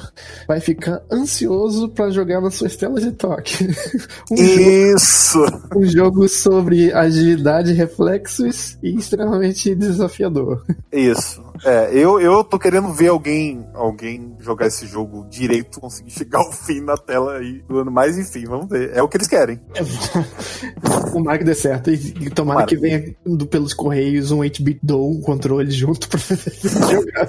vai 0.48 0.60
ficar 0.60 1.02
ansioso 1.12 1.90
para 1.90 2.10
jogar 2.12 2.42
nas 2.42 2.56
suas 2.56 2.76
telas 2.76 3.04
de 3.04 3.12
toque. 3.12 3.68
um 4.32 4.36
Isso! 4.36 5.46
Jogo, 5.46 5.80
um 5.80 5.86
jogo 5.86 6.30
sobre 6.30 6.94
agilidade, 6.94 7.74
reflexos 7.74 8.78
e 8.82 8.96
extremamente 8.96 9.74
desafiador. 9.76 10.64
Isso. 10.92 11.44
É, 11.66 11.90
eu, 11.92 12.20
eu 12.20 12.44
tô 12.44 12.60
querendo 12.60 12.94
ver 12.94 13.08
alguém 13.08 13.66
alguém 13.74 14.36
jogar 14.40 14.68
esse 14.68 14.86
jogo 14.86 15.26
direito, 15.30 15.80
conseguir 15.80 16.12
chegar 16.12 16.40
ao 16.40 16.52
fim 16.52 16.82
na 16.82 16.98
tela 16.98 17.38
aí 17.38 17.64
do 17.68 17.80
ano. 17.80 17.92
Mas 17.92 18.18
enfim, 18.18 18.46
vamos 18.46 18.68
ver. 18.68 18.92
É 18.94 19.02
o 19.02 19.08
que 19.08 19.18
eles 19.18 19.28
querem. 19.28 19.60
É, 19.76 21.12
tomara 21.12 21.38
que 21.38 21.44
dê 21.44 21.54
certo. 21.54 21.90
E, 21.90 21.94
e 21.94 22.30
tomara, 22.30 22.34
tomara, 22.34 22.66
que 22.66 22.78
venha 22.78 23.16
do, 23.26 23.48
pelos 23.48 23.74
correios 23.74 24.32
um 24.32 24.40
8-bit 24.40 24.80
do 24.84 25.06
um 25.06 25.22
controle 25.22 25.72
junto 25.72 26.08
pra 26.10 26.20
jogar. 26.92 27.28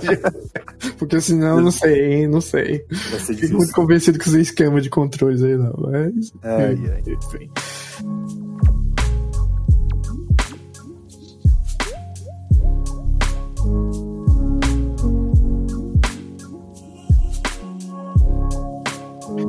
Porque 0.98 1.20
senão, 1.20 1.37
não 1.38 1.70
sei, 1.70 2.26
não 2.26 2.40
sei. 2.40 2.84
Fico 3.26 3.56
muito 3.56 3.72
convencido 3.72 4.18
que 4.18 4.28
isso 4.28 4.36
é 4.36 4.40
esquema 4.40 4.80
de 4.80 4.90
controles 4.90 5.42
aí, 5.42 5.56
não. 5.56 5.74
Mas. 5.78 6.32
É, 6.42 6.72
é, 6.72 7.12
enfim. 7.12 7.50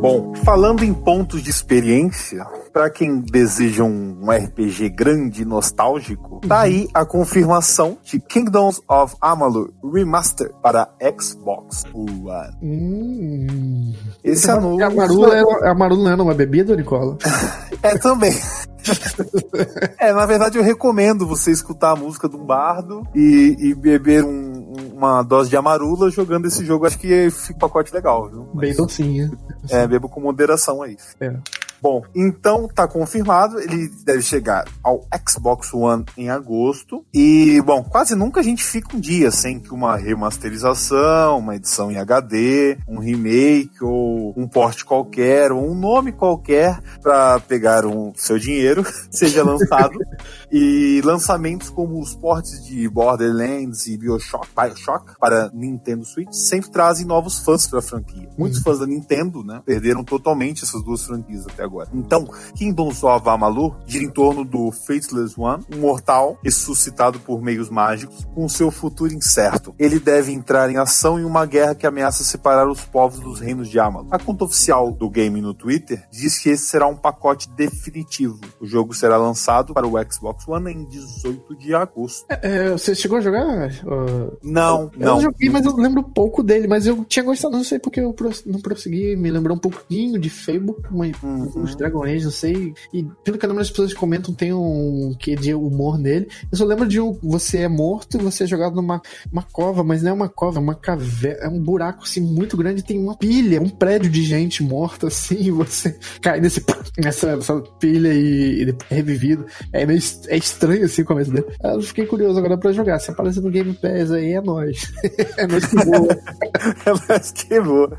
Bom, 0.01 0.33
falando 0.45 0.83
em 0.83 0.93
pontos 0.93 1.43
de 1.43 1.49
experiência, 1.49 2.45
para 2.71 2.89
quem 2.89 3.19
deseja 3.19 3.83
um 3.83 4.29
RPG 4.29 4.89
grande 4.89 5.41
e 5.41 5.45
nostálgico, 5.45 6.41
tá 6.47 6.61
aí 6.61 6.87
a 6.93 7.05
confirmação 7.05 7.97
de 8.03 8.19
Kingdoms 8.19 8.81
of 8.87 9.15
Amalur 9.21 9.71
Remaster 9.83 10.51
para 10.61 10.89
Xbox 11.19 11.83
One. 11.93 12.57
Hum. 12.61 13.93
Esse 14.23 14.49
anúncio. 14.49 14.85
A 14.85 14.89
Marula, 14.89 15.35
era, 15.35 15.71
a 15.71 15.75
Marula 15.75 16.11
era 16.11 16.21
uma 16.21 16.33
bebida, 16.33 16.75
Nicola? 16.75 17.17
é, 17.81 17.97
também. 17.97 18.33
é, 19.97 20.13
na 20.13 20.25
verdade 20.25 20.57
eu 20.57 20.63
recomendo 20.63 21.27
você 21.27 21.51
escutar 21.51 21.91
a 21.91 21.95
música 21.95 22.29
de 22.29 22.35
um 22.35 22.45
bardo 22.45 23.05
e, 23.13 23.55
e 23.59 23.75
beber 23.75 24.23
um, 24.23 24.93
uma 24.93 25.21
dose 25.23 25.49
de 25.49 25.57
amarula 25.57 26.09
jogando 26.09 26.45
esse 26.45 26.65
jogo. 26.65 26.85
Acho 26.85 26.99
que 26.99 27.29
fica 27.31 27.55
um 27.55 27.59
pacote 27.59 27.93
legal, 27.93 28.29
viu? 28.29 28.47
Mas, 28.53 28.61
Bem 28.61 28.75
docinho. 28.75 29.37
É, 29.69 29.87
bebo 29.87 30.09
com 30.09 30.19
moderação 30.19 30.81
aí. 30.81 30.97
É. 31.19 31.33
Bom, 31.81 32.03
então 32.15 32.67
tá 32.67 32.87
confirmado, 32.87 33.59
ele 33.59 33.89
deve 34.03 34.21
chegar 34.21 34.65
ao 34.83 35.05
Xbox 35.27 35.73
One 35.73 36.05
em 36.17 36.29
agosto. 36.29 37.05
E, 37.13 37.61
bom, 37.61 37.83
quase 37.83 38.15
nunca 38.15 38.39
a 38.39 38.43
gente 38.43 38.63
fica 38.63 38.95
um 38.95 38.99
dia 38.99 39.31
sem 39.31 39.59
que 39.59 39.73
uma 39.73 39.95
remasterização, 39.95 41.39
uma 41.39 41.55
edição 41.55 41.91
em 41.91 41.97
HD, 41.97 42.77
um 42.87 42.99
remake 42.99 43.83
ou 43.83 44.33
um 44.35 44.47
porte 44.47 44.83
qualquer, 44.83 45.51
ou 45.51 45.69
um 45.69 45.75
nome 45.75 46.11
qualquer 46.11 46.79
para 47.01 47.39
pegar 47.39 47.85
um 47.85 48.13
seu 48.15 48.37
dinheiro 48.37 48.85
seja 49.09 49.43
lançado. 49.43 49.97
e 50.51 51.01
lançamentos 51.03 51.69
como 51.69 51.99
os 51.99 52.15
portes 52.15 52.65
de 52.65 52.87
Borderlands 52.89 53.87
e 53.87 53.97
BioShock, 53.97 54.47
BioShock 54.55 55.13
para 55.19 55.49
Nintendo 55.53 56.05
Switch 56.05 56.33
sempre 56.33 56.69
trazem 56.71 57.05
novos 57.05 57.39
fãs 57.39 57.67
para 57.67 57.79
a 57.79 57.81
franquia. 57.81 58.29
Muitos 58.37 58.59
hum. 58.59 58.63
fãs 58.63 58.79
da 58.79 58.87
Nintendo, 58.87 59.43
né, 59.43 59.61
perderam 59.65 60.03
totalmente 60.03 60.63
essas 60.63 60.83
duas 60.83 61.03
franquias 61.03 61.45
até 61.47 61.63
agora. 61.63 61.68
Então, 61.93 62.27
Kingdoms 62.55 63.03
of 63.03 63.27
Amalur 63.29 63.75
gira 63.85 64.03
em 64.03 64.09
torno 64.09 64.43
do 64.43 64.71
Faithless 64.71 65.35
One, 65.37 65.63
um 65.73 65.79
mortal 65.79 66.37
ressuscitado 66.43 67.19
por 67.19 67.41
meios 67.41 67.69
mágicos, 67.69 68.25
com 68.33 68.49
seu 68.49 68.71
futuro 68.71 69.13
incerto. 69.13 69.73
Ele 69.77 69.99
deve 69.99 70.31
entrar 70.31 70.69
em 70.69 70.77
ação 70.77 71.19
em 71.19 71.23
uma 71.23 71.45
guerra 71.45 71.75
que 71.75 71.85
ameaça 71.85 72.23
separar 72.23 72.67
os 72.67 72.81
povos 72.81 73.19
dos 73.19 73.39
reinos 73.39 73.69
de 73.69 73.79
Amalur. 73.79 74.07
A 74.11 74.19
conta 74.19 74.45
oficial 74.45 74.91
do 74.91 75.09
game 75.09 75.41
no 75.41 75.53
Twitter 75.53 76.03
diz 76.11 76.37
que 76.39 76.49
esse 76.49 76.65
será 76.65 76.87
um 76.87 76.95
pacote 76.95 77.49
definitivo. 77.49 78.39
O 78.59 78.65
jogo 78.65 78.93
será 78.93 79.17
lançado 79.17 79.73
para 79.73 79.87
o 79.87 80.11
Xbox 80.11 80.47
One 80.47 80.71
em 80.71 80.85
18 80.85 81.55
de 81.55 81.73
agosto. 81.75 82.25
É, 82.29 82.39
é, 82.41 82.71
você 82.71 82.95
chegou 82.95 83.17
a 83.17 83.21
jogar? 83.21 83.69
Uh... 83.83 84.37
Não, 84.43 84.91
eu, 84.93 84.99
não. 84.99 85.15
Eu 85.17 85.21
joguei, 85.21 85.49
mas 85.49 85.65
eu 85.65 85.75
lembro 85.75 86.03
pouco 86.03 86.41
dele, 86.41 86.67
mas 86.67 86.87
eu 86.87 87.03
tinha 87.05 87.23
gostado, 87.23 87.55
não 87.55 87.63
sei 87.63 87.79
porque 87.79 87.99
eu 87.99 88.15
não 88.45 88.59
prossegui, 88.59 89.15
me 89.15 89.29
lembrou 89.29 89.55
um 89.55 89.59
pouquinho 89.59 90.19
de 90.19 90.29
Fable, 90.29 90.75
mas 90.91 91.15
uhum 91.21 91.58
os 91.61 91.75
Dragon 91.75 92.03
Age, 92.03 92.25
não 92.25 92.31
sei. 92.31 92.73
E 92.93 93.05
pelo 93.23 93.37
que 93.37 93.45
as 93.45 93.69
pessoas 93.69 93.93
comentam, 93.93 94.33
tem 94.33 94.53
um 94.53 95.13
que 95.19 95.35
de 95.35 95.53
humor 95.53 95.97
nele. 95.97 96.27
Eu 96.51 96.57
só 96.57 96.65
lembro 96.65 96.87
de 96.87 96.99
um 96.99 97.17
você 97.21 97.59
é 97.59 97.67
morto 97.67 98.17
e 98.17 98.21
você 98.21 98.43
é 98.43 98.47
jogado 98.47 98.75
numa 98.75 99.01
uma 99.31 99.43
cova, 99.43 99.83
mas 99.83 100.01
não 100.01 100.11
é 100.11 100.13
uma 100.13 100.29
cova, 100.29 100.59
é 100.59 100.61
uma 100.61 100.75
caverna, 100.75 101.45
é 101.45 101.47
um 101.47 101.59
buraco 101.59 102.03
assim 102.03 102.21
muito 102.21 102.55
grande, 102.55 102.83
tem 102.83 102.99
uma 102.99 103.17
pilha, 103.17 103.61
um 103.61 103.69
prédio 103.69 104.09
de 104.09 104.23
gente 104.23 104.63
morta 104.63 105.07
assim, 105.07 105.37
e 105.39 105.51
você 105.51 105.97
cai 106.21 106.39
nesse 106.39 106.63
nessa, 106.97 107.35
nessa 107.35 107.59
pilha 107.79 108.13
e, 108.13 108.63
e 108.63 108.75
é 108.89 108.95
revivido. 108.95 109.45
É 109.73 109.85
meio 109.85 109.99
é 110.27 110.37
estranho 110.37 110.85
assim 110.85 111.01
o 111.01 111.05
começo 111.05 111.31
dele. 111.31 111.47
Eu 111.63 111.81
fiquei 111.81 112.05
curioso 112.05 112.39
agora 112.39 112.57
pra 112.57 112.71
jogar. 112.71 112.99
Se 112.99 113.11
aparecer 113.11 113.41
no 113.41 113.49
Game 113.49 113.73
Pass 113.73 114.11
aí, 114.11 114.33
é 114.33 114.41
nóis. 114.41 114.91
é 115.37 115.47
nóis 115.47 115.65
que 115.65 115.75
voa. 115.75 116.07
é 116.85 117.09
nóis 117.09 117.31
que 117.31 117.59
voa. 117.59 117.97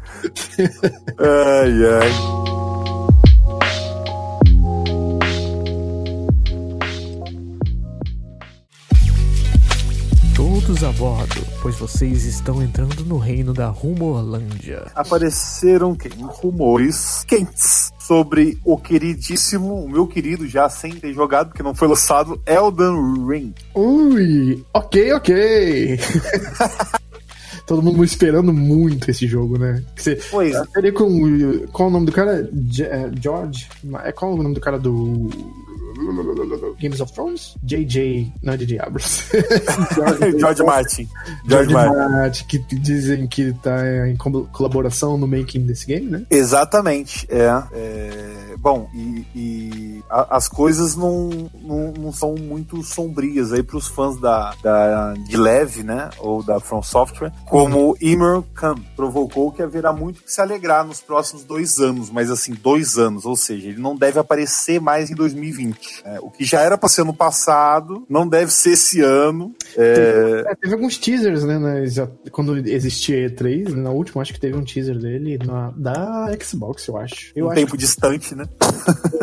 ai, 1.19 1.73
ai. 1.85 2.60
Todos 10.67 10.85
a 10.85 10.93
bordo, 10.93 11.47
pois 11.63 11.77
vocês 11.77 12.25
estão 12.25 12.63
entrando 12.63 13.03
no 13.05 13.17
reino 13.17 13.55
da 13.55 13.69
Rumorlândia. 13.69 14.87
Apareceram 14.95 15.97
rumores 16.19 17.25
quentes 17.27 17.91
sobre 17.99 18.59
o 18.63 18.77
queridíssimo, 18.77 19.83
o 19.83 19.89
meu 19.89 20.07
querido 20.07 20.47
já 20.47 20.69
sem 20.69 20.93
ter 20.93 21.15
jogado, 21.15 21.49
porque 21.49 21.63
não 21.63 21.75
foi 21.75 21.89
lançado, 21.89 22.41
Elden 22.47 23.27
Ring. 23.27 23.55
Ui, 23.75 24.63
ok, 24.75 25.13
ok. 25.15 25.99
todo 27.67 27.83
mundo 27.83 28.05
esperando 28.05 28.53
muito 28.53 29.11
esse 29.11 29.27
jogo, 29.27 29.59
né? 29.59 29.83
Você, 29.97 30.19
pois. 30.31 30.55
Seria 30.75 30.93
com. 30.93 31.09
Qual 31.73 31.89
é 31.89 31.91
o 31.91 31.93
nome 31.93 32.07
do 32.07 32.13
cara? 32.13 32.51
É, 32.81 33.11
George? 33.19 33.69
É, 34.05 34.13
qual 34.13 34.33
é 34.33 34.35
o 34.35 34.43
nome 34.43 34.55
do 34.55 34.61
cara 34.61 34.79
do. 34.79 35.31
Games 36.81 37.01
of 37.01 37.13
Thrones? 37.13 37.57
JJ. 37.63 38.33
Não, 38.43 38.55
é 38.55 38.57
JJ 38.57 38.79
Abrams. 38.81 39.25
George, 40.39 40.63
Martin. 40.63 41.09
George, 41.47 41.71
George 41.71 41.73
Martin. 41.73 42.13
Martin. 42.13 42.45
que 42.47 42.59
dizem 42.77 43.27
que 43.27 43.53
tá 43.55 44.09
em 44.09 44.17
colaboração 44.17 45.17
no 45.17 45.27
making 45.27 45.67
desse 45.67 45.87
game, 45.87 46.07
né? 46.11 46.27
Exatamente. 46.31 47.27
É. 47.31 47.47
é 47.73 48.41
bom, 48.59 48.89
e, 48.95 49.27
e 49.35 50.05
a, 50.09 50.37
as 50.37 50.49
coisas 50.49 50.95
não, 50.95 51.31
não, 51.63 51.93
não, 51.93 52.13
são 52.13 52.35
muito 52.35 52.83
sombrias 52.83 53.53
aí 53.53 53.63
pros 53.63 53.89
fãs 53.89 54.21
da, 54.21 54.55
da, 54.63 55.15
de 55.15 55.37
Leve, 55.37 55.83
né? 55.83 56.11
Ou 56.19 56.43
da 56.43 56.61
From 56.61 56.83
Software. 56.83 57.33
Como 57.47 57.97
Emer 58.01 58.43
Khan 58.55 58.75
provocou 58.95 59.51
que 59.51 59.63
haverá 59.63 59.93
muito 59.93 60.23
que 60.23 60.31
se 60.31 60.41
alegrar 60.41 60.85
nos 60.85 61.01
próximos 61.01 61.45
dois 61.45 61.79
anos, 61.79 62.11
mas 62.11 62.31
assim, 62.31 62.53
dois 62.53 62.99
anos, 62.99 63.25
ou 63.25 63.37
seja, 63.37 63.69
ele 63.69 63.81
não 63.81 63.97
deve 63.97 64.19
aparecer 64.19 64.81
mais 64.81 65.11
em 65.11 65.15
2020. 65.15 66.00
É, 66.05 66.19
o 66.21 66.31
que 66.31 66.45
já 66.45 66.61
era 66.61 66.79
para 66.79 66.89
ser 66.89 67.05
no 67.05 67.15
passado, 67.15 68.05
não 68.09 68.27
deve 68.27 68.53
ser 68.53 68.71
esse 68.71 69.01
ano. 69.01 69.55
É... 69.77 69.95
Teve, 69.95 70.49
é, 70.49 70.55
teve, 70.55 70.75
alguns 70.75 70.99
teasers, 70.99 71.45
né? 71.45 71.59
né 71.59 71.85
quando 72.31 72.57
existia 72.57 73.29
E3, 73.29 73.75
na 73.75 73.91
última, 73.91 74.23
acho 74.23 74.33
que 74.33 74.41
teve 74.41 74.57
um 74.57 74.65
teaser 74.65 74.99
dele 74.99 75.39
na, 75.45 75.71
da 75.77 76.29
Xbox, 76.41 76.87
eu 76.87 76.97
acho. 76.97 77.33
Eu 77.35 77.47
um 77.47 77.51
acho 77.51 77.61
tempo 77.61 77.73
que... 77.73 77.79
distante, 77.79 78.35
né? 78.35 78.47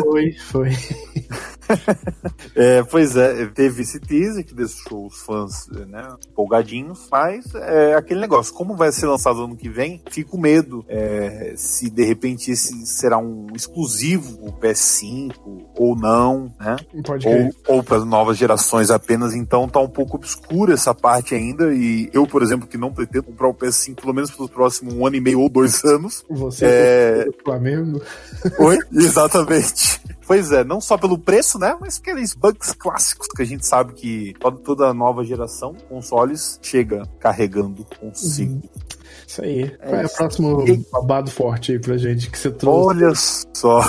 Foi, 0.01 0.33
foi. 0.33 0.69
é, 2.55 2.83
pois 2.83 3.15
é, 3.15 3.45
teve 3.47 3.81
esse 3.81 3.99
teaser 3.99 4.45
que 4.45 4.53
deixou 4.53 5.07
os 5.07 5.21
fãs 5.21 5.67
né, 5.69 6.15
empolgadinhos, 6.29 7.07
mas 7.11 7.53
é 7.55 7.95
aquele 7.95 8.19
negócio, 8.19 8.53
como 8.53 8.75
vai 8.75 8.91
ser 8.91 9.07
lançado 9.07 9.43
ano 9.43 9.55
que 9.55 9.69
vem, 9.69 10.01
fico 10.09 10.37
medo 10.37 10.83
é, 10.87 11.53
se 11.55 11.89
de 11.89 12.03
repente 12.03 12.51
esse 12.51 12.85
será 12.85 13.17
um 13.17 13.47
exclusivo 13.55 14.37
PS5 14.57 15.33
ou 15.75 15.95
não, 15.95 16.51
né? 16.59 16.75
Pode 17.05 17.27
ou, 17.27 17.51
ou 17.67 17.83
para 17.83 18.03
novas 18.03 18.37
gerações 18.37 18.89
apenas, 18.89 19.33
então 19.33 19.67
tá 19.67 19.79
um 19.79 19.89
pouco 19.89 20.17
obscura 20.17 20.73
essa 20.73 20.93
parte 20.93 21.35
ainda. 21.35 21.73
E 21.73 22.09
eu, 22.13 22.25
por 22.27 22.41
exemplo, 22.41 22.67
que 22.67 22.77
não 22.77 22.93
pretendo 22.93 23.25
comprar 23.25 23.47
o 23.47 23.53
PS5 23.53 23.95
pelo 24.01 24.13
menos 24.13 24.31
pelo 24.31 24.49
próximo 24.49 24.93
um 24.93 25.05
ano 25.05 25.15
e 25.15 25.21
meio 25.21 25.39
ou 25.39 25.49
dois 25.49 25.83
anos. 25.83 26.25
Você 26.29 26.65
é, 26.65 26.69
é... 26.69 27.43
Flamengo. 27.43 28.01
Oi? 28.59 28.77
Exatamente. 28.91 30.01
Pois 30.27 30.51
é, 30.51 30.61
não 30.61 30.81
só 30.81 30.97
pelo 30.97 31.17
preço, 31.17 31.57
né? 31.57 31.77
Mas 31.79 31.97
aqueles 31.97 32.33
bugs 32.33 32.73
clássicos 32.73 33.27
que 33.27 33.41
a 33.41 33.45
gente 33.45 33.65
sabe 33.65 33.93
que 33.93 34.35
toda, 34.63 34.93
nova 34.93 35.23
geração, 35.23 35.73
consoles, 35.87 36.59
chega 36.61 37.03
carregando 37.17 37.87
consigo. 37.97 38.55
Uhum. 38.55 38.61
Isso 39.25 39.41
aí. 39.41 39.63
É 39.79 39.87
Qual 39.87 40.01
é 40.01 40.05
o 40.05 40.09
próximo 40.09 40.67
e... 40.67 40.85
babado 40.91 41.31
forte 41.31 41.71
aí 41.71 41.79
pra 41.79 41.97
gente 41.97 42.29
que 42.29 42.37
você 42.37 42.51
trouxe? 42.51 42.87
Olha 42.89 43.13
só. 43.15 43.79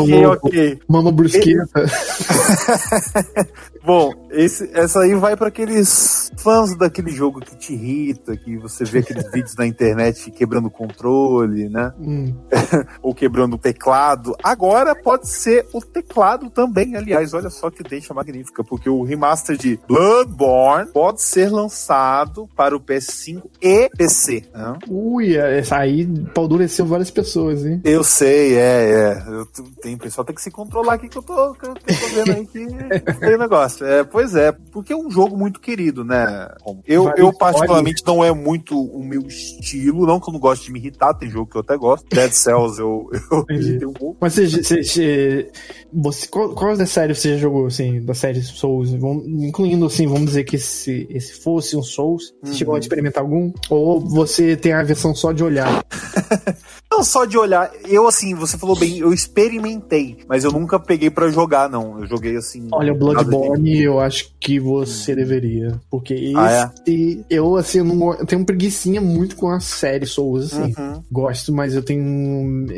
ok, 0.00 0.26
ok. 0.26 0.80
Mama 0.86 1.10
brusqueta. 1.10 1.86
Bom, 3.88 4.12
esse, 4.30 4.68
essa 4.74 5.00
aí 5.00 5.14
vai 5.14 5.34
para 5.34 5.48
aqueles 5.48 6.30
fãs 6.36 6.76
daquele 6.76 7.10
jogo 7.10 7.40
que 7.40 7.56
te 7.56 7.72
irrita, 7.72 8.36
que 8.36 8.58
você 8.58 8.84
vê 8.84 8.98
aqueles 8.98 9.24
vídeos 9.32 9.56
na 9.56 9.66
internet 9.66 10.30
quebrando 10.30 10.66
o 10.66 10.70
controle, 10.70 11.70
né? 11.70 11.90
Hum. 11.98 12.34
Ou 13.00 13.14
quebrando 13.14 13.54
o 13.54 13.58
teclado. 13.58 14.36
Agora 14.42 14.94
pode 14.94 15.26
ser 15.26 15.66
o 15.72 15.80
teclado 15.80 16.50
também, 16.50 16.96
aliás, 16.96 17.32
olha 17.32 17.48
só 17.48 17.70
que 17.70 17.82
deixa 17.82 18.12
magnífica, 18.12 18.62
porque 18.62 18.90
o 18.90 19.02
remaster 19.02 19.56
de 19.56 19.80
Bloodborne 19.88 20.92
pode 20.92 21.22
ser 21.22 21.48
lançado 21.48 22.46
para 22.54 22.76
o 22.76 22.80
PS5 22.80 23.42
e 23.62 23.88
PC. 23.96 24.44
Né? 24.52 24.78
Ui, 24.86 25.34
essa 25.34 25.78
aí 25.78 26.06
paldureceu 26.34 26.84
várias 26.84 27.10
pessoas, 27.10 27.64
hein? 27.64 27.80
Eu 27.82 28.04
sei, 28.04 28.54
é, 28.54 28.90
é. 28.90 29.24
Eu, 29.26 29.46
tem 29.80 29.96
pessoal 29.96 30.26
tem 30.26 30.34
que 30.34 30.42
se 30.42 30.50
controlar 30.50 30.92
aqui 30.92 31.08
que 31.08 31.16
eu 31.16 31.22
tô, 31.22 31.54
que 31.54 31.66
eu 31.66 31.74
tô 31.74 31.94
vendo 32.14 32.32
aí 32.32 32.46
que 32.46 32.66
tem 33.18 33.38
negócio. 33.38 33.77
É, 33.84 34.04
pois 34.04 34.34
é, 34.34 34.52
porque 34.72 34.92
é 34.92 34.96
um 34.96 35.10
jogo 35.10 35.36
muito 35.36 35.60
querido, 35.60 36.04
né? 36.04 36.48
Eu, 36.86 37.12
eu 37.16 37.32
particularmente 37.32 38.02
não 38.06 38.24
é 38.24 38.32
muito 38.32 38.80
o 38.80 39.02
meu 39.04 39.22
estilo, 39.22 40.06
não 40.06 40.20
que 40.20 40.28
eu 40.28 40.32
não 40.32 40.40
gosto 40.40 40.64
de 40.64 40.72
me 40.72 40.78
irritar, 40.78 41.14
tem 41.14 41.30
jogo 41.30 41.50
que 41.50 41.56
eu 41.56 41.60
até 41.60 41.76
gosto. 41.76 42.06
Dead 42.08 42.32
Cells 42.32 42.78
eu, 42.78 43.08
eu 43.30 43.44
tenho 43.46 43.90
um 43.90 43.92
pouco. 43.92 44.16
Mas 44.20 44.34
você, 44.34 44.48
você, 44.48 45.50
você 45.92 46.28
qual, 46.28 46.54
qual 46.54 46.76
da 46.76 46.86
série 46.86 47.14
você 47.14 47.34
já 47.34 47.38
jogou, 47.38 47.66
assim, 47.66 48.04
da 48.04 48.14
série 48.14 48.42
Souls? 48.42 48.92
incluindo, 48.92 49.86
assim, 49.86 50.06
vamos 50.06 50.26
dizer 50.26 50.44
que 50.44 50.56
esse, 50.56 51.06
esse 51.10 51.34
fosse 51.40 51.76
um 51.76 51.82
Souls, 51.82 52.34
você 52.42 52.50
uhum. 52.50 52.56
chegou 52.56 52.74
a 52.74 52.78
experimentar 52.78 53.22
algum? 53.22 53.52
Ou 53.70 54.00
você 54.00 54.56
tem 54.56 54.72
a 54.72 54.82
versão 54.82 55.14
só 55.14 55.32
de 55.32 55.42
olhar? 55.42 55.84
Não, 56.98 57.04
só 57.04 57.24
de 57.24 57.38
olhar. 57.38 57.70
Eu, 57.86 58.08
assim, 58.08 58.34
você 58.34 58.58
falou 58.58 58.76
bem, 58.76 58.98
eu 58.98 59.12
experimentei, 59.12 60.18
mas 60.26 60.42
eu 60.42 60.50
nunca 60.50 60.80
peguei 60.80 61.08
para 61.08 61.30
jogar, 61.30 61.70
não. 61.70 62.00
Eu 62.00 62.06
joguei 62.06 62.36
assim. 62.36 62.66
Olha, 62.72 62.92
o 62.92 62.96
Bloodborne, 62.96 63.80
eu 63.80 64.00
acho 64.00 64.34
que 64.40 64.58
você 64.58 65.14
deveria. 65.14 65.80
Porque 65.88 66.12
esse. 66.12 66.36
Ah, 66.36 66.72
é? 66.84 67.24
Eu, 67.30 67.54
assim, 67.54 67.78
eu, 67.78 67.84
não, 67.84 68.14
eu 68.14 68.26
tenho 68.26 68.44
preguiçinha 68.44 69.00
muito 69.00 69.36
com 69.36 69.48
a 69.48 69.60
série 69.60 70.06
Souls, 70.06 70.52
assim. 70.52 70.74
Uhum. 70.76 71.02
Gosto, 71.10 71.52
mas 71.52 71.76
eu 71.76 71.82
tenho 71.84 72.02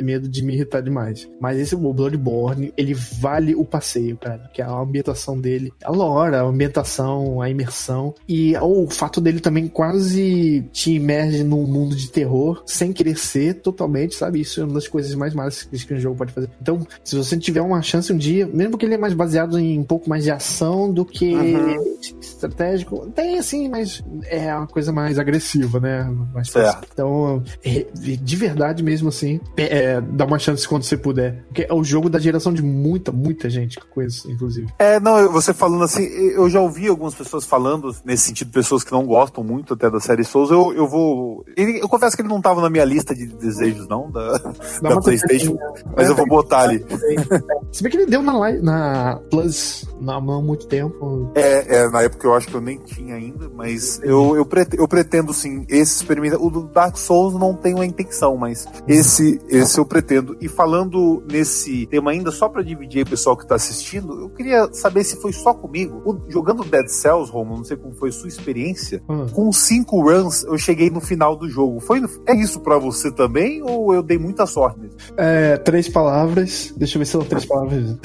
medo 0.03 0.29
de 0.29 0.43
me 0.43 0.53
irritar 0.53 0.83
demais. 0.83 1.27
Mas 1.41 1.59
esse, 1.59 1.75
o 1.75 1.93
Bloodborne, 1.93 2.75
ele 2.77 2.93
vale 2.93 3.55
o 3.55 3.65
passeio, 3.65 4.19
cara. 4.19 4.51
Que 4.53 4.61
é 4.61 4.67
a 4.67 4.71
ambientação 4.71 5.41
dele, 5.41 5.73
a 5.83 5.91
lore, 5.91 6.35
a 6.35 6.43
ambientação, 6.43 7.41
a 7.41 7.49
imersão. 7.49 8.15
E 8.29 8.55
o 8.59 8.87
fato 8.91 9.19
dele 9.19 9.41
também 9.41 9.67
quase 9.67 10.69
te 10.73 10.93
imerge 10.93 11.43
num 11.43 11.67
mundo 11.67 11.97
de 11.97 12.11
terror, 12.11 12.63
sem 12.67 12.93
querer 12.93 13.17
ser 13.17 13.55
totalmente, 13.55 14.10
sabe? 14.15 14.41
Isso 14.41 14.61
é 14.61 14.65
uma 14.65 14.75
das 14.75 14.89
coisas 14.89 15.15
mais 15.15 15.35
mágicas 15.35 15.85
que 15.85 15.95
um 15.95 16.01
jogo 16.01 16.17
pode 16.17 16.33
fazer. 16.33 16.51
Então, 16.61 16.87
se 17.05 17.17
você 17.17 17.37
tiver 17.37 17.61
uma 17.61 17.83
chance 17.83 18.13
um 18.13 18.17
dia, 18.17 18.47
mesmo 18.47 18.77
que 18.77 18.87
ele 18.87 18.95
é 18.95 18.99
mais 18.99 19.15
baseado 19.15 19.59
em 19.59 19.79
um 19.79 19.85
pouco 19.85 20.09
mais 20.09 20.25
de 20.25 20.31
ação 20.31 20.93
do 20.93 21.05
que 21.05 21.35
uhum. 21.35 21.97
estratégico, 22.21 23.11
tem 23.11 23.39
assim, 23.39 23.69
mas 23.69 24.03
é 24.27 24.55
uma 24.55 24.67
coisa 24.67 24.93
mais 24.93 25.19
agressiva, 25.19 25.81
né? 25.81 26.05
Mais 26.33 26.49
fácil. 26.49 26.81
Então, 26.93 27.43
é, 27.65 27.87
de 27.95 28.37
verdade 28.37 28.83
mesmo 28.83 29.09
assim, 29.09 29.41
é, 29.57 30.01
dá 30.01 30.25
uma 30.25 30.39
chance 30.39 30.67
quando 30.67 30.83
você 30.83 30.97
puder. 30.97 31.43
Porque 31.47 31.67
é 31.69 31.75
o 31.75 31.85
jogo 31.85 32.09
da 32.09 32.19
geração 32.19 32.53
de 32.53 32.63
muita, 32.63 33.13
muita 33.13 33.49
gente 33.51 33.79
que 33.79 33.87
conhece, 33.87 34.31
inclusive. 34.31 34.69
É, 34.79 34.99
não, 35.01 35.31
você 35.33 35.53
falando 35.53 35.85
assim, 35.85 36.05
eu 36.05 36.49
já 36.49 36.61
ouvi 36.61 36.89
algumas 36.89 37.15
pessoas 37.15 37.45
falando 37.45 37.95
nesse 38.05 38.25
sentido, 38.25 38.51
pessoas 38.51 38.85
que 38.85 38.93
não 38.93 39.05
gostam 39.05 39.43
muito 39.43 39.75
até 39.75 39.91
da 39.91 40.01
série 40.01 40.25
Souls, 40.25 40.51
eu, 40.51 40.73
eu 40.73 40.89
vou. 40.89 41.45
Eu 41.57 41.89
confesso 41.89 42.17
que 42.17 42.23
ele 42.23 42.29
não 42.29 42.41
tava 42.41 42.61
na 42.61 42.71
minha 42.71 42.85
lista 42.85 43.15
de 43.15 43.27
desejos, 43.27 43.89
não, 43.89 44.00
da, 44.09 44.39
da 44.81 45.01
PlayStation, 45.01 45.59
mas 45.97 46.09
eu 46.09 46.15
vou 46.15 46.27
botar 46.27 46.61
ali. 46.61 46.85
Se 47.73 47.83
bem 47.83 47.91
que 47.91 47.99
ele 47.99 48.07
deu 48.07 48.23
na, 48.23 48.53
na 48.63 49.21
Plus 49.31 49.85
na 50.01 50.21
mão 50.21 50.39
há 50.39 50.43
muito 50.43 50.67
tempo. 50.67 51.31
É, 51.35 51.77
é, 51.77 51.91
na 51.91 52.03
época 52.03 52.27
eu 52.27 52.35
acho 52.35 52.49
que 52.49 52.55
eu 52.55 52.61
nem 52.61 52.79
tinha 52.79 53.15
ainda, 53.15 53.49
mas 53.49 54.01
eu, 54.03 54.37
eu, 54.37 54.45
pretendo, 54.45 54.83
eu 54.83 54.89
pretendo 54.89 55.35
sim, 55.35 55.65
esse 55.69 55.97
experimento. 55.97 56.43
O 56.43 56.51
do 56.51 56.63
Dark 56.63 56.97
Souls 56.97 57.35
não 57.35 57.55
tenho 57.55 57.81
a 57.81 57.87
intenção, 57.87 58.37
mas 58.37 58.67
esse, 58.89 59.41
esse 59.49 59.79
eu 59.79 59.85
pretendo. 59.85 60.37
E 60.41 60.49
falando 60.49 61.23
nesse 61.31 61.87
tema 61.87 62.13
ainda, 62.13 62.31
só 62.31 62.49
para 62.49 62.63
dividir 62.63 63.05
o 63.05 63.11
pessoal 63.11 63.37
que 63.37 63.47
tá 63.47 63.57
assistindo, 63.57 64.21
eu 64.21 64.31
queria 64.31 64.73
saber 64.73 65.05
se 65.05 65.17
foi 65.17 65.33
só 65.33 65.53
comigo. 65.53 66.03
O, 66.05 66.31
jogando 66.31 66.65
Dead 66.65 66.89
Cells, 66.89 67.31
Romulo, 67.31 67.59
não 67.59 67.65
sei 67.65 67.77
como 67.77 67.95
foi 67.95 68.09
a 68.09 68.13
sua 68.13 68.29
experiência, 68.29 69.03
hum. 69.09 69.27
com 69.29 69.53
cinco 69.53 70.01
runs 70.03 70.43
eu 70.45 70.57
cheguei 70.57 70.91
no 70.91 71.01
final 71.01 71.37
do 71.37 71.49
jogo. 71.49 71.81
Foi, 71.81 72.03
é 72.27 72.35
isso 72.35 72.61
para 72.61 72.79
você 72.79 73.11
também 73.11 73.63
ou 73.63 73.80
eu 73.93 74.03
dei 74.03 74.19
muita 74.19 74.47
sorte? 74.47 74.81
É, 75.17 75.57
três 75.59 75.89
palavras. 75.89 76.73
Deixa 76.77 76.97
eu 76.97 77.01
ver 77.01 77.05
se 77.07 77.13
são 77.13 77.25
três 77.25 77.45
palavras. 77.45 77.97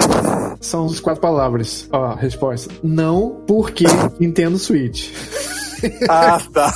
São 0.60 0.86
as 0.86 1.00
quatro 1.00 1.20
palavras. 1.20 1.88
Ó, 1.92 2.14
resposta. 2.14 2.72
Não, 2.82 3.42
porque 3.46 3.84
Nintendo 4.18 4.58
Switch. 4.58 5.10
Ah, 6.08 6.40
tá. 6.52 6.72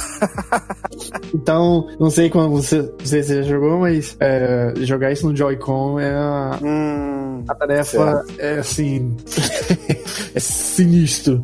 então, 1.34 1.88
não 1.98 2.10
sei 2.10 2.28
como 2.28 2.60
você, 2.60 2.82
você 2.98 3.22
já 3.22 3.42
jogou, 3.42 3.80
mas 3.80 4.16
é, 4.20 4.72
jogar 4.80 5.12
isso 5.12 5.26
no 5.28 5.34
Joy-Con 5.34 5.98
é 5.98 6.14
a, 6.14 6.58
hum, 6.62 7.44
a 7.48 7.54
tarefa 7.54 8.24
é 8.38 8.58
assim. 8.58 9.16
é 10.34 10.40
sinistro. 10.40 11.42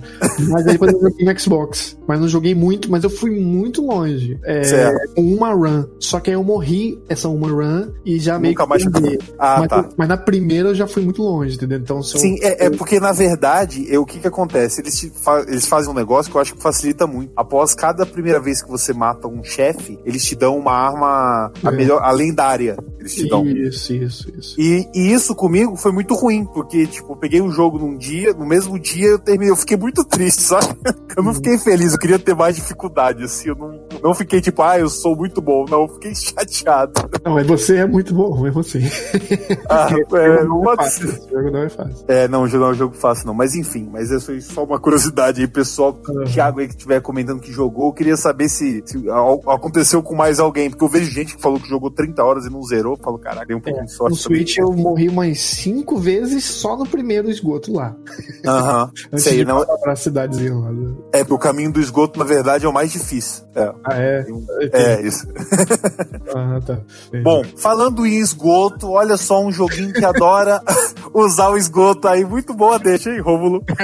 Mas 0.49 0.67
aí 0.67 0.73
depois 0.73 0.93
eu 0.93 1.01
joguei 1.01 1.27
no 1.27 1.41
Xbox. 1.41 1.97
Mas 2.07 2.21
não 2.21 2.29
joguei 2.29 2.55
muito, 2.55 2.91
mas 2.91 3.05
eu 3.05 3.11
fui 3.11 3.31
muito 3.31 3.85
longe. 3.85 4.39
É, 4.45 4.93
com 5.15 5.23
uma 5.23 5.53
run. 5.53 5.85
Só 5.99 6.21
que 6.21 6.31
aí 6.31 6.37
eu 6.37 6.45
morri 6.45 6.99
essa 7.09 7.29
uma 7.29 7.49
run 7.49 7.91
e 8.05 8.19
já 8.19 8.39
meio 8.39 8.53
Nunca 8.53 8.65
que 8.65 8.69
mais. 8.69 9.19
Ah, 9.39 9.57
mas, 9.61 9.69
tá. 9.69 9.89
mas 9.97 10.09
na 10.09 10.17
primeira 10.17 10.71
eu 10.71 10.75
já 10.75 10.87
fui 10.87 11.03
muito 11.03 11.23
longe, 11.23 11.57
entendeu? 11.57 11.79
Então, 11.79 12.03
Sim, 12.03 12.37
eu... 12.41 12.49
é, 12.49 12.67
é, 12.67 12.71
porque 12.71 13.01
na 13.01 13.13
verdade, 13.13 13.97
o 13.97 14.05
que 14.05 14.21
que 14.21 14.27
acontece? 14.27 14.81
Eles, 14.81 15.11
fa 15.15 15.45
eles 15.47 15.67
fazem 15.67 15.91
um 15.91 15.95
negócio 15.95 16.31
que 16.31 16.37
eu 16.37 16.41
acho 16.41 16.55
que 16.55 16.63
facilita 16.63 17.07
muito. 17.07 17.33
Após 17.37 17.75
cada 17.75 18.07
primeira 18.07 18.41
vez 18.41 18.63
que 18.63 18.69
você 18.69 18.93
mata 18.93 19.29
um 19.29 19.43
chefe, 19.43 19.99
eles 20.05 20.25
te 20.25 20.35
dão 20.35 20.59
uma 20.59 20.73
arma 20.73 21.53
a 21.63 21.69
é. 21.69 21.77
melhor, 21.77 22.03
a 22.03 22.11
lendária. 22.13 22.77
Eles 22.99 23.15
te 23.15 23.29
dão. 23.29 23.47
Isso, 23.47 23.93
isso, 23.93 24.33
isso. 24.37 24.61
E, 24.61 24.89
e 24.95 25.13
isso 25.13 25.35
comigo 25.35 25.77
foi 25.77 25.93
muito 25.93 26.15
ruim, 26.15 26.45
porque, 26.45 26.87
tipo, 26.87 27.13
eu 27.13 27.17
peguei 27.17 27.41
o 27.41 27.47
um 27.47 27.51
jogo 27.51 27.79
num 27.79 27.97
dia, 27.97 28.33
no 28.33 28.47
mesmo 28.47 28.76
dia 28.79 29.09
eu 29.09 29.19
terminei, 29.19 29.51
eu 29.51 29.57
fiquei 29.57 29.77
muito 29.77 30.05
triste, 30.05 30.43
sabe? 30.43 30.67
Eu 31.17 31.23
não 31.23 31.33
fiquei 31.33 31.57
feliz, 31.57 31.95
eu 31.95 31.99
queria 31.99 32.19
ter 32.19 32.35
mais 32.35 32.57
dificuldade, 32.57 33.25
assim, 33.25 33.49
eu 33.49 33.55
não, 33.55 33.86
não 34.03 34.15
fiquei 34.15 34.41
tipo, 34.41 34.63
ah, 34.63 34.79
eu 34.79 34.89
sou 34.89 35.17
muito 35.17 35.41
bom, 35.41 35.65
não, 35.69 35.83
eu 35.83 35.89
fiquei 35.89 36.15
chateado. 36.15 36.93
Não, 37.25 37.35
mas 37.35 37.47
você 37.47 37.79
é 37.79 37.87
muito 37.87 38.15
bom, 38.15 38.47
é 38.47 38.51
você. 38.51 38.81
Ah, 39.69 39.89
é, 39.91 40.45
não 40.45 40.61
pode 40.61 40.91
ser. 40.91 41.07
O 41.07 41.31
jogo 41.31 41.51
não 41.51 41.63
é 41.63 41.69
fácil. 41.69 42.05
É, 42.07 42.29
não, 42.29 42.43
o 42.43 42.49
jogo 42.49 42.65
não 42.65 42.71
é 42.71 42.75
um 42.75 42.77
jogo 42.77 42.95
fácil, 42.95 43.27
não, 43.27 43.35
mas 43.35 43.55
enfim, 43.55 43.89
mas 43.91 44.11
isso 44.11 44.33
é 44.33 44.41
só 44.41 44.65
uma 44.65 44.79
curiosidade 44.79 45.41
aí, 45.41 45.49
pessoal, 45.49 45.99
uhum. 46.09 46.25
Thiago 46.25 46.61
aí 46.61 46.69
que 46.69 46.75
estiver 46.75 47.01
comentando 47.01 47.41
que 47.41 47.53
jogou, 47.53 47.89
eu 47.89 47.93
queria 47.93 48.17
saber 48.17 48.49
se, 48.49 48.83
se, 48.87 49.05
aconteceu 49.47 50.03
com 50.03 50.15
mais 50.15 50.39
alguém, 50.39 50.71
porque 50.71 50.85
eu 50.85 50.89
vejo 50.89 51.11
gente 51.11 51.37
que 51.37 51.43
falou 51.43 51.59
que 51.59 51.69
jogou 51.69 51.91
30 51.91 52.23
horas 52.23 52.47
e 52.47 52.51
não 52.51 52.63
zerou, 52.63 52.95
eu 52.95 53.03
falo, 53.03 53.19
caraca, 53.19 53.47
tem 53.47 53.57
um 53.57 53.61
pouco 53.61 53.81
é, 53.81 53.85
de 53.85 53.93
sorte. 53.93 54.13
No 54.13 54.17
Switch 54.17 54.57
eu 54.59 54.73
morri 54.73 55.09
umas 55.09 55.41
5 55.41 55.97
vezes 55.99 56.45
só 56.45 56.77
no 56.77 56.87
primeiro 56.87 57.29
esgoto 57.31 57.73
lá. 57.73 57.95
Aham. 58.45 58.85
Uhum. 58.85 58.91
Antes 59.13 59.25
Sei, 59.25 59.39
de 59.39 59.45
não... 59.45 59.65
pra 59.81 59.97
cidadezinha 59.97 60.55
lá. 60.55 60.71
É, 61.13 61.23
o 61.23 61.39
caminho 61.39 61.73
do 61.73 61.81
esgoto, 61.81 62.19
na 62.19 62.25
verdade, 62.25 62.65
é 62.65 62.69
o 62.69 62.73
mais 62.73 62.93
difícil. 62.93 63.45
É. 63.55 63.73
Ah, 63.85 63.96
é? 63.97 64.27
É, 64.73 65.01
isso. 65.03 65.27
ah, 66.35 66.61
tá. 66.65 66.79
Bom, 67.23 67.43
falando 67.57 68.07
em 68.07 68.19
esgoto, 68.19 68.91
olha 68.91 69.17
só 69.17 69.45
um 69.45 69.53
joguinho 69.53 69.93
que 69.93 70.05
adora 70.05 70.63
usar 71.15 71.51
o 71.51 71.57
esgoto 71.57 72.09
aí. 72.09 72.25
Muito 72.25 72.55
boa 72.55 72.79
deixa, 72.79 73.11
hein, 73.11 73.21
Rômulo? 73.21 73.65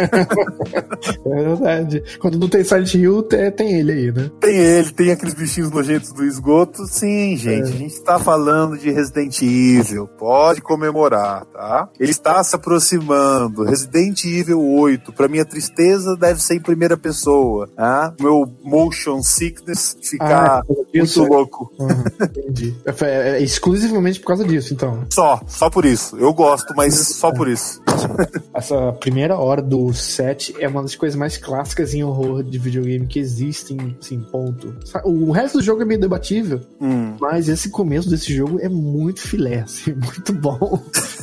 é 1.27 1.43
verdade. 1.43 2.03
Quando 2.19 2.39
não 2.39 2.49
tem 2.49 2.65
Silent 2.65 2.95
Hill, 2.95 3.23
tem 3.23 3.79
ele 3.79 3.93
aí, 3.93 4.13
né? 4.13 4.31
Tem 4.41 4.57
ele, 4.57 4.91
tem 4.91 5.11
aqueles 5.11 5.35
bichinhos 5.35 5.71
nojentos 5.71 6.13
do 6.13 6.25
esgoto. 6.25 6.87
Sim, 6.87 7.37
gente, 7.37 7.71
é. 7.71 7.75
a 7.75 7.77
gente 7.77 8.01
tá 8.03 8.19
falando 8.19 8.79
de 8.79 8.91
Resident 8.91 9.41
Evil. 9.43 10.07
Pode 10.07 10.61
comemorar, 10.61 11.45
tá? 11.47 11.89
Ele 11.99 12.11
está 12.11 12.43
se 12.43 12.55
aproximando. 12.55 13.65
Resident 13.65 14.25
Evil 14.25 14.61
8. 14.61 15.13
Pra 15.13 15.29
minha 15.29 15.45
tristeza, 15.45 16.17
deve 16.17 16.43
ser 16.43 16.57
em 16.57 16.61
primeira 16.61 16.97
pessoa. 16.97 17.69
Tá? 17.77 18.15
Meu 18.21 18.51
motion 18.63 19.23
sickness 19.23 19.91
ficar 20.01 20.59
ah, 20.59 20.62
muito 20.68 20.97
isso, 20.97 21.24
louco. 21.24 21.72
Uhum, 21.78 22.05
entendi. 22.20 22.74
É, 22.84 23.05
é, 23.05 23.30
é, 23.38 23.43
exclusivamente 23.43 24.20
por 24.20 24.28
causa 24.28 24.45
disso, 24.45 24.72
então. 24.72 25.05
Só, 25.11 25.40
só 25.47 25.70
por 25.70 25.84
isso. 25.84 26.16
Eu 26.16 26.32
gosto, 26.32 26.72
mas 26.76 26.95
só 26.95 27.32
por 27.32 27.49
isso. 27.49 27.80
Essa 28.55 28.93
primeira 28.93 29.36
hora 29.36 29.62
do 29.62 29.93
set 29.93 30.55
é 30.59 30.68
uma 30.68 30.82
das 30.82 30.95
coisas 30.95 31.18
mais 31.18 31.36
clássicas 31.36 31.95
em 31.95 32.03
horror 32.03 32.43
de 32.43 32.59
videogame 32.59 33.07
que 33.07 33.18
existem, 33.18 33.97
assim, 34.01 34.20
ponto. 34.20 34.74
O 35.05 35.30
resto 35.32 35.59
do 35.59 35.64
jogo 35.64 35.82
é 35.82 35.84
meio 35.84 36.01
debatível, 36.01 36.61
hum. 36.80 37.16
mas 37.20 37.49
esse 37.49 37.70
começo 37.70 38.09
desse 38.09 38.34
jogo 38.34 38.59
é 38.61 38.68
muito 38.68 39.20
filé, 39.20 39.61
assim, 39.61 39.93
muito 39.97 40.32
bom. 40.32 40.82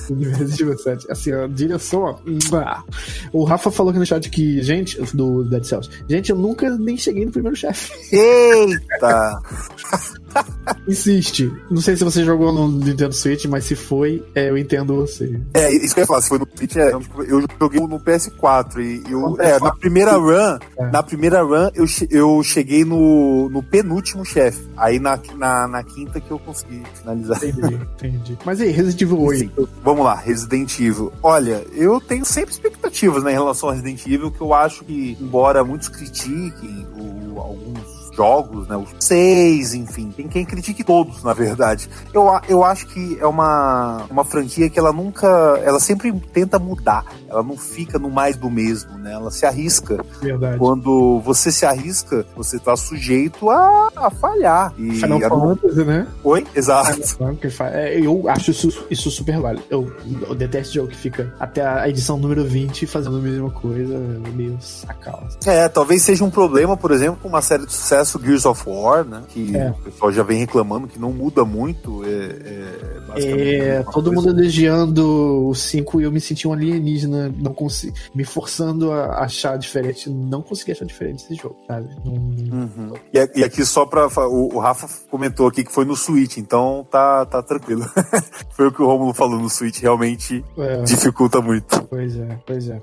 assim, 1.10 1.32
a 1.32 1.48
direção, 1.48 2.02
ó. 2.02 2.20
O 3.32 3.44
Rafa 3.44 3.72
falou 3.72 3.92
aqui 3.92 4.00
no 4.00 4.06
chat 4.06 4.30
que, 4.30 4.62
gente, 4.62 5.00
do 5.14 5.44
Dead 5.44 5.64
Cells, 5.64 5.90
gente, 6.08 6.30
eu 6.30 6.36
nunca 6.36 6.70
nem 6.78 6.98
cheguei 6.98 7.26
no 7.26 7.32
primeiro 7.32 7.56
chefe. 7.56 7.92
Eita! 8.68 9.42
Insiste. 10.88 11.52
Não 11.70 11.82
sei 11.82 11.96
se 11.96 12.04
você 12.04 12.24
jogou 12.24 12.52
no 12.52 12.68
Nintendo 12.68 13.14
Switch, 13.14 13.46
mas 13.46 13.66
se 13.66 13.76
foi, 13.76 14.24
é, 14.36 14.50
eu 14.50 14.58
entendo 14.58 14.96
você. 14.96 15.40
É, 15.54 15.72
isso 15.74 15.94
que 15.94 16.02
eu 16.02 16.04
ia 16.04 16.08
falar, 16.08 16.22
se 16.22 16.30
foi 16.30 16.40
no 16.40 16.48
Switch, 16.56 16.76
é, 16.76 16.92
eu 16.92 17.44
joguei 17.60 17.80
no 17.80 18.00
PS4 18.00 18.80
e 18.80 19.12
eu, 19.12 19.40
é, 19.40 19.60
na 19.60 19.72
primeira 19.72 20.14
run, 20.18 20.60
é. 20.78 20.92
na 20.92 21.04
primeira 21.04 21.42
run 21.42 21.70
eu, 21.74 21.86
eu 22.10 22.44
cheguei 22.44 22.86
no, 22.86 23.50
no 23.50 23.62
penúltimo 23.64 24.26
chefe. 24.26 24.68
Aí 24.78 25.00
na, 25.00 25.20
na, 25.36 25.68
na, 25.68 25.84
quinta 25.84 26.20
que 26.20 26.32
eu 26.32 26.40
consegui 26.40 26.84
finalizar. 26.96 27.44
Entendi, 27.44 27.76
entendi. 27.76 28.38
Mas 28.46 28.62
aí, 28.62 28.70
Resident 28.70 29.02
Evil 29.02 29.22
8. 29.22 29.40
Sim, 29.40 29.68
vamos 29.84 30.06
lá, 30.06 30.16
Resident 30.16 30.80
Evil. 30.80 31.12
Olha, 31.22 31.66
eu 31.74 32.00
tenho 32.00 32.26
sempre 32.26 32.52
expectativas 32.52 33.24
né, 33.24 33.32
em 33.32 33.36
relação 33.36 33.70
a 33.70 33.74
Resident 33.74 34.06
Evil, 34.06 34.32
que 34.32 34.42
eu 34.42 34.54
acho 34.54 34.84
que, 34.86 35.18
embora 35.20 35.64
muitos 35.64 35.90
critiquem 35.90 36.88
o, 36.96 37.40
alguns 37.40 37.99
jogos, 38.20 38.68
né? 38.68 38.76
Os 38.76 38.90
seis, 39.00 39.74
enfim. 39.74 40.12
Tem 40.12 40.28
quem 40.28 40.46
critique 40.46 40.84
todos, 40.84 41.24
na 41.24 41.34
verdade. 41.34 41.90
Eu, 42.14 42.28
eu 42.50 42.64
acho 42.66 42.86
que 42.88 43.18
é 43.18 43.26
uma, 43.26 44.06
uma 44.10 44.26
franquia 44.26 44.70
que 44.70 44.78
ela 44.78 44.92
nunca. 44.92 45.28
Ela 45.64 45.80
sempre 45.80 46.12
tenta 46.34 46.60
mudar. 46.60 47.06
Ela 47.30 47.42
não 47.42 47.56
fica 47.56 47.98
no 47.98 48.10
mais 48.10 48.36
do 48.36 48.50
mesmo, 48.50 48.98
né? 48.98 49.14
Ela 49.14 49.32
se 49.32 49.46
arrisca. 49.46 50.04
Verdade. 50.22 50.58
Quando 50.58 51.22
você 51.22 51.50
se 51.50 51.66
arrisca, 51.66 52.26
você 52.36 52.60
tá 52.60 52.76
sujeito 52.76 53.50
a, 53.50 53.90
a 53.96 54.10
falhar. 54.10 54.74
E 54.78 54.92
Final 54.96 55.24
a... 55.24 55.30
Fantasy, 55.30 55.86
né? 55.86 56.08
Oi? 56.22 56.46
Exato. 56.54 57.00
É, 57.72 58.00
eu 58.00 58.28
acho 58.28 58.52
isso, 58.52 58.86
isso 58.90 59.10
super 59.10 59.40
válido. 59.40 59.64
Eu, 59.70 59.96
eu 60.28 60.36
detesto 60.36 60.74
jogo 60.74 60.90
que 60.90 60.98
fica 60.98 61.34
até 61.40 61.66
a 61.66 61.88
edição 61.88 62.18
número 62.18 62.44
20 62.44 62.86
fazendo 62.86 63.18
a 63.18 63.22
mesma 63.22 63.50
coisa, 63.50 63.98
meio 64.34 64.58
sacal. 64.60 65.26
É, 65.46 65.70
talvez 65.70 66.02
seja 66.02 66.26
um 66.26 66.30
problema, 66.30 66.76
por 66.76 66.92
exemplo, 66.92 67.20
com 67.22 67.30
uma 67.30 67.42
série 67.42 67.66
de 67.66 67.72
sucesso 67.72 68.09
começa 68.10 68.18
o 68.18 68.22
Gears 68.22 68.46
of 68.46 68.64
War, 68.68 69.06
né? 69.06 69.24
Que 69.28 69.56
é. 69.56 69.70
o 69.70 69.74
pessoal 69.76 70.12
já 70.12 70.24
vem 70.24 70.40
reclamando 70.40 70.88
que 70.88 70.98
não 70.98 71.12
muda 71.12 71.46
muito. 71.46 72.04
É, 72.04 73.20
é, 73.20 73.58
é 73.80 73.84
todo 73.92 74.12
mundo 74.12 74.30
elogiando 74.30 75.48
o 75.48 75.54
5 75.54 76.02
e 76.02 76.04
eu 76.04 76.12
me 76.12 76.20
senti 76.20 76.48
um 76.48 76.54
alienígena, 76.54 77.34
não 77.38 77.54
consigo, 77.54 77.96
me 78.14 78.24
forçando 78.24 78.92
a 78.92 79.24
achar 79.24 79.58
diferente. 79.58 80.10
Não 80.10 80.42
consegui 80.42 80.72
achar 80.72 80.86
diferente 80.86 81.24
esse 81.24 81.36
jogo, 81.36 81.58
sabe? 81.68 81.90
Não... 82.04 82.14
Uhum. 82.14 82.94
E, 83.14 83.44
aqui 83.44 83.66
só 83.66 83.86
pra. 83.86 84.08
O, 84.28 84.56
o 84.56 84.60
Rafa 84.60 84.88
comentou 85.10 85.48
aqui 85.48 85.64
que 85.64 85.72
foi 85.72 85.86
no 85.86 85.96
Switch, 85.96 86.38
então 86.38 86.86
tá, 86.90 87.26
tá 87.26 87.44
tranquilo. 87.44 87.86
foi 88.52 88.68
o 88.68 88.72
que 88.72 88.82
o 88.82 88.86
Romulo 88.86 89.14
falou 89.14 89.40
no 89.40 89.50
Switch, 89.50 89.82
realmente 89.82 90.44
é. 90.58 90.82
dificulta 90.84 91.42
muito. 91.42 91.84
Pois 91.84 92.16
é, 92.16 92.40
pois 92.46 92.70
é. 92.70 92.82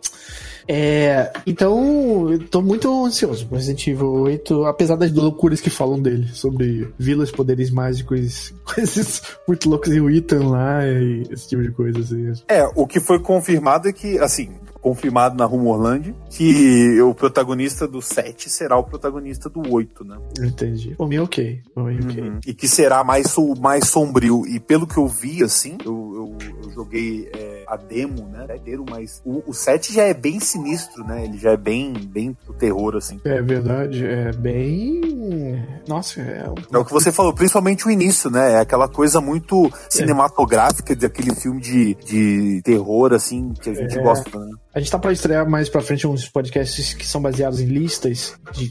É, 0.69 1.33
então, 1.47 2.33
eu 2.33 2.39
tô 2.49 2.61
muito 2.61 3.07
ansioso 3.07 3.47
pro 3.47 3.57
Resident 3.57 3.87
Evil 3.87 4.13
8, 4.13 4.65
apesar 4.65 4.97
das 4.97 5.13
loucuras 5.13 5.61
que 5.61 5.71
falam 5.71 6.01
dele, 6.01 6.29
sobre 6.29 6.89
vilas, 6.99 7.31
poderes 7.31 7.71
mágicos, 7.71 8.53
coisas 8.65 9.23
muito 9.47 9.69
loucas 9.69 9.93
e 9.95 10.01
o 10.01 10.11
Ethan 10.11 10.49
lá 10.49 10.87
e 10.87 11.23
esse 11.31 11.49
tipo 11.49 11.63
de 11.63 11.71
coisa. 11.71 12.01
Assim. 12.01 12.33
É, 12.49 12.65
o 12.75 12.87
que 12.87 13.01
foi 13.01 13.21
confirmado 13.21 13.89
é 13.89 13.93
que, 13.93 14.19
assim, 14.19 14.51
confirmado 14.87 15.37
na 15.37 15.45
Rumorland 15.45 16.15
que 16.31 17.01
o 17.01 17.13
protagonista 17.13 17.89
do 17.89 18.01
7 18.01 18.49
será 18.49 18.79
o 18.79 18.85
protagonista 18.85 19.51
do 19.51 19.61
8, 19.69 20.05
né? 20.05 20.17
Entendi. 20.41 20.95
Por 20.95 21.09
mim, 21.09 21.19
ok. 21.19 21.61
Por 21.75 21.87
mim, 21.87 21.99
okay. 22.05 22.23
Uhum. 22.23 22.39
E 22.47 22.55
que 22.55 22.69
será 22.69 23.03
mais, 23.03 23.35
mais 23.59 23.89
sombrio. 23.89 24.47
E 24.47 24.61
pelo 24.61 24.87
que 24.87 24.97
eu 24.97 25.09
vi, 25.09 25.43
assim, 25.43 25.77
eu, 25.85 26.37
eu, 26.41 26.51
eu 26.63 26.71
joguei 26.71 27.29
é, 27.35 27.65
a 27.67 27.77
demo, 27.77 28.29
né? 28.29 28.47
Mas 28.89 29.21
o, 29.25 29.43
o 29.51 29.53
7 29.53 29.93
já 29.93 30.05
é 30.05 30.15
bem 30.15 30.39
sinistro, 30.39 31.03
né? 31.05 31.25
Ele 31.25 31.37
já 31.37 31.51
é 31.51 31.57
bem, 31.57 31.93
bem 31.93 32.37
o 32.49 32.53
terror, 32.53 32.95
assim. 32.95 33.21
É 33.25 33.43
verdade. 33.43 34.07
É 34.07 34.31
bem. 34.31 35.67
Nossa, 35.89 36.21
é. 36.21 36.49
É 36.73 36.79
o 36.79 36.85
que 36.85 36.93
você 36.93 37.11
falou, 37.11 37.33
principalmente 37.33 37.89
o 37.89 37.91
início, 37.91 38.31
né? 38.31 38.53
É 38.53 38.61
aquela 38.61 38.89
coisa 38.89 39.21
muito 39.21 39.69
cinematográfica 39.91 40.95
daquele 40.95 41.35
filme 41.35 41.61
de, 41.61 41.95
de 41.97 42.63
terror, 42.63 43.13
assim, 43.13 43.53
que 43.53 43.71
a 43.71 43.75
gente 43.75 43.99
é. 43.99 44.03
gosta, 44.03 44.39
né? 44.39 44.53
A 44.77 44.79
gente 44.79 44.91
tá 44.91 44.99
para 44.99 45.11
estrear 45.11 45.49
mais 45.49 45.71
para 45.71 45.81
frente 45.81 46.07
uns 46.07 46.29
podcasts 46.29 46.93
que 46.93 47.07
são 47.07 47.19
baseados 47.19 47.61
em 47.61 47.65
listas 47.65 48.39
de, 48.53 48.71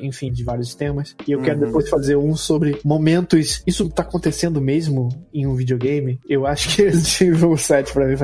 enfim, 0.00 0.32
de 0.32 0.42
vários 0.42 0.74
temas. 0.74 1.14
E 1.28 1.30
eu 1.30 1.40
quero 1.42 1.60
uhum. 1.60 1.66
depois 1.66 1.88
fazer 1.88 2.16
um 2.16 2.34
sobre 2.34 2.80
momentos. 2.84 3.62
Isso 3.64 3.88
tá 3.88 4.02
acontecendo 4.02 4.60
mesmo 4.60 5.10
em 5.32 5.46
um 5.46 5.54
videogame? 5.54 6.18
Eu 6.28 6.44
acho 6.44 6.74
que 6.74 6.82
Resident 6.82 7.20
Evil 7.20 7.56
7 7.56 7.92
pra 7.92 8.04
mim. 8.04 8.16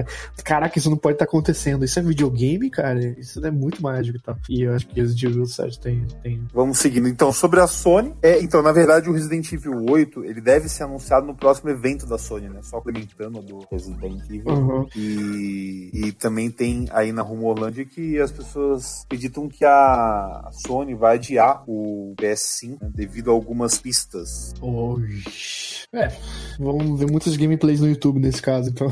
Caraca, 0.43 0.77
isso 0.77 0.91
não 0.91 0.97
pode 0.97 1.15
estar 1.15 1.25
tá 1.25 1.31
acontecendo. 1.31 1.85
Isso 1.85 2.01
é 2.01 2.03
videogame, 2.03 2.69
cara? 2.69 2.99
Isso 3.17 3.47
é 3.47 3.51
muito 3.53 3.81
mágico 3.81 4.19
e 4.19 4.21
tal. 4.21 4.37
E 4.49 4.63
eu 4.63 4.75
acho 4.75 4.89
que 4.89 5.01
Resident 5.01 5.23
Evil 5.23 5.47
7 5.47 5.79
tem, 5.79 6.07
tem. 6.25 6.45
Vamos 6.53 6.79
seguindo. 6.79 7.07
Então, 7.07 7.33
sobre 7.33 7.61
a 7.61 7.69
Sony. 7.69 8.13
É, 8.21 8.43
então, 8.43 8.61
na 8.61 8.73
verdade, 8.73 9.09
o 9.09 9.13
Resident 9.13 9.53
Evil 9.53 9.87
8 9.89 10.25
ele 10.25 10.41
deve 10.41 10.69
ser 10.69 10.83
anunciado 10.83 11.29
no 11.29 11.37
próximo 11.37 11.71
evento 11.71 12.07
da 12.07 12.19
Sony, 12.19 12.49
né? 12.49 12.59
Só 12.61 12.81
comentando 12.81 13.41
do 13.41 13.65
Resident 13.71 14.21
Evil. 14.29 14.49
Uhum. 14.49 14.89
E, 14.97 15.91
e 15.95 16.11
também 16.11 16.51
tem 16.51 16.89
aí 16.91 17.13
na 17.13 17.20
na 17.21 17.23
Rumorlândia 17.23 17.85
que 17.85 18.19
as 18.19 18.33
pessoas 18.33 19.03
acreditam 19.05 19.47
que 19.47 19.65
a 19.65 20.49
Sony 20.53 20.95
vai 20.95 21.17
adiar 21.17 21.63
o 21.67 22.15
PS5 22.17 22.81
né, 22.81 22.91
devido 22.95 23.31
a 23.31 23.35
algumas 23.35 23.79
pistas. 23.79 24.55
Oxi. 24.61 25.85
É, 25.93 26.11
vamos 26.59 26.99
ver 26.99 27.11
muitas 27.11 27.37
gameplays 27.37 27.81
no 27.81 27.89
YouTube 27.89 28.21
nesse 28.21 28.41
caso, 28.41 28.71
então. 28.71 28.89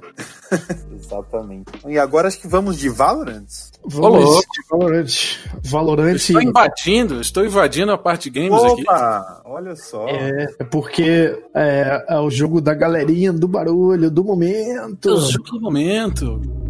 Exatamente. 0.94 1.72
E 1.86 1.98
agora 1.98 2.28
acho 2.28 2.40
que 2.40 2.48
vamos 2.48 2.78
de 2.78 2.88
Valorant? 2.88 3.46
Vamos 3.84 4.40
de 4.40 4.62
Valorant. 4.70 5.06
Valorant. 5.62 6.14
Estou 6.16 6.40
invadindo, 6.40 7.20
estou 7.20 7.44
invadindo 7.44 7.92
a 7.92 7.98
parte 7.98 8.30
de 8.30 8.40
games 8.40 8.62
Opa, 8.62 8.72
aqui. 8.72 8.82
Opa, 8.82 9.42
olha 9.44 9.76
só. 9.76 10.06
É, 10.08 10.46
é 10.58 10.64
porque 10.64 11.38
é, 11.54 12.04
é, 12.08 12.18
o 12.18 12.30
jogo 12.30 12.60
da 12.60 12.72
galerinha, 12.72 13.32
do 13.32 13.48
barulho, 13.48 14.10
do 14.10 14.24
momento. 14.24 15.08
É 15.08 15.12
o 15.12 15.20
jogo 15.20 15.50
do 15.50 15.60
momento. 15.60 16.61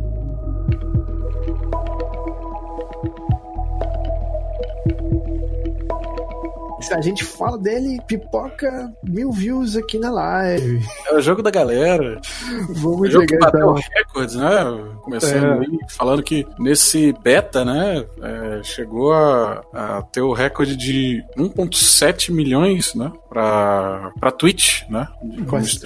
A 6.92 7.00
gente 7.00 7.24
fala 7.24 7.58
dele, 7.58 8.00
pipoca 8.06 8.92
mil 9.02 9.30
views 9.30 9.76
aqui 9.76 9.98
na 9.98 10.10
live. 10.10 10.84
É 11.06 11.14
o 11.14 11.20
jogo 11.20 11.42
da 11.42 11.50
galera. 11.50 12.20
Vamos 12.68 13.06
é 13.06 13.08
o 13.08 13.10
jogo 13.10 13.26
que 13.26 13.38
bateu 13.38 13.60
então. 13.60 13.90
recordes, 13.94 14.34
né? 14.34 14.94
Começando 15.02 15.44
é. 15.44 15.58
aí, 15.60 15.78
falando 15.88 16.22
que 16.22 16.46
nesse 16.58 17.12
beta, 17.22 17.64
né, 17.64 18.04
é, 18.22 18.62
chegou 18.62 19.12
a, 19.12 19.62
a, 19.72 20.02
ter 20.02 20.22
o 20.22 20.32
recorde 20.32 20.76
de 20.76 21.22
1.7 21.36 22.32
milhões, 22.32 22.94
né, 22.94 23.12
pra, 23.32 24.12
pra 24.20 24.30
Twitch, 24.30 24.82
né? 24.90 25.08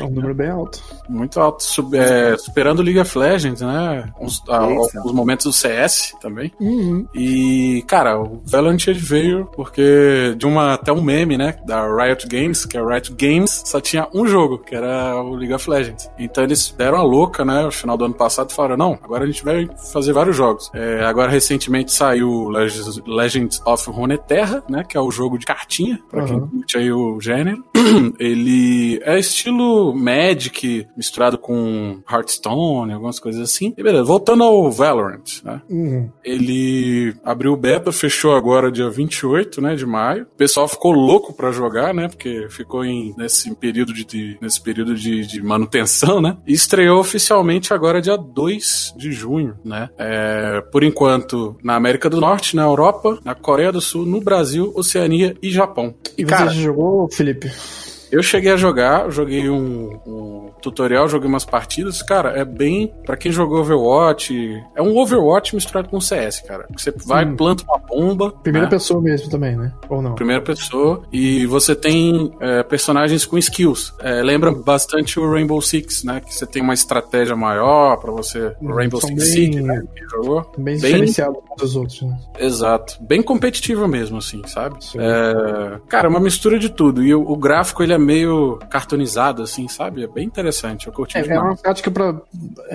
É 0.00 0.04
um 0.04 0.10
número 0.10 0.34
bem 0.34 0.50
alto. 0.50 0.82
Muito 1.08 1.40
alto, 1.40 1.62
sub, 1.62 1.96
é, 1.96 2.36
superando 2.36 2.80
o 2.80 2.82
League 2.82 2.98
of 2.98 3.16
Legends, 3.16 3.60
né? 3.60 4.12
A, 4.48 4.56
alguns 4.56 5.12
momentos 5.12 5.46
do 5.46 5.52
CS 5.52 6.12
também. 6.20 6.52
Uhum. 6.60 7.06
E, 7.14 7.84
cara, 7.86 8.20
o 8.20 8.42
Valorant 8.44 8.84
veio 8.94 9.46
porque 9.54 10.34
de 10.36 10.44
uma 10.44 10.74
até 10.74 10.92
um 10.92 11.00
meme, 11.00 11.38
né, 11.38 11.56
da 11.64 11.86
Riot 11.86 12.26
Games, 12.26 12.66
que 12.66 12.76
a 12.76 12.84
Riot 12.84 13.12
Games 13.12 13.62
só 13.64 13.80
tinha 13.80 14.08
um 14.12 14.26
jogo, 14.26 14.58
que 14.58 14.74
era 14.74 15.14
o 15.22 15.34
League 15.36 15.54
of 15.54 15.70
Legends. 15.70 16.10
Então 16.18 16.42
eles 16.42 16.74
deram 16.76 16.98
a 16.98 17.02
louca, 17.02 17.44
né, 17.44 17.62
no 17.62 17.70
final 17.70 17.96
do 17.96 18.04
ano 18.06 18.14
passado 18.14 18.52
falaram, 18.52 18.76
não, 18.76 18.98
agora 19.02 19.24
a 19.24 19.26
gente 19.26 19.44
vai 19.44 19.68
fazer 19.92 20.12
vários 20.12 20.36
jogos. 20.36 20.70
É, 20.74 21.04
agora 21.04 21.30
recentemente 21.30 21.92
saiu 21.92 22.48
Legends, 22.48 23.00
Legends 23.06 23.62
of 23.64 23.88
Runeterra, 23.88 24.64
né, 24.68 24.82
que 24.82 24.96
é 24.96 25.00
o 25.00 25.10
jogo 25.10 25.38
de 25.38 25.46
cartinha, 25.46 26.00
pra 26.10 26.22
uhum. 26.22 26.26
quem 26.26 26.40
curte 26.40 26.78
aí 26.78 26.90
o 26.90 27.20
gênero. 27.20 27.35
Ele 28.18 29.00
é 29.04 29.18
estilo 29.18 29.94
Magic 29.94 30.86
misturado 30.96 31.38
com 31.38 32.00
Hearthstone, 32.10 32.92
algumas 32.92 33.18
coisas 33.18 33.40
assim. 33.42 33.74
E 33.76 33.82
beleza, 33.82 34.04
voltando 34.04 34.42
ao 34.42 34.70
Valorant, 34.70 35.42
né? 35.44 35.60
Uhum. 35.68 36.10
Ele 36.24 37.14
abriu 37.24 37.52
o 37.52 37.56
beta, 37.56 37.92
fechou 37.92 38.34
agora 38.34 38.70
dia 38.70 38.88
28, 38.90 39.60
né, 39.60 39.74
de 39.74 39.86
maio. 39.86 40.24
O 40.24 40.36
pessoal 40.36 40.68
ficou 40.68 40.92
louco 40.92 41.32
para 41.32 41.52
jogar, 41.52 41.94
né? 41.94 42.08
Porque 42.08 42.46
ficou 42.50 42.84
em, 42.84 43.14
nesse 43.16 43.54
período, 43.54 43.92
de, 43.92 44.04
de 44.04 44.38
nesse 44.40 44.60
período 44.60 44.94
de, 44.94 45.26
de, 45.26 45.42
manutenção, 45.42 46.20
né? 46.20 46.36
E 46.46 46.52
estreou 46.52 47.00
oficialmente 47.00 47.72
agora 47.72 48.00
dia 48.00 48.16
2 48.16 48.94
de 48.96 49.12
junho, 49.12 49.56
né? 49.64 49.88
É, 49.98 50.60
por 50.72 50.82
enquanto, 50.82 51.56
na 51.62 51.74
América 51.74 52.10
do 52.10 52.20
Norte, 52.20 52.56
na 52.56 52.62
Europa, 52.62 53.18
na 53.24 53.34
Coreia 53.34 53.72
do 53.72 53.80
Sul, 53.80 54.06
no 54.06 54.20
Brasil, 54.20 54.72
Oceania 54.74 55.36
e 55.42 55.50
Japão. 55.50 55.94
E 56.16 56.24
você 56.24 56.30
Cara, 56.30 56.50
jogou, 56.50 57.08
Felipe? 57.10 57.25
Felipe. 57.26 57.95
Eu 58.10 58.22
cheguei 58.22 58.52
a 58.52 58.56
jogar, 58.56 59.10
joguei 59.10 59.48
um, 59.48 59.98
um, 60.06 60.50
tutorial, 60.60 61.08
joguei 61.08 61.28
umas 61.28 61.44
partidas. 61.44 62.02
Cara, 62.02 62.30
é 62.30 62.44
bem. 62.44 62.92
para 63.04 63.16
quem 63.16 63.32
jogou 63.32 63.60
Overwatch, 63.60 64.62
é 64.74 64.82
um 64.82 64.96
Overwatch 64.96 65.54
misturado 65.54 65.88
com 65.88 66.00
CS, 66.00 66.40
cara. 66.40 66.66
Você 66.76 66.92
vai, 67.04 67.24
Sim. 67.24 67.36
planta 67.36 67.64
uma 67.64 67.78
bomba. 67.78 68.30
Primeira 68.30 68.66
né? 68.66 68.70
pessoa 68.70 69.00
mesmo 69.00 69.30
também, 69.30 69.56
né? 69.56 69.72
Ou 69.88 70.00
não? 70.00 70.14
Primeira 70.14 70.42
pessoa. 70.42 71.02
E 71.12 71.46
você 71.46 71.74
tem 71.74 72.32
é, 72.40 72.62
personagens 72.62 73.24
com 73.24 73.38
skills. 73.38 73.94
É, 74.00 74.22
lembra 74.22 74.52
bastante 74.52 75.18
o 75.18 75.30
Rainbow 75.30 75.60
Six, 75.60 76.04
né? 76.04 76.20
Que 76.20 76.34
você 76.34 76.46
tem 76.46 76.62
uma 76.62 76.74
estratégia 76.74 77.36
maior 77.36 77.96
para 77.96 78.12
você. 78.12 78.54
O 78.60 78.72
Rainbow 78.72 79.00
Six 79.00 79.14
bem, 79.14 79.26
Siege, 79.26 79.62
né? 79.62 79.82
Que 79.94 80.04
jogou. 80.08 80.42
Bem, 80.56 80.64
bem 80.64 80.76
diferenciado 80.76 81.36
dos 81.58 81.74
outros, 81.74 82.02
né? 82.02 82.18
Exato. 82.38 82.96
Bem 83.00 83.22
competitiva 83.22 83.88
mesmo, 83.88 84.18
assim, 84.18 84.42
sabe? 84.46 84.76
É, 84.96 85.78
cara, 85.88 86.08
uma 86.08 86.20
mistura 86.20 86.58
de 86.58 86.68
tudo. 86.68 87.02
E 87.02 87.14
o, 87.14 87.22
o 87.22 87.36
gráfico, 87.36 87.82
ele 87.82 87.92
é 87.92 87.95
meio 87.98 88.58
cartonizado, 88.70 89.42
assim, 89.42 89.68
sabe? 89.68 90.04
É 90.04 90.06
bem 90.06 90.26
interessante. 90.26 90.86
Eu 90.86 90.92
curti 90.92 91.18
é, 91.18 91.26
é 91.26 91.38
uma 91.38 91.56
prática 91.56 91.90
pra 91.90 92.14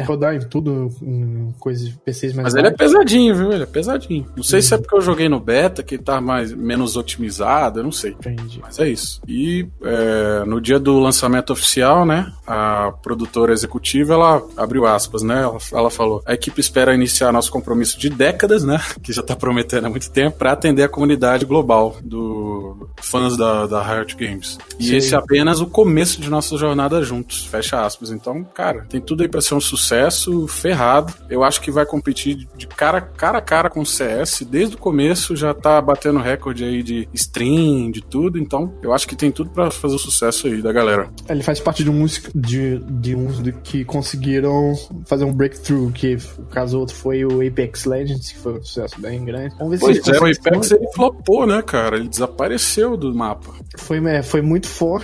rodar 0.05 0.35
em 0.35 0.39
tudo, 0.39 0.89
em 1.01 1.53
coisas 1.59 1.89
de 1.89 1.97
PCs 1.97 2.33
mais 2.33 2.45
Mas 2.45 2.55
ele 2.55 2.67
é 2.67 2.71
pesadinho, 2.71 3.35
viu? 3.35 3.51
Ele 3.51 3.63
é 3.63 3.67
pesadinho. 3.67 4.27
Não 4.35 4.43
sei 4.43 4.59
uhum. 4.59 4.63
se 4.63 4.73
é 4.73 4.77
porque 4.77 4.95
eu 4.95 5.01
joguei 5.01 5.29
no 5.29 5.39
beta, 5.39 5.83
que 5.83 5.97
tá 5.97 6.19
mais, 6.21 6.53
menos 6.53 6.95
otimizado, 6.95 7.79
eu 7.79 7.83
não 7.83 7.91
sei. 7.91 8.11
Entendi. 8.11 8.59
Mas 8.61 8.79
é 8.79 8.89
isso. 8.89 9.21
E 9.27 9.67
é, 9.83 10.45
no 10.45 10.59
dia 10.59 10.79
do 10.79 10.99
lançamento 10.99 11.51
oficial, 11.51 12.05
né? 12.05 12.31
A 12.45 12.93
produtora 13.01 13.53
executiva, 13.53 14.13
ela 14.13 14.41
abriu 14.57 14.85
aspas, 14.85 15.21
né? 15.21 15.41
Ela, 15.41 15.57
ela 15.71 15.89
falou: 15.89 16.21
a 16.25 16.33
equipe 16.33 16.59
espera 16.59 16.93
iniciar 16.93 17.31
nosso 17.31 17.51
compromisso 17.51 17.99
de 17.99 18.09
décadas, 18.09 18.63
né? 18.63 18.79
Que 19.01 19.11
já 19.11 19.23
tá 19.23 19.35
prometendo 19.35 19.87
há 19.87 19.89
muito 19.89 20.11
tempo, 20.11 20.37
para 20.37 20.51
atender 20.51 20.83
a 20.83 20.89
comunidade 20.89 21.45
global 21.45 21.97
do 22.03 22.87
fãs 23.01 23.35
da, 23.35 23.65
da 23.65 23.81
Riot 23.81 24.15
Games. 24.15 24.57
E 24.79 24.85
Sim. 24.85 24.95
esse 24.97 25.10
é 25.13 25.17
apenas 25.17 25.61
o 25.61 25.67
começo 25.67 26.21
de 26.21 26.29
nossa 26.29 26.57
jornada 26.57 27.01
juntos, 27.03 27.45
fecha 27.45 27.85
aspas. 27.85 28.11
Então, 28.11 28.43
cara, 28.43 28.85
tem 28.89 29.01
tudo 29.01 29.23
aí 29.23 29.29
pra 29.29 29.41
ser 29.41 29.55
um 29.55 29.61
sucesso 29.61 30.47
ferrado. 30.47 31.13
Eu 31.29 31.43
acho 31.43 31.61
que 31.61 31.71
vai 31.71 31.85
competir 31.85 32.47
de 32.55 32.67
cara, 32.67 33.01
cara 33.01 33.37
a 33.37 33.41
cara 33.41 33.69
com 33.69 33.81
o 33.81 33.85
CS. 33.85 34.43
Desde 34.49 34.75
o 34.75 34.79
começo 34.79 35.35
já 35.35 35.53
tá 35.53 35.81
batendo 35.81 36.19
recorde 36.19 36.63
aí 36.63 36.83
de 36.83 37.07
stream, 37.13 37.91
de 37.91 38.01
tudo. 38.01 38.37
Então, 38.37 38.73
eu 38.81 38.93
acho 38.93 39.07
que 39.07 39.15
tem 39.15 39.31
tudo 39.31 39.49
pra 39.49 39.71
fazer 39.71 39.95
o 39.95 39.99
sucesso 39.99 40.47
aí 40.47 40.61
da 40.61 40.71
galera. 40.71 41.09
Ele 41.29 41.43
faz 41.43 41.59
parte 41.59 41.83
de 41.83 41.89
um 41.89 42.01
de, 42.33 42.79
de 42.79 43.15
uns 43.15 43.41
que 43.63 43.85
conseguiram 43.85 44.73
fazer 45.05 45.23
um 45.23 45.33
breakthrough, 45.33 45.91
que 45.91 46.17
o 46.37 46.43
caso 46.45 46.79
outro 46.79 46.95
foi 46.95 47.23
o 47.23 47.45
Apex 47.45 47.85
Legends, 47.85 48.31
que 48.31 48.37
foi 48.37 48.53
um 48.53 48.63
sucesso 48.63 48.99
bem 48.99 49.23
grande. 49.23 49.53
Vamos 49.57 49.71
ver 49.71 49.79
Pois 49.79 50.03
se 50.03 50.11
é, 50.11 50.19
o 50.19 50.25
Apex 50.25 50.71
ele 50.71 50.87
flopou, 50.93 51.45
né, 51.45 51.61
cara? 51.61 51.97
Ele 51.97 52.07
desapareceu 52.07 52.97
do 52.97 53.13
mapa. 53.13 53.53
Foi, 53.77 53.97
é, 54.07 54.21
foi 54.21 54.41
muito 54.41 54.67
forte 54.67 55.00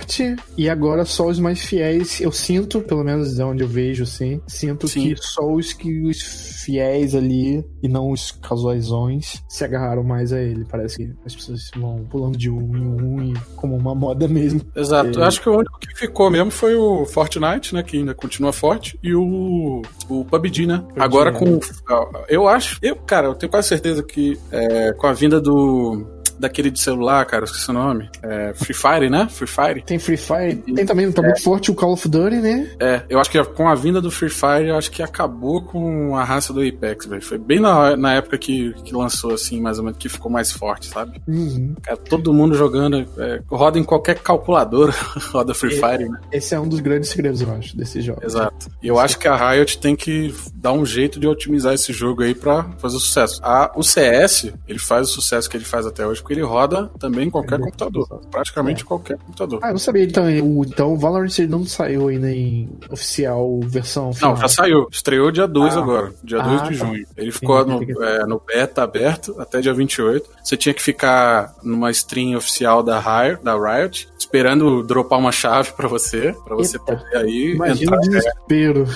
e 0.56 0.68
agora 0.68 1.04
só 1.04 1.26
os 1.26 1.38
mais 1.38 1.60
fiéis, 1.60 2.20
eu 2.20 2.32
sinto, 2.32 2.80
pelo 2.80 3.04
menos 3.04 3.34
de 3.34 3.42
onde 3.42 3.62
eu 3.62 3.68
vejo, 3.68 4.02
assim, 4.02 4.40
sinto 4.46 4.88
Sim. 4.88 5.14
que 5.14 5.22
só 5.22 5.46
os 5.46 5.72
que 5.72 6.02
os 6.02 6.20
fiéis 6.64 7.14
ali 7.14 7.64
e 7.82 7.88
não 7.88 8.10
os 8.10 8.30
casuaisões 8.30 9.42
se 9.48 9.64
agarraram 9.64 10.02
mais 10.02 10.32
a 10.32 10.40
ele. 10.40 10.66
Parece 10.68 10.96
que 10.96 11.12
as 11.24 11.34
pessoas 11.34 11.70
vão 11.76 12.04
pulando 12.10 12.36
de 12.36 12.50
um 12.50 12.76
em 12.76 13.02
um 13.02 13.22
e 13.22 13.34
como 13.56 13.76
uma 13.76 13.94
moda 13.94 14.28
mesmo. 14.28 14.60
Exato. 14.74 15.18
É. 15.18 15.22
Eu 15.22 15.24
acho 15.24 15.40
que 15.40 15.48
o 15.48 15.56
único 15.56 15.78
que 15.78 15.94
ficou 15.96 16.30
mesmo 16.30 16.50
foi 16.50 16.74
o 16.74 17.04
Fortnite, 17.06 17.74
né? 17.74 17.82
Que 17.82 17.98
ainda 17.98 18.14
continua 18.14 18.52
forte, 18.52 18.98
e 19.02 19.14
o, 19.14 19.82
o 20.08 20.24
PUBG, 20.24 20.66
né? 20.66 20.84
Agora 20.96 21.30
é. 21.30 21.32
com. 21.32 21.58
Eu 22.28 22.48
acho. 22.48 22.78
Eu, 22.82 22.96
cara, 22.96 23.28
eu 23.28 23.34
tenho 23.34 23.50
quase 23.50 23.68
certeza 23.68 24.02
que 24.02 24.38
é, 24.50 24.92
com 24.92 25.06
a 25.06 25.12
vinda 25.12 25.40
do. 25.40 26.06
Daquele 26.38 26.70
de 26.70 26.80
celular, 26.80 27.24
cara, 27.26 27.42
eu 27.42 27.46
esqueci 27.46 27.70
o 27.70 27.72
nome. 27.72 28.08
É, 28.22 28.52
Free 28.54 28.74
Fire, 28.74 29.10
né? 29.10 29.28
Free 29.30 29.48
Fire. 29.48 29.82
Tem 29.82 29.98
Free 29.98 30.16
Fire, 30.16 30.56
tem 30.56 30.86
também, 30.86 31.10
tá 31.10 31.22
muito 31.22 31.42
forte 31.42 31.70
o 31.70 31.74
Call 31.74 31.92
of 31.92 32.08
Duty, 32.08 32.36
né? 32.36 32.70
É, 32.80 33.02
eu 33.08 33.18
acho 33.18 33.30
que 33.30 33.42
com 33.44 33.68
a 33.68 33.74
vinda 33.74 34.00
do 34.00 34.10
Free 34.10 34.30
Fire, 34.30 34.68
eu 34.68 34.76
acho 34.76 34.90
que 34.90 35.02
acabou 35.02 35.62
com 35.62 36.16
a 36.16 36.24
raça 36.24 36.52
do 36.52 36.60
Apex, 36.60 37.06
velho. 37.06 37.22
Foi 37.22 37.38
bem 37.38 37.60
na, 37.60 37.96
na 37.96 38.14
época 38.14 38.38
que, 38.38 38.72
que 38.84 38.94
lançou, 38.94 39.32
assim, 39.32 39.60
mais 39.60 39.78
ou 39.78 39.84
menos, 39.84 39.98
que 39.98 40.08
ficou 40.08 40.30
mais 40.30 40.52
forte, 40.52 40.86
sabe? 40.86 41.20
Uhum. 41.26 41.74
Cara, 41.82 41.96
todo 41.96 42.32
mundo 42.32 42.54
jogando, 42.54 43.06
é, 43.18 43.40
roda 43.48 43.78
em 43.78 43.84
qualquer 43.84 44.18
calculadora, 44.18 44.92
roda 45.32 45.54
Free 45.54 45.76
Fire, 45.76 46.08
né? 46.08 46.18
Esse 46.32 46.54
é 46.54 46.60
um 46.60 46.68
dos 46.68 46.80
grandes 46.80 47.10
segredos, 47.10 47.40
eu 47.40 47.50
acho, 47.52 47.76
desse 47.76 48.00
jogo. 48.00 48.20
Exato. 48.24 48.70
E 48.82 48.88
eu 48.88 48.98
acho 48.98 49.18
que 49.18 49.28
a 49.28 49.50
Riot 49.50 49.78
tem 49.78 49.96
que 49.96 50.34
dar 50.54 50.72
um 50.72 50.84
jeito 50.84 51.18
de 51.18 51.26
otimizar 51.26 51.74
esse 51.74 51.92
jogo 51.92 52.22
aí 52.22 52.34
pra 52.34 52.64
fazer 52.78 52.98
sucesso. 52.98 53.40
A, 53.42 53.72
o 53.74 53.82
CS, 53.82 54.52
ele 54.66 54.78
faz 54.78 55.08
o 55.08 55.12
sucesso 55.12 55.48
que 55.48 55.56
ele 55.56 55.64
faz 55.64 55.86
até 55.86 56.06
hoje, 56.06 56.22
porque 56.28 56.34
ele 56.34 56.42
roda 56.42 56.90
também 56.98 57.28
em 57.28 57.30
qualquer 57.30 57.54
É. 57.58 57.62
computador. 57.62 58.20
Praticamente 58.30 58.84
qualquer 58.84 59.16
computador. 59.16 59.60
Ah, 59.62 59.68
eu 59.68 59.72
não 59.72 59.78
sabia 59.78 60.04
então. 60.04 60.24
O, 60.26 60.62
então 60.64 60.92
o 60.92 60.96
Valorant 60.98 61.38
não 61.48 61.64
saiu 61.64 62.08
ainda 62.08 62.30
em 62.30 62.68
oficial 62.90 63.58
versão 63.64 64.12
final. 64.12 64.32
Não, 64.34 64.40
já 64.40 64.48
saiu. 64.48 64.86
Estreou 64.92 65.30
dia 65.30 65.48
2 65.48 65.74
Ah. 65.74 65.80
agora, 65.80 66.12
dia 66.22 66.38
Ah, 66.40 66.42
2 66.46 66.62
de 66.64 66.68
tá. 66.78 66.84
junho. 66.86 67.06
Ele 67.16 67.32
ficou 67.32 67.64
no, 67.64 68.02
é, 68.04 68.26
no 68.26 68.38
beta 68.46 68.82
aberto 68.82 69.34
até 69.38 69.60
dia 69.62 69.72
28. 69.72 70.28
Você 70.44 70.54
tinha 70.56 70.74
que 70.74 70.82
ficar 70.82 71.54
numa 71.62 71.90
stream 71.90 72.36
oficial 72.36 72.82
da 72.82 73.00
Riot, 73.00 73.42
da 73.42 73.54
Riot 73.56 74.06
esperando 74.18 74.82
dropar 74.82 75.18
uma 75.18 75.32
chave 75.32 75.72
pra 75.72 75.88
você, 75.88 76.34
pra 76.44 76.54
você 76.54 76.78
poder 76.78 77.16
aí 77.16 77.52
Imagina 77.54 77.96
entrar. 77.96 78.00
desespero. 78.00 78.86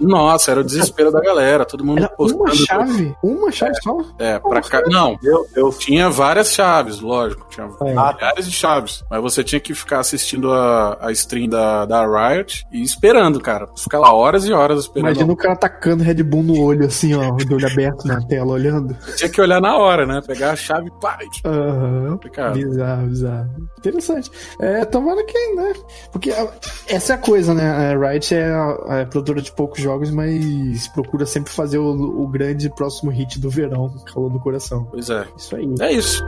Nossa, 0.00 0.50
era 0.50 0.60
o 0.60 0.64
desespero 0.64 1.10
da 1.10 1.20
galera, 1.20 1.64
todo 1.64 1.84
mundo 1.84 1.98
Era 1.98 2.08
uma 2.08 2.16
postando. 2.16 2.56
chave? 2.56 3.16
Uma 3.22 3.50
chave 3.50 3.74
só? 3.82 3.96
É, 4.18 4.38
pra 4.38 4.60
cá. 4.62 4.82
Não, 4.86 5.18
Meu 5.22 5.46
Deus. 5.54 5.78
Tinha 5.78 6.08
várias 6.10 6.52
chaves, 6.52 7.00
lógico. 7.00 7.46
Tinha 7.50 7.68
É. 7.82 7.90
milhares 7.90 8.46
de 8.46 8.52
chaves. 8.52 9.04
Mas 9.10 9.20
você 9.22 9.42
tinha 9.44 9.60
que 9.60 9.74
ficar 9.74 10.00
assistindo 10.00 10.52
a, 10.52 10.96
a 11.00 11.12
stream 11.12 11.48
da, 11.48 11.84
da 11.86 12.06
Riot 12.06 12.66
e 12.72 12.82
esperando, 12.82 13.40
cara. 13.40 13.66
Ficar 13.76 13.98
lá 13.98 14.12
horas 14.12 14.44
e 14.46 14.52
horas 14.52 14.80
esperando. 14.80 15.10
Imagina 15.12 15.32
o 15.32 15.36
cara 15.36 15.56
tacando 15.56 16.02
Red 16.04 16.22
Bull 16.22 16.42
no 16.42 16.60
olho, 16.60 16.86
assim, 16.86 17.14
ó, 17.14 17.32
de 17.36 17.52
olho 17.52 17.66
aberto 17.66 18.06
na 18.06 18.20
tela, 18.26 18.52
olhando. 18.52 18.96
Tinha 19.16 19.28
que 19.30 19.40
olhar 19.40 19.60
na 19.60 19.76
hora, 19.76 20.06
né? 20.06 20.20
Pegar 20.26 20.52
a 20.52 20.56
chave 20.56 20.88
e 20.88 21.00
pá. 21.00 21.18
e- 21.22 21.48
Aham. 21.48 22.18
Cara, 22.32 22.52
Bizarro, 22.52 23.06
bizarro. 23.06 23.48
Interessante. 23.78 24.30
É, 24.60 24.84
tomara 24.84 25.24
que, 25.24 25.54
né? 25.54 25.72
Porque 26.12 26.30
a- 26.30 26.48
essa 26.88 27.12
é 27.12 27.16
a 27.16 27.18
coisa, 27.18 27.54
né? 27.54 27.68
A 27.94 28.10
Riot 28.10 28.34
é 28.34 28.44
a, 28.52 29.02
a 29.02 29.06
produtora 29.06 29.40
de 29.40 29.50
poucos 29.52 29.80
jogos, 29.80 29.87
mas 30.10 30.88
procura 30.88 31.26
sempre 31.26 31.52
fazer 31.52 31.78
o, 31.78 32.22
o 32.22 32.26
grande 32.28 32.68
próximo 32.70 33.10
hit 33.10 33.38
do 33.38 33.50
verão, 33.50 33.88
calor 34.12 34.30
do 34.30 34.40
coração. 34.40 34.86
pois 34.90 35.10
é. 35.10 35.26
Isso 35.36 35.56
aí. 35.56 35.74
É 35.80 35.92
isso. 35.92 36.24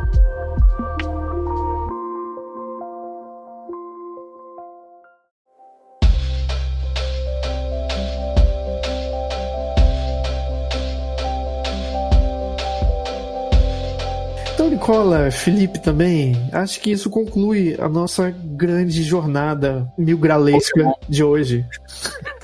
Nicola, 14.81 15.31
Felipe 15.31 15.79
também, 15.79 16.35
acho 16.55 16.81
que 16.81 16.91
isso 16.91 17.11
conclui 17.11 17.77
a 17.79 17.87
nossa 17.87 18.31
grande 18.31 19.03
jornada 19.03 19.87
mil 19.97 20.17
gralesca 20.17 20.95
de 21.07 21.23
hoje. 21.23 21.67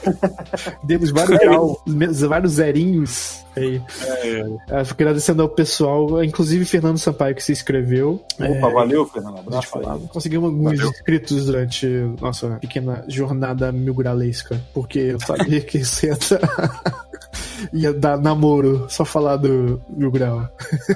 Demos 0.84 1.10
vários, 1.10 1.38
grau, 1.38 1.82
vários 2.28 2.52
zerinhos 2.52 3.42
aí. 3.56 3.82
É, 4.02 4.40
É, 4.68 4.82
Agradecendo 4.90 5.42
ao 5.42 5.48
pessoal, 5.48 6.22
inclusive 6.22 6.64
Fernando 6.64 6.98
Sampaio 6.98 7.34
que 7.34 7.42
se 7.42 7.52
inscreveu. 7.52 8.22
Opa, 8.38 8.68
valeu, 8.68 9.06
Fernando. 9.06 9.38
Abraço. 9.38 10.08
Conseguimos 10.08 10.50
alguns 10.50 10.76
Valeu. 10.76 10.90
inscritos 10.90 11.46
durante 11.46 11.86
nossa 12.20 12.50
pequena 12.60 13.02
jornada 13.08 13.72
mil 13.72 13.94
gralesca, 13.94 14.60
porque 14.74 14.98
eu 14.98 15.20
sabia 15.20 15.60
que 15.62 15.78
isso 15.78 16.06
ia 16.06 16.16
ia 17.72 17.92
dar 17.92 18.18
namoro, 18.18 18.86
só 18.88 19.04
falar 19.04 19.36
do 19.36 19.80
mil 19.88 20.10
grau. 20.10 20.48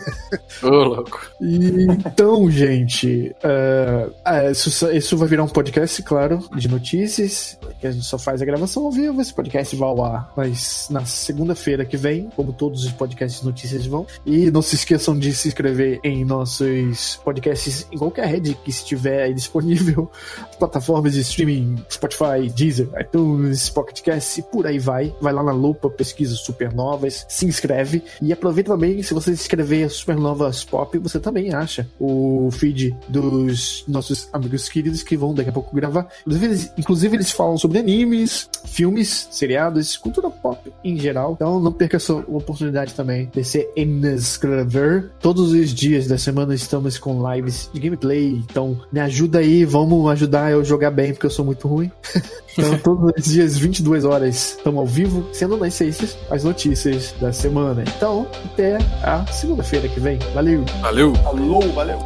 Ô, 0.62 0.68
louco. 0.68 1.20
E, 1.40 1.86
então, 1.90 2.50
gente, 2.50 3.34
é, 3.42 4.08
é, 4.24 4.50
isso, 4.50 4.90
isso 4.90 5.16
vai 5.16 5.28
virar 5.28 5.44
um 5.44 5.48
podcast, 5.48 6.02
claro, 6.02 6.42
de 6.54 6.68
notícias, 6.68 7.58
que 7.80 7.86
a 7.86 7.92
gente 7.92 8.04
só 8.04 8.18
faz 8.18 8.42
a 8.42 8.44
gravação 8.44 8.84
ao 8.84 8.92
vivo, 8.92 9.20
esse 9.20 9.32
podcast 9.32 9.74
vai 9.76 9.88
ao 9.88 10.04
ar 10.04 10.30
mas 10.36 10.88
na 10.90 11.04
segunda-feira 11.04 11.84
que 11.84 11.96
vem, 11.96 12.28
como 12.34 12.52
todos 12.52 12.84
os 12.84 12.92
podcasts 12.92 13.40
de 13.40 13.46
notícias 13.46 13.86
vão. 13.86 14.06
E 14.24 14.50
não 14.50 14.62
se 14.62 14.74
esqueçam 14.74 15.18
de 15.18 15.32
se 15.32 15.48
inscrever 15.48 16.00
em 16.04 16.24
nossos 16.24 17.20
podcasts 17.24 17.86
em 17.90 17.98
qualquer 17.98 18.26
rede 18.26 18.54
que 18.54 18.70
estiver 18.70 19.24
aí 19.24 19.34
disponível, 19.34 20.10
plataformas 20.58 21.12
de 21.12 21.20
streaming, 21.20 21.84
Spotify, 21.90 22.48
Deezer, 22.54 22.88
iTunes, 23.00 23.68
Pocket 23.70 24.00
Cast 24.02 24.40
e 24.40 24.42
por 24.42 24.66
aí 24.66 24.78
vai. 24.78 25.14
Vai 25.20 25.32
lá 25.32 25.42
na 25.42 25.52
lupa, 25.52 25.90
pesquisa 25.90 26.34
Supernovas, 26.60 27.24
se 27.28 27.46
inscreve 27.46 28.02
e 28.20 28.32
aproveita 28.32 28.72
também, 28.72 29.02
se 29.02 29.14
você 29.14 29.32
escrever 29.32 29.88
Supernovas 29.90 30.62
Pop, 30.62 30.98
você 30.98 31.18
também 31.18 31.54
acha 31.54 31.88
o 31.98 32.50
feed 32.52 32.94
dos 33.08 33.84
nossos 33.88 34.28
amigos 34.32 34.68
queridos 34.68 35.02
que 35.02 35.16
vão 35.16 35.34
daqui 35.34 35.48
a 35.48 35.52
pouco 35.52 35.74
gravar. 35.74 36.08
Inclusive 36.20 36.46
eles, 36.46 36.72
inclusive, 36.76 37.16
eles 37.16 37.30
falam 37.30 37.56
sobre 37.56 37.78
animes, 37.78 38.48
filmes, 38.66 39.28
seriados, 39.30 39.96
cultura 39.96 40.28
pop 40.28 40.70
em 40.84 40.98
geral. 40.98 41.32
Então 41.32 41.58
não 41.58 41.72
perca 41.72 41.96
essa 41.96 42.14
oportunidade 42.14 42.94
também 42.94 43.30
de 43.32 43.42
se 43.42 43.66
inscrever. 43.74 45.10
Todos 45.20 45.52
os 45.52 45.72
dias 45.72 46.06
da 46.06 46.18
semana 46.18 46.54
estamos 46.54 46.98
com 46.98 47.32
lives 47.32 47.70
de 47.72 47.80
gameplay. 47.80 48.32
Então 48.50 48.78
me 48.92 49.00
ajuda 49.00 49.38
aí, 49.38 49.64
vamos 49.64 50.10
ajudar 50.10 50.50
eu 50.50 50.64
jogar 50.64 50.90
bem, 50.90 51.12
porque 51.12 51.26
eu 51.26 51.30
sou 51.30 51.44
muito 51.44 51.66
ruim. 51.66 51.90
Então, 52.58 52.76
todos 52.78 53.12
os 53.16 53.24
dias, 53.32 53.56
22 53.56 54.04
horas, 54.04 54.56
estamos 54.56 54.80
ao 54.80 54.86
vivo, 54.86 55.24
sendo 55.32 55.56
nas 55.56 55.72
sextas, 55.72 56.18
as 56.40 56.44
notícias 56.44 57.14
da 57.20 57.32
semana. 57.32 57.84
Então, 57.96 58.26
até 58.46 58.78
a 59.02 59.26
segunda-feira 59.26 59.88
que 59.88 60.00
vem. 60.00 60.18
Valeu! 60.34 60.64
Valeu. 60.80 61.14
Falou, 61.16 61.62
valeu. 61.72 61.98